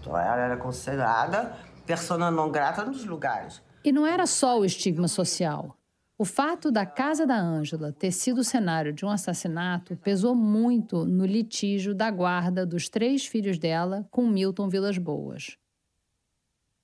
Então, 0.00 0.18
ela 0.18 0.40
era 0.40 0.56
considerada 0.56 1.58
persona 1.84 2.30
não 2.30 2.50
grata 2.50 2.86
nos 2.86 3.04
lugares. 3.04 3.60
E 3.84 3.92
não 3.92 4.06
era 4.06 4.24
só 4.24 4.58
o 4.58 4.64
estigma 4.64 5.08
social. 5.08 5.76
O 6.16 6.24
fato 6.24 6.70
da 6.70 6.86
casa 6.86 7.26
da 7.26 7.36
Ângela 7.36 7.92
ter 7.92 8.12
sido 8.12 8.38
o 8.38 8.44
cenário 8.44 8.92
de 8.92 9.04
um 9.04 9.08
assassinato 9.08 9.96
pesou 9.96 10.32
muito 10.32 11.04
no 11.04 11.26
litígio 11.26 11.92
da 11.92 12.08
guarda 12.08 12.64
dos 12.64 12.88
três 12.88 13.26
filhos 13.26 13.58
dela 13.58 14.06
com 14.12 14.24
Milton 14.28 14.68
Vilas 14.68 14.96
Boas. 14.96 15.58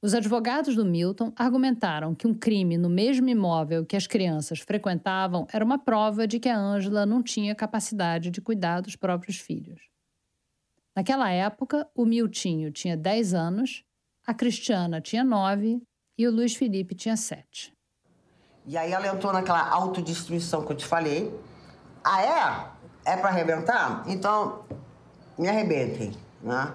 Os 0.03 0.15
advogados 0.15 0.75
do 0.75 0.85
Milton 0.85 1.33
argumentaram 1.37 2.13
que 2.13 2.27
um 2.27 2.35
crime 2.35 2.77
no 2.77 2.89
mesmo 2.89 3.29
imóvel 3.29 3.87
que 3.87 3.97
as 3.97 4.05
crianças 4.05 4.59
frequentavam 4.59 5.47
era 5.53 5.65
uma 5.65 5.79
prova 5.79 6.27
de 6.27 6.41
que 6.41 6.49
a 6.49 6.59
Ângela 6.59 7.07
não 7.07 7.23
tinha 7.23 7.55
capacidade 7.55 8.33
de 8.33 8.41
cuidar 8.41 8.81
dos 8.81 8.97
próprios 8.97 9.39
filhos. 9.39 9.81
Naquela 10.97 11.31
época, 11.31 11.89
o 11.95 12.05
Miltinho 12.05 12.73
tinha 12.73 12.97
10 12.97 13.35
anos, 13.35 13.85
a 14.27 14.35
Cristiana 14.35 15.01
tinha 15.01 15.23
9 15.23 15.81
e 16.19 16.27
o 16.27 16.33
Luiz 16.33 16.57
Felipe 16.57 16.97
tinha 16.97 17.17
7. 17.17 17.73
E 18.71 18.79
aí 18.79 18.93
ela 18.93 19.09
entrou 19.09 19.33
naquela 19.33 19.69
autodestruição 19.69 20.65
que 20.65 20.71
eu 20.71 20.77
te 20.77 20.87
falei. 20.87 21.37
Ah, 22.05 22.23
é? 23.05 23.13
É 23.13 23.17
pra 23.17 23.31
arrebentar? 23.31 24.05
Então, 24.07 24.61
me 25.37 25.49
arrebentem, 25.49 26.17
né? 26.41 26.73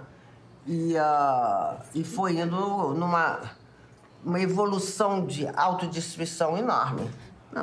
E, 0.68 0.98
ah, 0.98 1.78
e 1.94 2.04
foi 2.04 2.34
indo 2.38 2.94
numa 2.94 3.40
uma 4.26 4.42
evolução 4.42 5.26
de 5.26 5.48
autodestruição 5.56 6.58
enorme. 6.58 7.10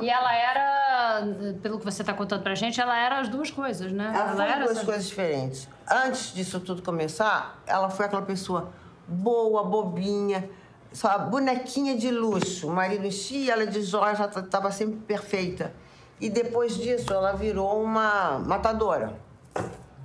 E 0.01 0.09
ela 0.09 0.35
era, 0.35 1.23
pelo 1.61 1.79
que 1.79 1.85
você 1.85 2.01
está 2.01 2.15
contando 2.15 2.43
pra 2.43 2.55
gente, 2.55 2.81
ela 2.81 2.97
era 2.97 3.21
as 3.21 3.29
duas 3.29 3.51
coisas, 3.51 3.93
né? 3.93 4.13
Ela 4.15 4.35
foi 4.35 4.47
duas 4.65 4.71
essa- 4.79 4.85
coisas 4.87 5.09
diferentes. 5.09 5.69
Antes 5.87 6.33
disso 6.33 6.59
tudo 6.59 6.81
começar, 6.81 7.59
ela 7.67 7.91
foi 7.91 8.07
aquela 8.07 8.23
pessoa 8.23 8.71
boa, 9.07 9.63
bobinha, 9.65 10.49
só 10.93 11.19
bonequinha 11.19 11.97
de 11.97 12.11
luxo. 12.11 12.69
O 12.69 12.73
marido 12.73 13.07
enchia 13.07 13.53
ela 13.53 13.67
de 13.67 13.83
joias, 13.83 14.19
ela 14.19 14.31
estava 14.41 14.71
sempre 14.71 14.97
perfeita. 15.01 15.73
E 16.21 16.31
depois 16.31 16.77
disso, 16.77 17.13
ela 17.13 17.33
virou 17.33 17.83
uma 17.83 18.39
matadora. 18.39 19.19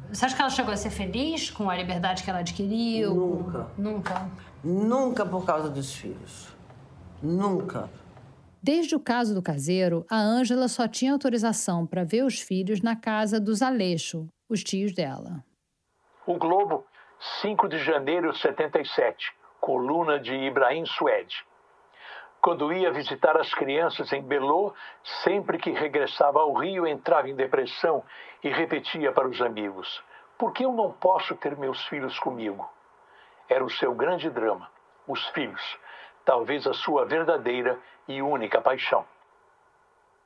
Você 0.09 0.25
acha 0.25 0.35
que 0.35 0.41
ela 0.41 0.49
chegou 0.49 0.73
a 0.73 0.77
ser 0.77 0.89
feliz 0.89 1.51
com 1.51 1.69
a 1.69 1.75
liberdade 1.75 2.23
que 2.23 2.29
ela 2.29 2.39
adquiriu? 2.39 3.13
Nunca. 3.13 3.67
Nunca. 3.77 4.31
Nunca 4.63 5.25
por 5.25 5.45
causa 5.45 5.69
dos 5.69 5.93
filhos. 5.93 6.47
Nunca. 7.21 7.89
Desde 8.61 8.95
o 8.95 8.99
caso 8.99 9.35
do 9.35 9.41
caseiro, 9.41 10.05
a 10.09 10.17
Ângela 10.17 10.67
só 10.67 10.87
tinha 10.87 11.11
autorização 11.11 11.85
para 11.85 12.03
ver 12.03 12.23
os 12.23 12.39
filhos 12.39 12.81
na 12.81 12.95
casa 12.95 13.39
dos 13.39 13.61
Aleixo, 13.61 14.27
os 14.49 14.63
tios 14.63 14.93
dela. 14.93 15.43
O 16.25 16.37
Globo, 16.37 16.85
5 17.41 17.67
de 17.67 17.77
janeiro 17.77 18.31
de 18.31 18.39
77, 18.39 19.33
coluna 19.67 20.17
de 20.17 20.33
Ibrahim 20.33 20.85
Suede. 20.85 21.45
Quando 22.41 22.71
ia 22.71 22.89
visitar 22.89 23.35
as 23.35 23.53
crianças 23.53 24.13
em 24.13 24.21
Belô, 24.21 24.73
sempre 25.25 25.57
que 25.57 25.71
regressava 25.71 26.39
ao 26.39 26.53
Rio 26.53 26.87
entrava 26.87 27.29
em 27.29 27.35
depressão 27.35 28.01
e 28.41 28.47
repetia 28.47 29.11
para 29.11 29.27
os 29.27 29.41
amigos: 29.41 30.01
Por 30.37 30.53
que 30.53 30.63
eu 30.63 30.71
não 30.71 30.93
posso 30.93 31.35
ter 31.35 31.57
meus 31.57 31.85
filhos 31.87 32.17
comigo? 32.17 32.65
Era 33.49 33.61
o 33.61 33.69
seu 33.69 33.93
grande 33.93 34.29
drama, 34.29 34.71
os 35.05 35.27
filhos, 35.31 35.77
talvez 36.23 36.65
a 36.65 36.73
sua 36.73 37.03
verdadeira 37.03 37.77
e 38.07 38.21
única 38.21 38.61
paixão. 38.61 39.03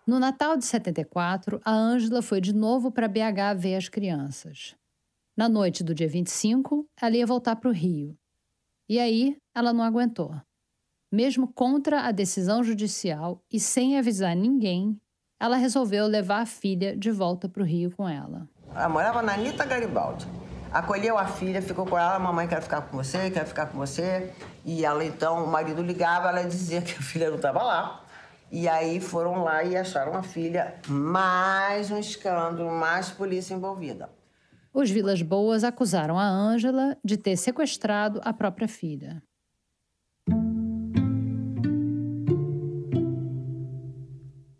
No 0.05 0.19
Natal 0.19 0.55
de 0.55 0.65
74, 0.65 1.59
a 1.65 1.71
Ângela 1.71 2.21
foi 2.21 2.41
de 2.41 2.53
novo 2.53 2.91
para 2.91 3.07
BH 3.07 3.57
ver 3.57 3.75
as 3.75 3.89
crianças. 3.89 4.75
Na 5.35 5.49
noite 5.49 5.83
do 5.83 5.95
dia 5.95 6.07
25, 6.07 6.85
ela 7.01 7.17
ia 7.17 7.25
voltar 7.25 7.55
para 7.55 7.69
o 7.69 7.73
Rio. 7.73 8.20
E 8.91 8.99
aí, 8.99 9.37
ela 9.55 9.71
não 9.71 9.85
aguentou. 9.85 10.35
Mesmo 11.09 11.47
contra 11.47 12.01
a 12.01 12.11
decisão 12.11 12.61
judicial 12.61 13.41
e 13.49 13.57
sem 13.57 13.97
avisar 13.97 14.35
ninguém, 14.35 14.99
ela 15.39 15.55
resolveu 15.55 16.05
levar 16.07 16.41
a 16.41 16.45
filha 16.45 16.93
de 16.97 17.09
volta 17.09 17.47
para 17.47 17.63
o 17.63 17.65
Rio 17.65 17.95
com 17.95 18.05
ela. 18.05 18.49
Ela 18.75 18.89
morava 18.89 19.21
na 19.21 19.35
Anitta 19.35 19.63
Garibaldi. 19.63 20.27
Acolheu 20.73 21.17
a 21.17 21.25
filha, 21.25 21.61
ficou 21.61 21.85
com 21.85 21.97
ela, 21.97 22.19
mamãe 22.19 22.49
quer 22.49 22.61
ficar 22.61 22.81
com 22.81 22.97
você, 22.97 23.31
quer 23.31 23.45
ficar 23.45 23.67
com 23.67 23.77
você. 23.77 24.33
E 24.65 24.83
ela 24.83 25.05
então, 25.05 25.41
o 25.45 25.47
marido 25.47 25.81
ligava, 25.81 26.27
ela 26.27 26.43
dizia 26.43 26.81
que 26.81 26.91
a 26.91 27.01
filha 27.01 27.29
não 27.29 27.37
estava 27.37 27.63
lá. 27.63 28.03
E 28.51 28.67
aí 28.67 28.99
foram 28.99 29.41
lá 29.41 29.63
e 29.63 29.77
acharam 29.77 30.17
a 30.17 30.21
filha. 30.21 30.75
Mais 30.89 31.89
um 31.91 31.97
escândalo, 31.97 32.69
mais 32.69 33.09
polícia 33.09 33.53
envolvida. 33.53 34.09
Os 34.73 34.89
Vilas 34.89 35.21
Boas 35.21 35.65
acusaram 35.65 36.17
a 36.17 36.25
Ângela 36.25 36.97
de 37.03 37.17
ter 37.17 37.35
sequestrado 37.35 38.21
a 38.23 38.31
própria 38.31 38.69
filha. 38.69 39.21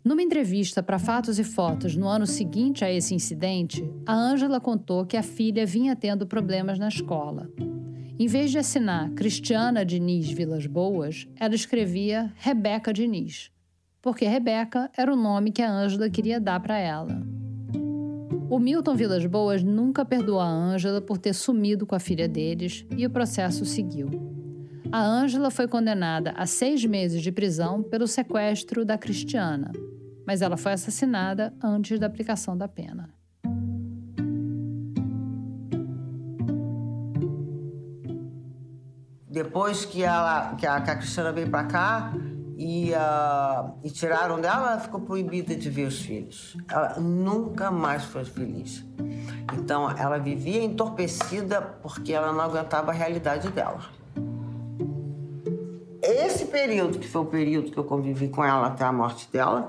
Numa 0.04 0.22
entrevista 0.22 0.82
para 0.82 0.98
Fatos 0.98 1.38
e 1.38 1.44
Fotos 1.44 1.96
no 1.96 2.06
ano 2.06 2.26
seguinte 2.26 2.84
a 2.84 2.92
esse 2.92 3.14
incidente, 3.14 3.82
a 4.04 4.12
Ângela 4.12 4.60
contou 4.60 5.06
que 5.06 5.16
a 5.16 5.22
filha 5.22 5.64
vinha 5.64 5.96
tendo 5.96 6.26
problemas 6.26 6.78
na 6.78 6.88
escola. 6.88 7.48
Em 8.18 8.26
vez 8.26 8.50
de 8.50 8.58
assinar 8.58 9.10
Cristiana 9.12 9.82
Diniz 9.82 10.30
Vilas 10.30 10.66
Boas, 10.66 11.26
ela 11.40 11.54
escrevia 11.54 12.30
Rebeca 12.36 12.92
Diniz, 12.92 13.50
porque 14.02 14.26
Rebeca 14.26 14.90
era 14.94 15.10
o 15.10 15.16
nome 15.16 15.50
que 15.50 15.62
a 15.62 15.72
Ângela 15.72 16.10
queria 16.10 16.38
dar 16.38 16.60
para 16.60 16.76
ela. 16.76 17.41
O 18.52 18.58
Milton 18.58 18.94
Vilas 18.94 19.24
Boas 19.24 19.62
nunca 19.62 20.04
perdoou 20.04 20.38
a 20.38 20.46
Ângela 20.46 21.00
por 21.00 21.16
ter 21.16 21.32
sumido 21.32 21.86
com 21.86 21.94
a 21.94 21.98
filha 21.98 22.28
deles 22.28 22.84
e 22.94 23.06
o 23.06 23.08
processo 23.08 23.64
seguiu. 23.64 24.10
A 24.92 25.02
Ângela 25.02 25.50
foi 25.50 25.66
condenada 25.66 26.32
a 26.32 26.44
seis 26.44 26.84
meses 26.84 27.22
de 27.22 27.32
prisão 27.32 27.82
pelo 27.82 28.06
sequestro 28.06 28.84
da 28.84 28.98
Cristiana, 28.98 29.72
mas 30.26 30.42
ela 30.42 30.58
foi 30.58 30.72
assassinada 30.72 31.54
antes 31.64 31.98
da 31.98 32.06
aplicação 32.06 32.54
da 32.54 32.68
pena. 32.68 33.08
Depois 39.30 39.86
que, 39.86 40.02
ela, 40.02 40.56
que, 40.56 40.66
a, 40.66 40.78
que 40.82 40.90
a 40.90 40.96
Cristiana 40.96 41.32
veio 41.32 41.48
para 41.48 41.64
cá 41.64 42.12
e, 42.62 42.92
uh, 42.92 43.72
e 43.82 43.90
tiraram 43.90 44.40
dela, 44.40 44.72
ela 44.72 44.80
ficou 44.80 45.00
proibida 45.00 45.56
de 45.56 45.68
ver 45.68 45.88
os 45.88 46.00
filhos. 46.00 46.56
Ela 46.70 47.00
nunca 47.00 47.72
mais 47.72 48.04
foi 48.04 48.24
feliz. 48.24 48.84
Então, 49.52 49.90
ela 49.90 50.16
vivia 50.18 50.62
entorpecida 50.62 51.60
porque 51.60 52.12
ela 52.12 52.32
não 52.32 52.40
aguentava 52.40 52.92
a 52.92 52.94
realidade 52.94 53.48
dela. 53.50 53.80
Esse 56.00 56.44
período, 56.44 57.00
que 57.00 57.08
foi 57.08 57.22
o 57.22 57.26
período 57.26 57.72
que 57.72 57.78
eu 57.78 57.82
convivi 57.82 58.28
com 58.28 58.44
ela 58.44 58.68
até 58.68 58.84
a 58.84 58.92
morte 58.92 59.28
dela, 59.32 59.68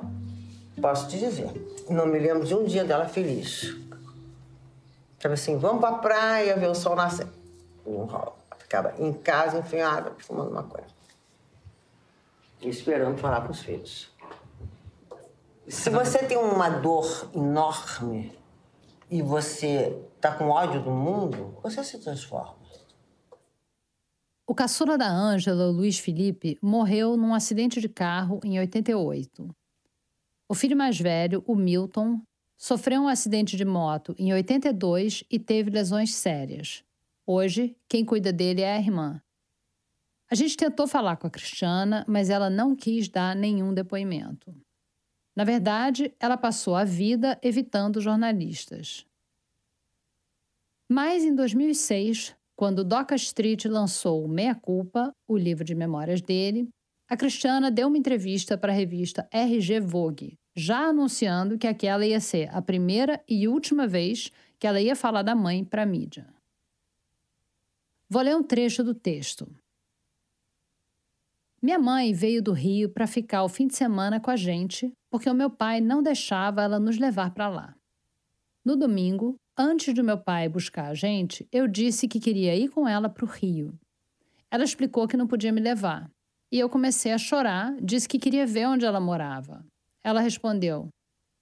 posso 0.79 1.07
te 1.07 1.17
dizer, 1.17 1.49
não 1.89 2.05
me 2.05 2.19
lembro 2.19 2.45
de 2.45 2.53
um 2.53 2.63
dia 2.63 2.83
dela 2.83 3.07
feliz. 3.07 3.75
Ficava 5.17 5.33
assim, 5.33 5.57
vamos 5.57 5.79
pra 5.79 5.93
praia 5.93 6.55
ver 6.55 6.69
o 6.69 6.75
sol 6.75 6.95
nascer. 6.95 7.27
Ficava 8.59 8.93
em 8.99 9.11
casa, 9.13 9.57
enfiada, 9.57 10.11
fumando 10.19 10.51
maconha. 10.51 10.92
Esperando 12.63 13.17
falar 13.17 13.41
com 13.41 13.51
os 13.51 13.61
filhos. 13.61 14.11
Se 15.67 15.89
você 15.89 16.19
tem 16.19 16.37
uma 16.37 16.69
dor 16.69 17.29
enorme 17.33 18.31
e 19.09 19.21
você 19.21 19.97
tá 20.19 20.35
com 20.35 20.49
ódio 20.49 20.81
do 20.81 20.91
mundo, 20.91 21.57
você 21.61 21.83
se 21.83 21.99
transforma. 21.99 22.63
O 24.45 24.53
caçula 24.53 24.97
da 24.97 25.09
Ângela, 25.09 25.71
Luiz 25.71 25.97
Felipe, 25.99 26.57
morreu 26.61 27.15
num 27.15 27.33
acidente 27.33 27.79
de 27.79 27.87
carro 27.87 28.39
em 28.43 28.59
88. 28.59 29.55
O 30.49 30.53
filho 30.53 30.75
mais 30.75 30.99
velho, 30.99 31.43
o 31.47 31.55
Milton, 31.55 32.21
sofreu 32.57 33.01
um 33.01 33.07
acidente 33.07 33.55
de 33.55 33.65
moto 33.65 34.13
em 34.17 34.33
82 34.33 35.23
e 35.29 35.39
teve 35.39 35.69
lesões 35.69 36.13
sérias. 36.13 36.83
Hoje, 37.25 37.75
quem 37.87 38.03
cuida 38.03 38.33
dele 38.33 38.61
é 38.61 38.73
a 38.73 38.79
irmã. 38.79 39.21
A 40.33 40.35
gente 40.35 40.57
tentou 40.57 40.87
falar 40.87 41.17
com 41.17 41.27
a 41.27 41.29
Cristiana, 41.29 42.03
mas 42.07 42.27
ela 42.27 42.49
não 42.49 42.75
quis 42.75 43.07
dar 43.07 43.35
nenhum 43.35 43.71
depoimento. 43.71 44.51
Na 45.35 45.43
verdade, 45.43 46.11
ela 46.19 46.35
passou 46.35 46.75
a 46.75 46.83
vida 46.83 47.37
evitando 47.39 48.01
jornalistas. 48.01 49.05
Mas 50.89 51.23
em 51.23 51.35
2006, 51.35 52.35
quando 52.55 52.83
Doca 52.83 53.13
Street 53.13 53.65
lançou 53.65 54.27
Meia 54.27 54.55
Culpa, 54.55 55.13
o 55.27 55.37
livro 55.37 55.63
de 55.63 55.75
memórias 55.75 56.19
dele, 56.19 56.67
a 57.07 57.15
Cristiana 57.15 57.69
deu 57.69 57.87
uma 57.87 57.99
entrevista 57.99 58.57
para 58.57 58.73
a 58.73 58.75
revista 58.75 59.29
RG 59.31 59.81
Vogue, 59.81 60.39
já 60.55 60.87
anunciando 60.87 61.59
que 61.59 61.67
aquela 61.67 62.07
ia 62.07 62.19
ser 62.19 62.49
a 62.51 62.59
primeira 62.59 63.23
e 63.29 63.47
última 63.47 63.85
vez 63.85 64.31
que 64.57 64.65
ela 64.65 64.81
ia 64.81 64.95
falar 64.95 65.21
da 65.21 65.35
mãe 65.35 65.63
para 65.63 65.83
a 65.83 65.85
mídia. 65.85 66.25
Vou 68.09 68.23
ler 68.23 68.35
um 68.35 68.41
trecho 68.41 68.83
do 68.83 68.95
texto. 68.95 69.47
Minha 71.63 71.79
mãe 71.79 72.11
veio 72.11 72.43
do 72.43 72.51
Rio 72.51 72.89
para 72.89 73.07
ficar 73.07 73.41
o 73.41 73.47
fim 73.47 73.67
de 73.67 73.73
semana 73.73 74.19
com 74.19 74.29
a 74.29 74.35
gente, 74.35 74.91
porque 75.09 75.29
o 75.29 75.33
meu 75.33 75.49
pai 75.49 75.79
não 75.79 76.03
deixava 76.03 76.61
ela 76.61 76.77
nos 76.77 76.97
levar 76.97 77.33
para 77.33 77.47
lá. 77.47 77.73
No 78.65 78.75
domingo, 78.75 79.37
antes 79.57 79.93
de 79.93 80.03
meu 80.03 80.17
pai 80.17 80.49
buscar 80.49 80.87
a 80.89 80.93
gente, 80.93 81.47
eu 81.53 81.65
disse 81.65 82.05
que 82.05 82.19
queria 82.19 82.53
ir 82.53 82.67
com 82.67 82.85
ela 82.85 83.07
para 83.07 83.23
o 83.23 83.27
Rio. 83.29 83.73
Ela 84.51 84.65
explicou 84.65 85.07
que 85.07 85.15
não 85.15 85.25
podia 85.25 85.53
me 85.53 85.61
levar. 85.61 86.11
E 86.51 86.59
eu 86.59 86.67
comecei 86.67 87.13
a 87.13 87.17
chorar, 87.17 87.73
disse 87.81 88.09
que 88.09 88.19
queria 88.19 88.45
ver 88.45 88.67
onde 88.67 88.83
ela 88.83 88.99
morava. 88.99 89.65
Ela 90.03 90.19
respondeu: 90.19 90.89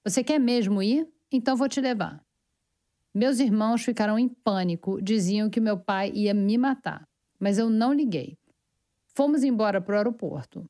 Você 0.05 0.23
quer 0.23 0.39
mesmo 0.39 0.83
ir? 0.83 1.07
Então 1.31 1.57
vou 1.57 1.67
te 1.67 1.81
levar. 1.81 2.23
Meus 3.11 3.39
irmãos 3.39 3.83
ficaram 3.83 4.19
em 4.19 4.29
pânico, 4.29 5.01
diziam 5.01 5.49
que 5.49 5.59
meu 5.59 5.79
pai 5.79 6.11
ia 6.13 6.31
me 6.31 6.59
matar, 6.59 7.07
mas 7.39 7.57
eu 7.57 7.71
não 7.71 7.91
liguei. 7.91 8.37
Fomos 9.21 9.43
embora 9.43 9.79
para 9.79 9.93
o 9.93 9.97
aeroporto. 9.97 10.65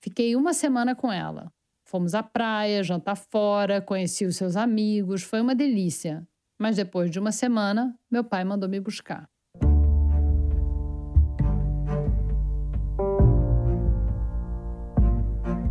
Fiquei 0.00 0.36
uma 0.36 0.54
semana 0.54 0.94
com 0.94 1.10
ela. 1.10 1.50
Fomos 1.84 2.14
à 2.14 2.22
praia, 2.22 2.80
jantar 2.80 3.16
fora, 3.16 3.82
conheci 3.82 4.24
os 4.24 4.36
seus 4.36 4.54
amigos, 4.54 5.24
foi 5.24 5.40
uma 5.40 5.52
delícia. 5.52 6.24
Mas 6.56 6.76
depois 6.76 7.10
de 7.10 7.18
uma 7.18 7.32
semana, 7.32 7.92
meu 8.08 8.22
pai 8.22 8.44
mandou 8.44 8.68
me 8.68 8.78
buscar. 8.78 9.28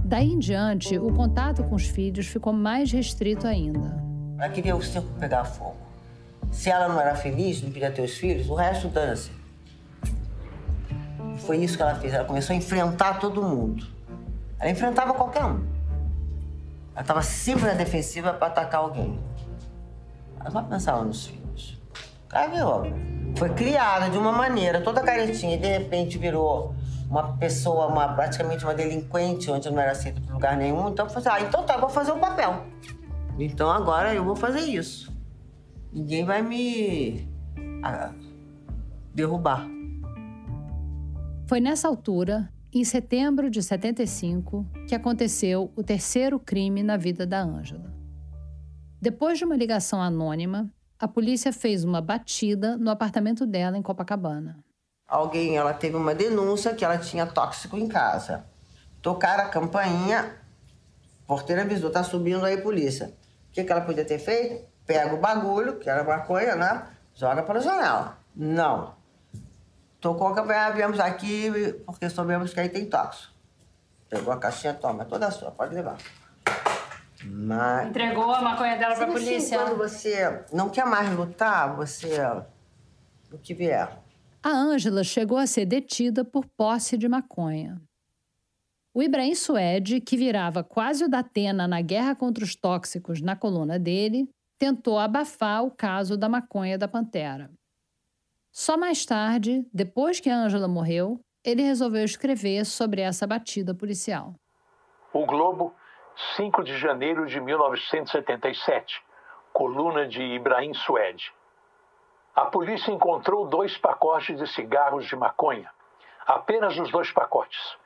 Daí 0.04 0.28
em 0.28 0.38
diante, 0.40 1.00
o 1.00 1.14
contato 1.14 1.64
com 1.64 1.76
os 1.76 1.88
filhos 1.88 2.28
ficou 2.28 2.52
mais 2.52 2.92
restrito 2.92 3.48
ainda. 3.48 4.04
Ela 4.38 4.50
queria 4.50 4.76
o 4.76 4.82
circo 4.82 5.08
pegar 5.18 5.46
fogo. 5.46 5.78
Se 6.52 6.70
ela 6.70 6.90
não 6.90 7.00
era 7.00 7.16
feliz, 7.16 7.62
não 7.62 7.72
queria 7.72 7.90
ter 7.90 8.02
os 8.02 8.18
filhos, 8.18 8.50
o 8.50 8.54
resto 8.54 8.90
dane-se. 8.90 9.47
Foi 11.40 11.58
isso 11.58 11.78
que 11.78 11.84
ela 11.84 11.96
fez. 11.96 12.14
Ela 12.14 12.26
começou 12.26 12.54
a 12.54 12.58
enfrentar 12.58 13.20
todo 13.20 13.42
mundo. 13.42 13.86
Ela 14.60 14.72
enfrentava 14.72 15.14
qualquer 15.14 15.44
um. 15.46 15.66
Ela 16.94 17.02
estava 17.02 17.22
sempre 17.22 17.66
na 17.66 17.74
defensiva 17.74 18.34
para 18.34 18.48
atacar 18.48 18.82
alguém. 18.82 19.20
Ela 20.40 20.50
só 20.50 20.62
pensava 20.64 21.04
nos 21.04 21.28
filhos. 21.28 21.80
Cara, 22.28 22.48
viu? 22.48 23.36
Foi 23.36 23.50
criada 23.50 24.10
de 24.10 24.18
uma 24.18 24.32
maneira 24.32 24.82
toda 24.82 25.02
caretinha 25.02 25.56
e 25.56 25.60
de 25.60 25.68
repente 25.68 26.18
virou 26.18 26.74
uma 27.10 27.38
pessoa, 27.38 27.88
uma, 27.88 28.08
praticamente 28.10 28.64
uma 28.64 28.74
delinquente, 28.74 29.50
onde 29.50 29.70
não 29.70 29.80
era 29.80 29.92
aceita 29.92 30.20
por 30.20 30.34
lugar 30.34 30.58
nenhum. 30.58 30.90
Então 30.90 31.06
eu 31.06 31.10
falei 31.10 31.30
assim, 31.30 31.44
ah, 31.44 31.48
então 31.48 31.64
tá, 31.64 31.76
eu 31.76 31.82
vou 31.82 31.90
fazer 31.90 32.12
o 32.12 32.18
papel. 32.18 32.66
Então 33.40 33.70
agora 33.70 34.14
eu 34.14 34.24
vou 34.24 34.36
fazer 34.36 34.62
isso. 34.62 35.16
Ninguém 35.94 36.26
vai 36.26 36.42
me 36.42 37.30
ah, 37.84 38.12
derrubar. 39.14 39.77
Foi 41.48 41.62
nessa 41.62 41.88
altura, 41.88 42.50
em 42.74 42.84
setembro 42.84 43.50
de 43.50 43.64
75, 43.64 44.66
que 44.86 44.94
aconteceu 44.94 45.72
o 45.78 45.82
terceiro 45.82 46.38
crime 46.38 46.84
na 46.84 46.98
vida 46.98 47.26
da 47.26 47.42
Ângela. 47.42 47.90
Depois 49.02 49.38
de 49.38 49.46
uma 49.46 49.56
ligação 49.56 50.02
anônima, 50.02 50.70
a 51.00 51.08
polícia 51.08 51.54
fez 51.54 51.86
uma 51.86 52.02
batida 52.02 52.76
no 52.76 52.90
apartamento 52.90 53.46
dela 53.46 53.78
em 53.78 53.82
Copacabana. 53.82 54.60
Alguém, 55.08 55.56
ela 55.56 55.74
teve 55.74 55.96
uma 55.96 56.14
denúncia 56.14 56.76
que 56.76 56.84
ela 56.84 56.98
tinha 56.98 57.26
tóxico 57.26 57.78
em 57.78 57.88
casa. 57.88 58.46
Tocaram 59.02 59.46
a 59.46 59.48
campainha, 59.48 60.36
porteira 61.26 61.62
avisou, 61.62 61.90
tá 61.90 62.04
subindo 62.04 62.44
aí 62.44 62.58
polícia. 62.58 63.14
O 63.50 63.54
que, 63.54 63.64
que 63.64 63.72
ela 63.72 63.80
podia 63.80 64.04
ter 64.04 64.20
feito? 64.20 64.68
Pega 64.86 65.16
o 65.16 65.22
bagulho, 65.22 65.78
que 65.80 65.90
era 65.90 66.04
maconha, 66.04 66.58
né? 66.58 66.88
Joga 67.16 67.42
pela 67.42 67.62
janela. 67.62 68.18
Não. 68.36 68.97
Tocou 70.00 70.28
a 70.28 70.36
campainha, 70.36 70.72
viemos 70.72 71.00
aqui 71.00 71.52
porque 71.86 72.10
soubemos 72.10 72.54
que 72.54 72.60
aí 72.60 72.70
tem 72.70 72.86
tóxico. 72.86 73.34
Pegou 74.10 74.34
a 74.34 74.38
caixinha, 74.38 74.74
toma, 74.74 75.04
é 75.04 75.06
toda 75.06 75.30
sua, 75.32 75.52
pode 75.52 75.76
levar. 75.76 75.98
Mas... 77.24 77.90
Entregou 77.90 78.32
a 78.32 78.42
maconha 78.42 78.78
dela 78.78 78.96
pra 78.96 79.08
Sabe 79.08 79.18
assim, 79.18 79.26
polícia? 79.26 79.58
quando 79.58 79.78
você 79.78 80.46
não 80.54 80.70
quer 80.70 80.86
mais 80.86 81.14
lutar, 81.16 81.76
você... 81.76 82.20
O 83.32 83.38
que 83.38 83.54
vier. 83.54 83.98
A 84.42 84.50
Ângela 84.50 85.04
chegou 85.04 85.38
a 85.38 85.46
ser 85.46 85.66
detida 85.66 86.24
por 86.24 86.46
posse 86.46 86.98
de 86.98 87.10
maconha. 87.10 87.82
O 88.94 89.04
Ibrahim 89.04 89.36
Suede, 89.36 90.00
que 90.00 90.16
virava 90.16 90.64
quase 90.64 91.04
o 91.04 91.10
Datena 91.10 91.68
na 91.68 91.82
guerra 91.82 92.16
contra 92.16 92.44
os 92.44 92.56
tóxicos 92.56 93.22
na 93.22 93.36
coluna 93.36 93.78
dele, 93.78 94.30
tentou 94.58 94.98
abafar 94.98 95.64
o 95.64 95.72
caso 95.72 96.18
da 96.18 96.30
maconha 96.30 96.78
da 96.78 96.88
Pantera. 96.88 97.52
Só 98.60 98.76
mais 98.76 99.06
tarde, 99.06 99.64
depois 99.72 100.20
que 100.20 100.32
a 100.32 100.36
Ângela 100.36 100.68
morreu, 100.68 101.20
ele 101.46 101.62
resolveu 101.62 102.04
escrever 102.04 102.66
sobre 102.66 103.02
essa 103.02 103.28
batida 103.28 103.72
policial. 103.72 104.34
O 105.14 105.28
Globo, 105.28 105.76
5 106.36 106.64
de 106.64 106.76
janeiro 106.76 107.28
de 107.28 107.40
1977. 107.40 109.00
Coluna 109.54 110.08
de 110.08 110.24
Ibrahim 110.24 110.74
Suede. 110.74 111.32
A 112.36 112.46
polícia 112.46 112.92
encontrou 112.92 113.48
dois 113.48 113.78
pacotes 113.78 114.36
de 114.36 114.48
cigarros 114.48 115.06
de 115.06 115.16
maconha. 115.16 115.70
Apenas 116.26 116.76
os 116.80 116.90
dois 116.90 117.12
pacotes. 117.12 117.78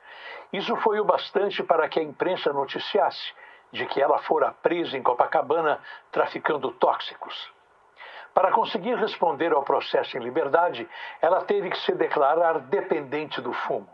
Isso 0.54 0.74
foi 0.76 0.98
o 0.98 1.04
bastante 1.04 1.62
para 1.62 1.86
que 1.86 2.00
a 2.00 2.02
imprensa 2.02 2.50
noticiasse 2.50 3.34
de 3.70 3.84
que 3.84 4.00
ela 4.00 4.20
fora 4.20 4.52
presa 4.62 4.96
em 4.96 5.02
Copacabana 5.02 5.78
traficando 6.10 6.72
tóxicos. 6.72 7.52
Para 8.34 8.50
conseguir 8.50 8.96
responder 8.96 9.52
ao 9.52 9.62
processo 9.62 10.16
em 10.16 10.20
liberdade, 10.20 10.88
ela 11.20 11.42
teve 11.42 11.70
que 11.70 11.78
se 11.78 11.92
declarar 11.92 12.58
dependente 12.60 13.40
do 13.40 13.52
fumo. 13.52 13.88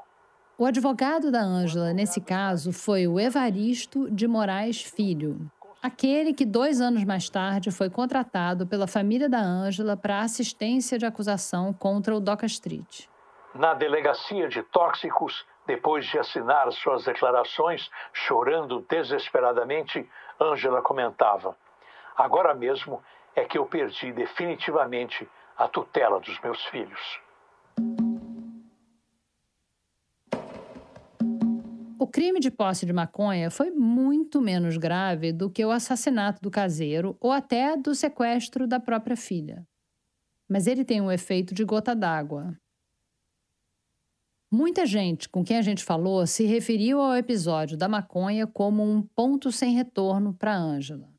O 0.57 0.67
advogado 0.67 1.31
da 1.31 1.41
Ângela, 1.41 1.93
nesse 1.93 2.21
caso, 2.21 2.73
foi 2.73 3.07
o 3.07 3.19
Evaristo 3.19 4.11
de 4.11 4.27
Moraes 4.27 4.83
Filho, 4.83 5.51
aquele 5.83 6.35
que 6.35 6.45
dois 6.45 6.81
anos 6.81 7.05
mais 7.05 7.29
tarde 7.29 7.71
foi 7.71 7.89
contratado 7.89 8.67
pela 8.67 8.87
família 8.87 9.29
da 9.29 9.39
Ângela 9.39 9.97
para 9.97 10.21
assistência 10.21 10.99
de 10.99 11.07
acusação 11.07 11.73
contra 11.73 12.15
o 12.15 12.21
Doca 12.21 12.47
Street. 12.47 13.07
Na 13.55 13.75
delegacia 13.75 14.49
de 14.49 14.63
tóxicos, 14.65 15.47
depois 15.67 16.07
de 16.07 16.19
assinar 16.19 16.71
suas 16.73 17.05
declarações, 17.05 17.91
chorando 18.13 18.85
desesperadamente, 18.89 20.09
Ângela 20.41 20.83
comentava: 20.83 21.57
Agora 22.17 22.55
mesmo 22.55 23.03
é 23.35 23.45
que 23.45 23.59
eu 23.59 23.67
perdi 23.67 24.13
definitivamente 24.13 25.29
a 25.57 25.69
tutela 25.69 26.21
dos 26.21 26.41
meus 26.41 26.65
filhos. 26.67 27.21
O 32.01 32.07
crime 32.07 32.39
de 32.39 32.51
posse 32.51 32.87
de 32.87 32.93
maconha 32.93 33.51
foi 33.51 33.71
muito 33.71 34.41
menos 34.41 34.77
grave 34.77 35.33
do 35.33 35.51
que 35.51 35.65
o 35.65 35.71
assassinato 35.71 36.41
do 36.41 36.51
caseiro 36.51 37.17
ou 37.21 37.33
até 37.33 37.77
do 37.77 37.95
sequestro 37.95 38.69
da 38.69 38.79
própria 38.79 39.17
filha. 39.17 39.67
Mas 40.49 40.69
ele 40.69 40.85
tem 40.85 41.01
um 41.01 41.11
efeito 41.11 41.53
de 41.53 41.65
gota 41.65 41.95
d'água. 41.97 42.57
Muita 44.51 44.87
gente 44.87 45.29
com 45.29 45.45
quem 45.45 45.59
a 45.59 45.63
gente 45.63 45.85
falou 45.85 46.27
se 46.27 46.47
referiu 46.47 47.01
ao 47.01 47.17
episódio 47.17 47.77
da 47.77 47.89
maconha 47.89 48.47
como 48.47 48.83
um 48.83 49.03
ponto 49.03 49.51
sem 49.51 49.75
retorno 49.75 50.33
para 50.33 50.57
Ângela. 50.57 51.18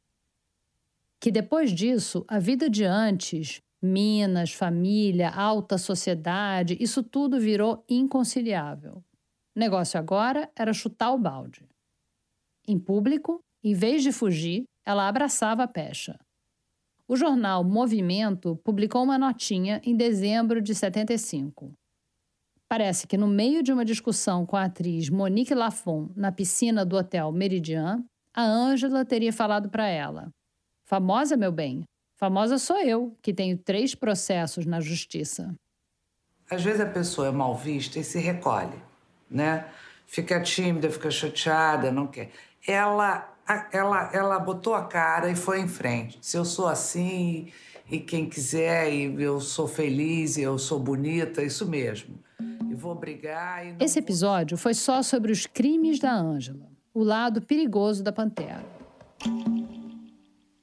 Que 1.19 1.31
depois 1.31 1.71
disso, 1.71 2.23
a 2.27 2.39
vida 2.39 2.69
de 2.69 2.83
antes, 2.85 3.61
Minas, 3.81 4.51
família, 4.51 5.29
alta 5.29 5.77
sociedade, 5.77 6.77
isso 6.81 7.01
tudo 7.01 7.39
virou 7.39 7.83
inconciliável. 7.89 9.03
O 9.55 9.59
negócio 9.59 9.97
agora 9.97 10.49
era 10.55 10.73
chutar 10.73 11.11
o 11.13 11.17
balde. 11.17 11.65
Em 12.67 12.77
público, 12.77 13.39
em 13.63 13.73
vez 13.73 14.03
de 14.03 14.11
fugir, 14.11 14.63
ela 14.85 15.07
abraçava 15.07 15.63
a 15.63 15.67
pecha. 15.67 16.19
O 17.07 17.15
jornal 17.15 17.63
Movimento 17.63 18.57
publicou 18.63 19.03
uma 19.03 19.17
notinha 19.17 19.81
em 19.83 19.95
dezembro 19.95 20.61
de 20.61 20.75
75. 20.75 21.73
Parece 22.67 23.07
que 23.07 23.17
no 23.17 23.27
meio 23.27 23.63
de 23.63 23.73
uma 23.73 23.83
discussão 23.83 24.45
com 24.45 24.55
a 24.55 24.65
atriz 24.65 25.09
Monique 25.09 25.55
Lafon 25.55 26.11
na 26.15 26.31
piscina 26.31 26.85
do 26.85 26.95
hotel 26.95 27.31
Meridian, 27.31 28.03
a 28.33 28.43
Ângela 28.43 29.03
teria 29.03 29.33
falado 29.33 29.69
para 29.69 29.87
ela: 29.87 30.29
Famosa, 30.89 31.37
meu 31.37 31.51
bem, 31.51 31.83
famosa 32.15 32.57
sou 32.57 32.81
eu, 32.81 33.15
que 33.21 33.31
tenho 33.31 33.55
três 33.55 33.93
processos 33.93 34.65
na 34.65 34.81
justiça. 34.81 35.53
Às 36.49 36.63
vezes 36.63 36.81
a 36.81 36.85
pessoa 36.87 37.27
é 37.27 37.31
mal 37.31 37.55
vista 37.55 37.99
e 37.99 38.03
se 38.03 38.17
recolhe 38.17 38.89
né? 39.29 39.65
Fica 40.07 40.41
tímida, 40.41 40.89
fica 40.89 41.11
chateada, 41.11 41.91
não 41.91 42.07
quer. 42.07 42.31
Ela, 42.67 43.31
ela, 43.71 44.09
ela 44.11 44.39
botou 44.39 44.73
a 44.73 44.85
cara 44.85 45.29
e 45.29 45.35
foi 45.35 45.59
em 45.59 45.67
frente. 45.67 46.17
Se 46.21 46.35
eu 46.35 46.43
sou 46.43 46.67
assim 46.67 47.51
e 47.89 47.99
quem 47.99 48.27
quiser 48.27 48.91
e 48.91 49.21
eu 49.21 49.39
sou 49.39 49.67
feliz 49.67 50.37
e 50.37 50.41
eu 50.41 50.57
sou 50.57 50.79
bonita, 50.79 51.43
isso 51.43 51.67
mesmo. 51.67 52.15
E 52.69 52.73
vou 52.73 52.95
brigar. 52.95 53.65
E 53.65 53.75
Esse 53.79 53.99
episódio 53.99 54.57
foi 54.57 54.73
só 54.73 55.03
sobre 55.03 55.31
os 55.31 55.45
crimes 55.45 55.99
da 55.99 56.13
Ângela, 56.13 56.67
o 56.93 57.03
lado 57.03 57.41
perigoso 57.41 58.03
da 58.03 58.11
Pantera. 58.11 58.65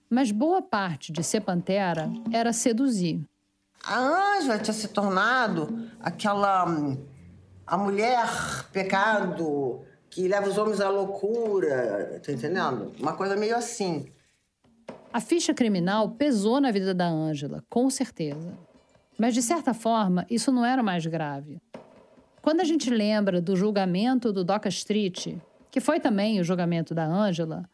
Mas 0.08 0.30
boa 0.30 0.62
parte 0.62 1.12
de 1.12 1.22
ser 1.22 1.40
Pantera 1.40 2.10
era 2.32 2.52
seduzir. 2.52 3.20
A 3.84 3.98
Ângela 4.36 4.58
tinha 4.58 4.74
se 4.74 4.88
tornado 4.88 5.90
aquela 6.00 6.66
hum, 6.68 6.96
a 7.66 7.76
mulher 7.76 8.26
pecado 8.72 9.80
que 10.08 10.28
leva 10.28 10.48
os 10.48 10.56
homens 10.56 10.80
à 10.80 10.88
loucura, 10.88 12.20
tá 12.24 12.32
entendendo? 12.32 12.92
Uma 12.98 13.12
coisa 13.12 13.36
meio 13.36 13.56
assim. 13.56 14.06
A 15.12 15.20
ficha 15.20 15.52
criminal 15.52 16.10
pesou 16.10 16.60
na 16.60 16.70
vida 16.70 16.94
da 16.94 17.06
Ângela, 17.06 17.64
com 17.68 17.90
certeza. 17.90 18.52
Mas, 19.18 19.34
de 19.34 19.42
certa 19.42 19.72
forma, 19.72 20.26
isso 20.30 20.52
não 20.52 20.64
era 20.64 20.80
o 20.80 20.84
mais 20.84 21.04
grave. 21.06 21.60
Quando 22.42 22.60
a 22.60 22.64
gente 22.64 22.90
lembra 22.90 23.40
do 23.40 23.56
julgamento 23.56 24.32
do 24.32 24.44
Doca 24.44 24.68
Street, 24.68 25.36
que 25.70 25.80
foi 25.80 25.98
também 25.98 26.38
o 26.38 26.44
julgamento 26.44 26.94
da 26.94 27.04
Ângela, 27.04 27.68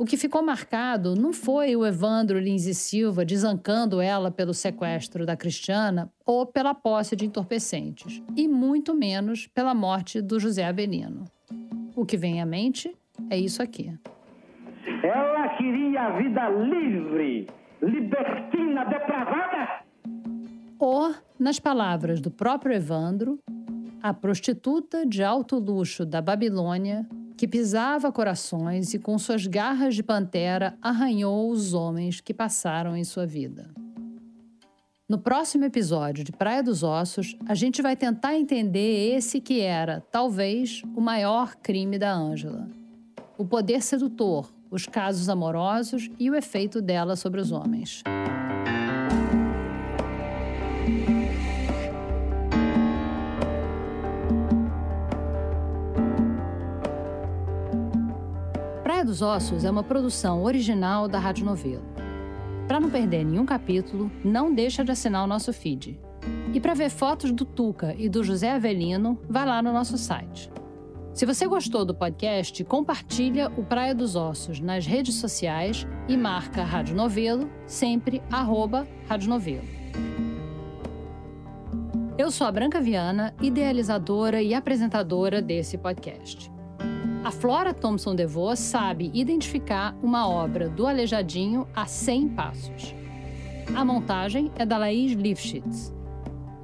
o 0.00 0.04
que 0.06 0.16
ficou 0.16 0.42
marcado 0.42 1.14
não 1.14 1.30
foi 1.30 1.76
o 1.76 1.84
Evandro 1.84 2.38
Lins 2.38 2.64
e 2.64 2.74
Silva 2.74 3.22
desancando 3.22 4.00
ela 4.00 4.30
pelo 4.30 4.54
sequestro 4.54 5.26
da 5.26 5.36
Cristiana 5.36 6.10
ou 6.24 6.46
pela 6.46 6.72
posse 6.72 7.14
de 7.14 7.26
entorpecentes, 7.26 8.22
e 8.34 8.48
muito 8.48 8.94
menos 8.94 9.46
pela 9.48 9.74
morte 9.74 10.22
do 10.22 10.40
José 10.40 10.64
Avelino. 10.64 11.26
O 11.94 12.06
que 12.06 12.16
vem 12.16 12.40
à 12.40 12.46
mente 12.46 12.96
é 13.28 13.36
isso 13.36 13.62
aqui. 13.62 13.92
Ela 15.04 15.48
queria 15.58 16.00
a 16.04 16.16
vida 16.16 16.48
livre, 16.48 17.46
libertina, 17.82 18.86
depravada. 18.86 19.84
Ou, 20.78 21.14
nas 21.38 21.60
palavras 21.60 22.22
do 22.22 22.30
próprio 22.30 22.74
Evandro, 22.74 23.38
a 24.02 24.14
prostituta 24.14 25.04
de 25.04 25.22
alto 25.22 25.58
luxo 25.58 26.06
da 26.06 26.22
Babilônia 26.22 27.06
que 27.40 27.48
pisava 27.48 28.12
corações 28.12 28.92
e 28.92 28.98
com 28.98 29.18
suas 29.18 29.46
garras 29.46 29.94
de 29.94 30.02
pantera 30.02 30.76
arranhou 30.82 31.50
os 31.50 31.72
homens 31.72 32.20
que 32.20 32.34
passaram 32.34 32.94
em 32.94 33.02
sua 33.02 33.24
vida. 33.24 33.70
No 35.08 35.16
próximo 35.16 35.64
episódio 35.64 36.22
de 36.22 36.32
Praia 36.32 36.62
dos 36.62 36.82
Ossos, 36.82 37.34
a 37.48 37.54
gente 37.54 37.80
vai 37.80 37.96
tentar 37.96 38.36
entender 38.36 39.16
esse 39.16 39.40
que 39.40 39.62
era, 39.62 40.04
talvez, 40.12 40.82
o 40.94 41.00
maior 41.00 41.56
crime 41.56 41.98
da 41.98 42.12
Ângela: 42.12 42.68
o 43.38 43.46
poder 43.46 43.80
sedutor, 43.80 44.52
os 44.70 44.84
casos 44.84 45.30
amorosos 45.30 46.10
e 46.18 46.30
o 46.30 46.34
efeito 46.34 46.82
dela 46.82 47.16
sobre 47.16 47.40
os 47.40 47.52
homens. 47.52 48.02
Dos 59.10 59.22
Ossos 59.22 59.64
é 59.64 59.70
uma 59.70 59.82
produção 59.82 60.44
original 60.44 61.08
da 61.08 61.18
Rádio 61.18 61.44
Novelo. 61.44 61.82
Para 62.68 62.78
não 62.78 62.88
perder 62.88 63.24
nenhum 63.24 63.44
capítulo, 63.44 64.08
não 64.24 64.54
deixa 64.54 64.84
de 64.84 64.92
assinar 64.92 65.24
o 65.24 65.26
nosso 65.26 65.52
feed. 65.52 65.98
E 66.54 66.60
para 66.60 66.74
ver 66.74 66.90
fotos 66.90 67.32
do 67.32 67.44
Tuca 67.44 67.92
e 67.98 68.08
do 68.08 68.22
José 68.22 68.52
Avelino, 68.52 69.18
vai 69.28 69.44
lá 69.44 69.60
no 69.60 69.72
nosso 69.72 69.98
site. 69.98 70.48
Se 71.12 71.26
você 71.26 71.44
gostou 71.48 71.84
do 71.84 71.92
podcast, 71.92 72.62
compartilha 72.62 73.50
o 73.56 73.64
Praia 73.64 73.96
dos 73.96 74.14
Ossos 74.14 74.60
nas 74.60 74.86
redes 74.86 75.16
sociais 75.16 75.84
e 76.06 76.16
marca 76.16 76.62
Rádio 76.62 76.94
Novelo, 76.94 77.50
sempre 77.66 78.22
arroba 78.30 78.86
Rádio 79.08 79.28
Novelo. 79.28 79.66
Eu 82.16 82.30
sou 82.30 82.46
a 82.46 82.52
Branca 82.52 82.80
Viana, 82.80 83.34
idealizadora 83.42 84.40
e 84.40 84.54
apresentadora 84.54 85.42
desse 85.42 85.76
podcast. 85.76 86.59
A 87.22 87.30
Flora 87.30 87.74
Thompson 87.74 88.14
DeVoe 88.14 88.56
sabe 88.56 89.10
identificar 89.12 89.94
uma 90.02 90.26
obra 90.26 90.70
do 90.70 90.86
Aleijadinho 90.86 91.68
a 91.76 91.84
100 91.84 92.28
passos. 92.30 92.94
A 93.76 93.84
montagem 93.84 94.50
é 94.56 94.64
da 94.64 94.78
Laís 94.78 95.12
Lifshitz. 95.12 95.94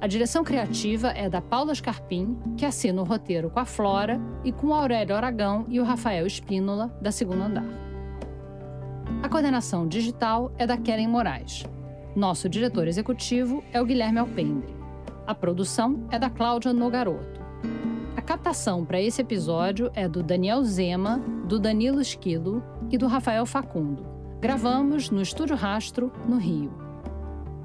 A 0.01 0.07
direção 0.07 0.43
criativa 0.43 1.09
é 1.09 1.29
da 1.29 1.41
Paula 1.41 1.75
Scarpim, 1.75 2.35
que 2.57 2.65
assina 2.65 2.99
o 2.99 3.05
roteiro 3.05 3.51
com 3.51 3.59
a 3.59 3.65
Flora, 3.65 4.19
e 4.43 4.51
com 4.51 4.67
o 4.67 4.73
Aurélio 4.73 5.15
Aragão 5.15 5.63
e 5.69 5.79
o 5.79 5.83
Rafael 5.83 6.25
Espínola, 6.25 6.87
da 6.99 7.11
Segunda 7.11 7.45
Andar. 7.45 7.65
A 9.21 9.29
coordenação 9.29 9.87
digital 9.87 10.51
é 10.57 10.65
da 10.65 10.75
Keren 10.75 11.07
Moraes. 11.07 11.65
Nosso 12.15 12.49
diretor 12.49 12.87
executivo 12.87 13.63
é 13.71 13.79
o 13.79 13.85
Guilherme 13.85 14.17
Alpendre. 14.17 14.75
A 15.27 15.35
produção 15.35 16.07
é 16.09 16.17
da 16.17 16.31
Cláudia 16.31 16.73
Nogaroto 16.73 17.37
captação 18.27 18.83
para 18.83 19.01
esse 19.01 19.21
episódio 19.21 19.89
é 19.95 20.05
do 20.05 20.21
Daniel 20.21 20.61
Zema, 20.61 21.17
do 21.47 21.57
Danilo 21.57 22.01
Esquilo 22.01 22.61
e 22.91 22.97
do 22.97 23.07
Rafael 23.07 23.45
Facundo. 23.45 24.05
Gravamos 24.41 25.09
no 25.09 25.21
Estúdio 25.21 25.55
Rastro, 25.55 26.11
no 26.27 26.35
Rio. 26.35 26.69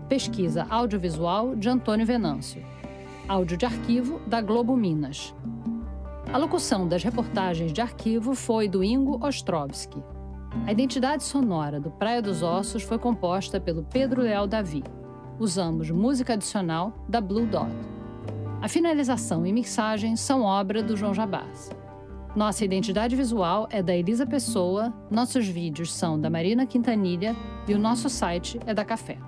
Pesquisa 0.08 0.64
audiovisual 0.70 1.56
de 1.56 1.68
Antônio 1.68 2.06
Venâncio. 2.06 2.64
Áudio 3.26 3.56
de 3.56 3.66
arquivo 3.66 4.20
da 4.24 4.40
Globo 4.40 4.76
Minas. 4.76 5.34
A 6.32 6.38
locução 6.38 6.86
das 6.86 7.02
reportagens 7.02 7.72
de 7.72 7.80
arquivo 7.80 8.32
foi 8.32 8.68
do 8.68 8.84
Ingo 8.84 9.18
Ostrovski. 9.26 10.00
A 10.64 10.70
identidade 10.70 11.24
sonora 11.24 11.80
do 11.80 11.90
Praia 11.90 12.22
dos 12.22 12.40
Ossos 12.40 12.84
foi 12.84 13.00
composta 13.00 13.60
pelo 13.60 13.82
Pedro 13.82 14.22
Leal 14.22 14.46
Davi. 14.46 14.84
Usamos 15.40 15.90
música 15.90 16.34
adicional 16.34 17.04
da 17.08 17.20
Blue 17.20 17.46
Dot. 17.46 17.68
A 18.62 18.68
finalização 18.68 19.44
e 19.44 19.52
mixagem 19.52 20.14
são 20.14 20.42
obra 20.42 20.84
do 20.84 20.96
João 20.96 21.12
Jabás. 21.12 21.68
Nossa 22.36 22.64
identidade 22.64 23.16
visual 23.16 23.66
é 23.72 23.82
da 23.82 23.92
Elisa 23.92 24.24
Pessoa, 24.24 24.94
nossos 25.10 25.48
vídeos 25.48 25.92
são 25.92 26.18
da 26.18 26.30
Marina 26.30 26.64
Quintanilha 26.64 27.34
e 27.66 27.74
o 27.74 27.78
nosso 27.78 28.08
site 28.08 28.60
é 28.64 28.72
da 28.72 28.84
Café. 28.84 29.18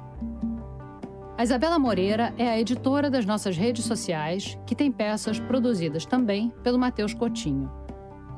A 1.36 1.42
Isabela 1.42 1.80
Moreira 1.80 2.32
é 2.38 2.48
a 2.48 2.60
editora 2.60 3.10
das 3.10 3.26
nossas 3.26 3.56
redes 3.56 3.84
sociais, 3.84 4.56
que 4.64 4.76
tem 4.76 4.92
peças 4.92 5.40
produzidas 5.40 6.06
também 6.06 6.52
pelo 6.62 6.78
Matheus 6.78 7.12
Coutinho. 7.12 7.68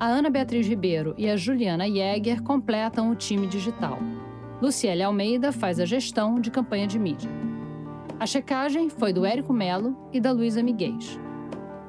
A 0.01 0.07
Ana 0.07 0.31
Beatriz 0.31 0.67
Ribeiro 0.67 1.15
e 1.19 1.29
a 1.29 1.37
Juliana 1.37 1.87
Jäger 1.87 2.43
completam 2.43 3.11
o 3.11 3.15
time 3.15 3.47
digital. 3.47 3.99
Luciele 4.63 5.03
Almeida 5.03 5.53
faz 5.53 5.79
a 5.79 5.85
gestão 5.85 6.41
de 6.41 6.51
campanha 6.51 6.87
de 6.87 6.99
mídia. 6.99 7.31
A 8.19 8.25
checagem 8.25 8.89
foi 8.89 9.13
do 9.13 9.27
Érico 9.27 9.53
Melo 9.53 10.09
e 10.11 10.19
da 10.19 10.33
Luísa 10.33 10.63
Miguel. 10.63 10.97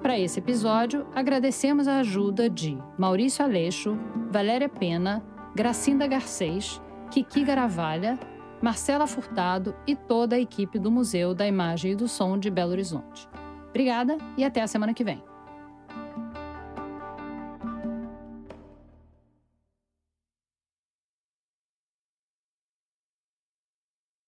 Para 0.02 0.20
esse 0.20 0.40
episódio, 0.40 1.08
agradecemos 1.16 1.88
a 1.88 2.00
ajuda 2.00 2.50
de 2.50 2.78
Maurício 2.98 3.46
Aleixo, 3.46 3.98
Valéria 4.30 4.68
Pena, 4.68 5.24
Gracinda 5.56 6.06
Garcês, 6.06 6.82
Kiki 7.12 7.46
Garavalha, 7.46 8.20
Marcela 8.62 9.08
Furtado 9.08 9.74
e 9.88 9.96
toda 9.96 10.36
a 10.36 10.40
equipe 10.40 10.78
do 10.78 10.92
Museu 10.92 11.34
da 11.34 11.48
Imagem 11.48 11.94
e 11.94 11.96
do 11.96 12.10
Som 12.10 12.38
de 12.38 12.50
Belo 12.50 12.72
Horizonte. 12.72 13.28
Obrigada 13.70 14.18
e 14.36 14.44
até 14.44 14.62
a 14.62 14.68
semana 14.68 14.94
que 14.94 15.06
vem. 15.06 15.24